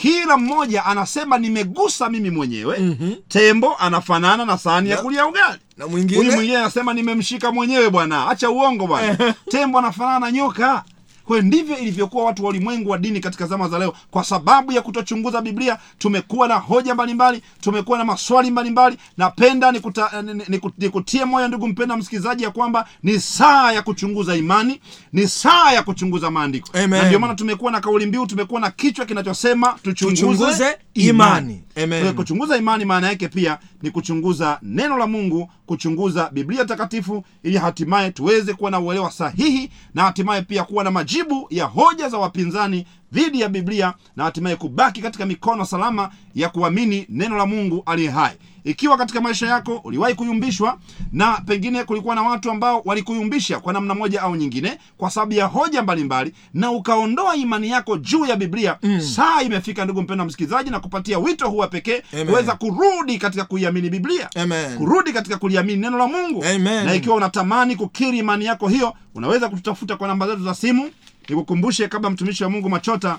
kila 0.00 0.36
mmoja 0.36 0.84
anasema 0.84 1.38
nimegusa 1.38 2.08
mimi 2.08 2.30
mwenyewe. 2.30 2.78
Mm-hmm. 2.78 3.16
tembo 3.28 3.76
anafanana 3.76 4.44
na 4.44 4.58
sahani 4.58 4.90
ya 4.90 4.96
kulia 4.96 5.26
ugali. 5.26 5.58
na 5.76 5.84
huyu 5.84 6.32
mwingine 6.32 6.56
anasema 6.58 6.94
nimemshika 6.94 7.52
mwenyewe 7.52 7.90
bwana. 7.90 8.28
Acha 8.30 8.50
uongo 8.50 8.86
bwana. 8.86 9.34
Tembo 9.50 9.78
anafanana 9.78 10.18
na 10.18 10.32
nyoka 10.32 10.84
kwa 11.30 11.36
hiyo 11.36 11.46
ndivyo 11.48 11.78
ilivyokuwa 11.78 12.24
watu 12.24 12.42
wa 12.44 12.50
ulimwengu 12.50 12.90
wa 12.90 12.98
dini 12.98 13.20
katika 13.20 13.46
zama 13.46 13.68
za 13.68 13.78
leo. 13.78 13.92
Kwa 14.10 14.24
sababu 14.24 14.72
ya 14.72 14.82
kutochunguza 14.82 15.40
biblia 15.40 15.78
tumekuwa 15.98 16.48
na 16.48 16.54
hoja 16.54 16.94
mbalimbali 16.94 17.42
tumekuwa 17.60 17.98
na 17.98 18.04
maswali 18.04 18.50
mbalimbali. 18.50 18.96
Napenda 19.16 19.72
ni- 19.72 19.80
ni- 20.22 20.44
ni- 20.48 20.60
nikutie 20.78 21.24
moyo 21.24 21.48
ndugu 21.48 21.68
mpenda 21.68 21.96
msikilizaji 21.96 22.44
ya 22.44 22.50
kwamba 22.50 22.88
ni 23.02 23.20
saa 23.20 23.72
ya 23.72 23.82
kuchunguza 23.82 24.36
imani 24.36 24.80
ni 25.12 25.28
saa 25.28 25.72
ya 25.72 25.82
kuchunguza 25.82 26.30
maandiko. 26.30 26.78
Na 27.00 27.06
ndio 27.06 27.18
maana 27.18 27.34
tumekuwa 27.34 27.72
na 27.72 27.80
kauli 27.80 28.06
mbiu 28.06 28.26
tumekuwa 28.26 28.60
na 28.60 28.70
kichwa 28.70 29.06
kinachosema 29.06 29.72
tuchunguze, 29.82 30.16
Tuchunguze 30.22 30.76
imani. 30.94 31.62
Amen. 31.82 32.14
Kuchunguza 32.14 32.56
imani 32.56 32.84
maana 32.84 33.06
yake 33.08 33.28
pia 33.28 33.58
ni 33.82 33.90
kuchunguza 33.90 34.58
neno 34.62 34.98
la 34.98 35.06
mungu 35.06 35.50
kuchunguza 35.74 36.30
biblia 36.32 36.64
takatifu 36.64 37.24
ili 37.42 37.58
hatimaye 37.58 38.10
tuweze 38.10 38.54
kuwa 38.54 38.70
na 38.70 38.80
uelewa 38.80 39.10
sahihi 39.10 39.70
na 39.94 40.02
hatimaye 40.02 40.42
pia 40.42 40.64
kuwa 40.64 40.84
na 40.84 40.90
majibu 40.90 41.46
ya 41.50 41.64
hoja 41.64 42.08
za 42.08 42.18
wapinzani 42.18 42.86
dhidi 43.12 43.40
ya 43.40 43.48
biblia 43.48 43.94
na 44.16 44.24
hatimaye 44.24 44.56
kubaki 44.56 45.02
katika 45.02 45.26
mikono 45.26 45.64
salama 45.64 46.10
ya 46.34 46.48
kuamini 46.48 47.06
neno 47.08 47.36
la 47.36 47.46
mungu 47.46 47.82
aliye 47.86 48.10
hai 48.10 48.36
ikiwa 48.64 48.96
katika 48.96 49.20
maisha 49.20 49.46
yako 49.46 49.80
uliwahi 49.84 50.14
kuyumbishwa 50.14 50.78
na 51.12 51.32
pengine 51.46 51.84
kulikuwa 51.84 52.14
na 52.14 52.22
watu 52.22 52.50
ambao 52.50 52.82
walikuyumbisha 52.84 53.60
kwa 53.60 53.72
namna 53.72 53.94
moja 53.94 54.22
au 54.22 54.36
nyingine 54.36 54.78
kwa 54.96 55.10
sababu 55.10 55.32
ya 55.32 55.46
hoja 55.46 55.82
mbalimbali 55.82 56.34
na 56.54 56.70
ukaondoa 56.70 57.36
imani 57.36 57.70
yako 57.70 57.96
juu 57.98 58.26
ya 58.26 58.36
biblia 58.36 58.76
mm. 58.82 59.00
saa 59.00 59.42
imefika 59.42 59.84
ndugu 59.84 60.02
mpenda 60.02 60.24
msikilizaji 60.24 60.70
na 60.70 60.80
kupatia 60.80 61.18
wito 61.18 61.48
huwa 61.50 61.68
pekee 61.68 62.02
kuweza 62.26 62.54
kurudi 62.56 63.18
katika 63.18 63.44
kuiamini 63.44 63.90
biblia 63.90 64.28
Amen. 64.36 64.76
kurudi 64.78 65.12
katika 65.12 65.36
kuliamini 65.36 65.80
neno 65.80 65.98
la 65.98 66.06
mungu 66.06 66.44
Amen. 66.44 66.84
na 66.84 66.94
ikiwa 66.94 67.16
unatamani 67.16 67.76
kukiri 67.76 68.18
imani 68.18 68.44
yako 68.44 68.68
hiyo 68.68 68.94
unaweza 69.14 69.48
kututafuta 69.48 69.96
kwa 69.96 70.08
namba 70.08 70.26
zetu 70.26 70.42
za 70.44 70.54
simu 70.54 70.90
nikukumbushe 71.28 71.88
kabla 71.88 72.10
mtumishi 72.10 72.44
wa 72.44 72.50
mungu 72.50 72.68
machota 72.70 73.18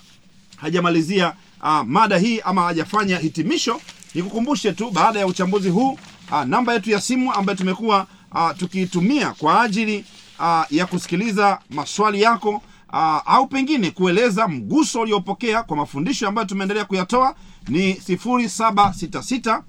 hajamalizia 0.58 1.34
uh, 1.64 1.82
mada 1.86 2.18
hii 2.18 2.40
ama 2.40 2.62
hajafanya 2.64 3.18
hitimisho 3.18 3.82
nikukumbushe 4.16 4.72
tu 4.74 4.92
baada 4.92 5.20
ya 5.20 5.28
uchambuzi 5.28 5.70
huu 5.70 6.00
a, 6.32 6.46
namba 6.46 6.74
yetu 6.74 6.92
ya 6.92 7.02
simu 7.02 7.34
ambayo 7.34 7.58
tumekuwa 7.58 8.08
uh, 8.32 8.52
tukiitumia 8.58 9.32
kwa 9.32 9.62
ajili 9.62 10.06
a, 10.40 10.66
ya 10.70 10.86
kusikiliza 10.86 11.60
maswali 11.70 12.22
yako 12.22 12.62
a, 12.94 13.22
au 13.26 13.48
pengine 13.48 13.92
kueleza 13.92 14.48
mguso 14.48 15.02
uliopokea 15.02 15.64
kwa 15.64 15.78
mafundisho 15.78 16.28
ambayo 16.28 16.48
tumeendelea 16.48 16.86
kuyatoa 16.86 17.36
ni 17.68 17.94
0766 17.94 19.62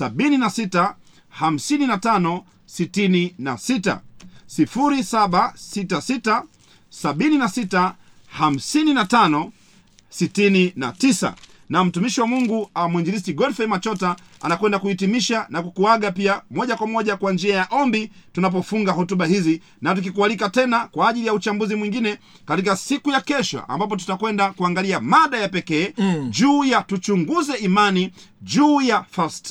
76 0.00 0.94
55 1.40 2.40
66 2.78 3.98
0766 4.58 6.42
76 7.02 7.92
55 8.40 9.50
69 10.10 11.32
na 11.68 11.84
mtumishi 11.84 12.20
wa 12.20 12.26
mungu 12.26 12.70
uh, 12.76 12.90
mwinjilisti 12.90 13.32
godfrey 13.32 13.66
machota 13.68 14.16
anakwenda 14.40 14.78
kuhitimisha 14.78 15.46
na 15.48 15.62
kukuaga 15.62 16.12
pia 16.12 16.42
moja 16.50 16.76
kwa 16.76 16.86
moja 16.86 17.16
kwa 17.16 17.32
njia 17.32 17.56
ya 17.56 17.66
ombi 17.70 18.10
tunapofunga 18.32 18.92
hotuba 18.92 19.26
hizi 19.26 19.62
na 19.82 19.94
tukikualika 19.94 20.50
tena 20.50 20.86
kwa 20.86 21.08
ajili 21.08 21.26
ya 21.26 21.34
uchambuzi 21.34 21.74
mwingine 21.74 22.18
katika 22.46 22.76
siku 22.76 23.10
ya 23.10 23.20
kesho 23.20 23.60
ambapo 23.68 23.96
tutakwenda 23.96 24.50
kuangalia 24.52 25.00
mada 25.00 25.38
ya 25.38 25.48
pekee 25.48 25.92
mm. 25.98 26.30
juu 26.30 26.64
ya 26.64 26.82
tuchunguze 26.82 27.54
imani 27.54 28.12
juu 28.42 28.80
ya 28.80 29.04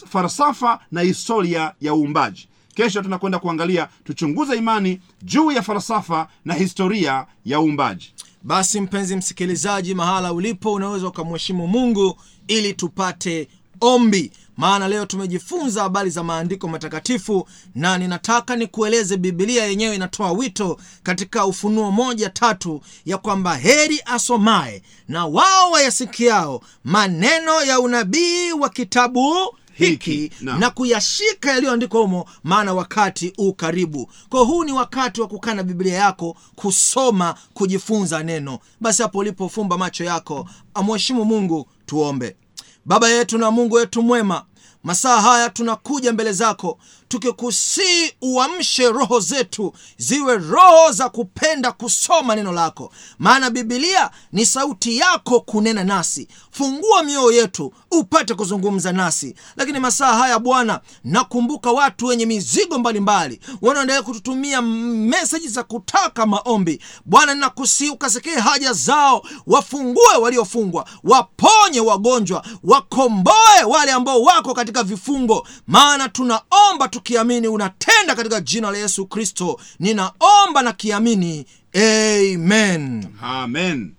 falsafa 0.09 0.79
na 0.91 1.01
historia 1.01 1.73
ya 1.81 1.93
uumbaji 1.95 2.47
kesho 2.75 3.01
tunakwenda 3.01 3.39
kuangalia 3.39 3.87
tuchunguze 4.03 4.55
imani 4.57 4.99
juu 5.23 5.51
ya 5.51 5.61
falsafa 5.61 6.27
na 6.45 6.53
historia 6.53 7.25
ya 7.45 7.59
uumbaji 7.61 8.13
basi 8.47 8.81
mpenzi 8.81 9.15
msikilizaji 9.15 9.95
mahala 9.95 10.33
ulipo 10.33 10.73
unaweza 10.73 11.07
ukamheshimu 11.07 11.67
mungu 11.67 12.17
ili 12.47 12.73
tupate 12.73 13.47
ombi. 13.81 14.31
Maana 14.57 14.87
leo 14.87 15.05
tumejifunza 15.05 15.81
habari 15.83 16.09
za 16.09 16.23
maandiko 16.23 16.67
matakatifu 16.67 17.47
na 17.75 17.97
ninataka 17.97 18.55
nikueleze 18.55 19.17
bibilia 19.17 19.65
yenyewe 19.65 19.95
inatoa 19.95 20.31
wito 20.31 20.77
katika 21.03 21.45
ufunuo 21.45 21.91
moja 21.91 22.29
tatu 22.29 22.81
ya 23.05 23.17
kwamba 23.17 23.55
heri 23.55 24.01
asomaye 24.05 24.81
na 25.07 25.25
wao 25.25 25.71
wayasikiao 25.71 26.61
maneno 26.83 27.63
ya 27.63 27.79
unabii 27.79 28.51
wa 28.51 28.69
kitabu 28.69 29.35
hiki 29.77 30.31
na, 30.41 30.57
na 30.57 30.69
kuyashika 30.69 31.51
yaliyoandikwa 31.51 32.01
humo 32.01 32.25
maana 32.43 32.73
wakati 32.73 33.33
u 33.37 33.53
karibu. 33.53 34.11
Kwao 34.29 34.45
huu 34.45 34.63
ni 34.63 34.71
wakati 34.71 35.21
wa 35.21 35.27
kukaa 35.27 35.53
na 35.53 35.63
biblia 35.63 35.93
yako 35.95 36.35
kusoma 36.55 37.35
kujifunza 37.53 38.23
neno. 38.23 38.59
Basi 38.81 39.01
hapo 39.01 39.17
ulipofumba 39.19 39.77
macho 39.77 40.03
yako 40.03 40.49
amheshimu 40.73 41.25
mungu 41.25 41.67
tuombe. 41.85 42.35
Baba 42.85 43.09
yetu 43.09 43.37
na 43.37 43.51
mungu 43.51 43.75
wetu 43.75 44.01
mwema 44.01 44.45
masaa 44.83 45.21
haya 45.21 45.49
tunakuja 45.49 46.13
mbele 46.13 46.31
zako 46.33 46.79
tukikusii 47.07 48.11
uamshe 48.21 48.89
roho 48.89 49.19
zetu 49.19 49.73
ziwe 49.97 50.37
roho 50.37 50.91
za 50.91 51.09
kupenda 51.09 51.71
kusoma 51.71 52.35
neno 52.35 52.51
lako. 52.51 52.91
Maana 53.19 53.49
bibilia 53.49 54.09
ni 54.31 54.45
sauti 54.45 54.97
yako 54.97 55.39
kunena 55.41 55.83
nasi. 55.83 56.27
Fungua 56.51 57.03
mioyo 57.03 57.31
yetu 57.31 57.73
upate 57.91 58.33
kuzungumza 58.33 58.91
nasi. 58.91 59.35
Lakini 59.55 59.79
masaa 59.79 60.13
haya 60.15 60.39
bwana 60.39 60.81
nakumbuka 61.03 61.71
watu 61.71 62.05
wenye 62.05 62.25
mizigo 62.25 62.79
mbalimbali 62.79 63.39
wanaendelea 63.61 64.01
kututumia 64.01 64.61
meseji 64.61 65.47
za 65.47 65.63
kutaka 65.63 66.25
maombi. 66.25 66.81
Bwana 67.05 67.33
ninakusii 67.33 67.89
ukasikie 67.89 68.35
haja 68.35 68.73
zao 68.73 69.25
wafungue 69.47 70.15
waliofungwa 70.21 70.87
waponye 71.03 71.79
wagonjwa 71.79 72.45
wakomboe 72.63 73.63
wale 73.67 73.91
ambao 73.91 74.21
wako 74.21 74.53
katika 74.53 74.83
vifungo. 74.83 75.47
Maana 75.67 76.09
tunaomba 76.09 76.87
tukiamini 77.01 77.47
unatenda 77.47 78.15
katika 78.15 78.41
jina 78.41 78.71
la 78.71 78.77
yesu 78.77 79.05
kristo 79.05 79.59
ninaomba 79.79 80.61
na 80.63 80.73
kiamini. 80.73 81.45
Amen. 81.75 83.05
Amen 83.21 83.93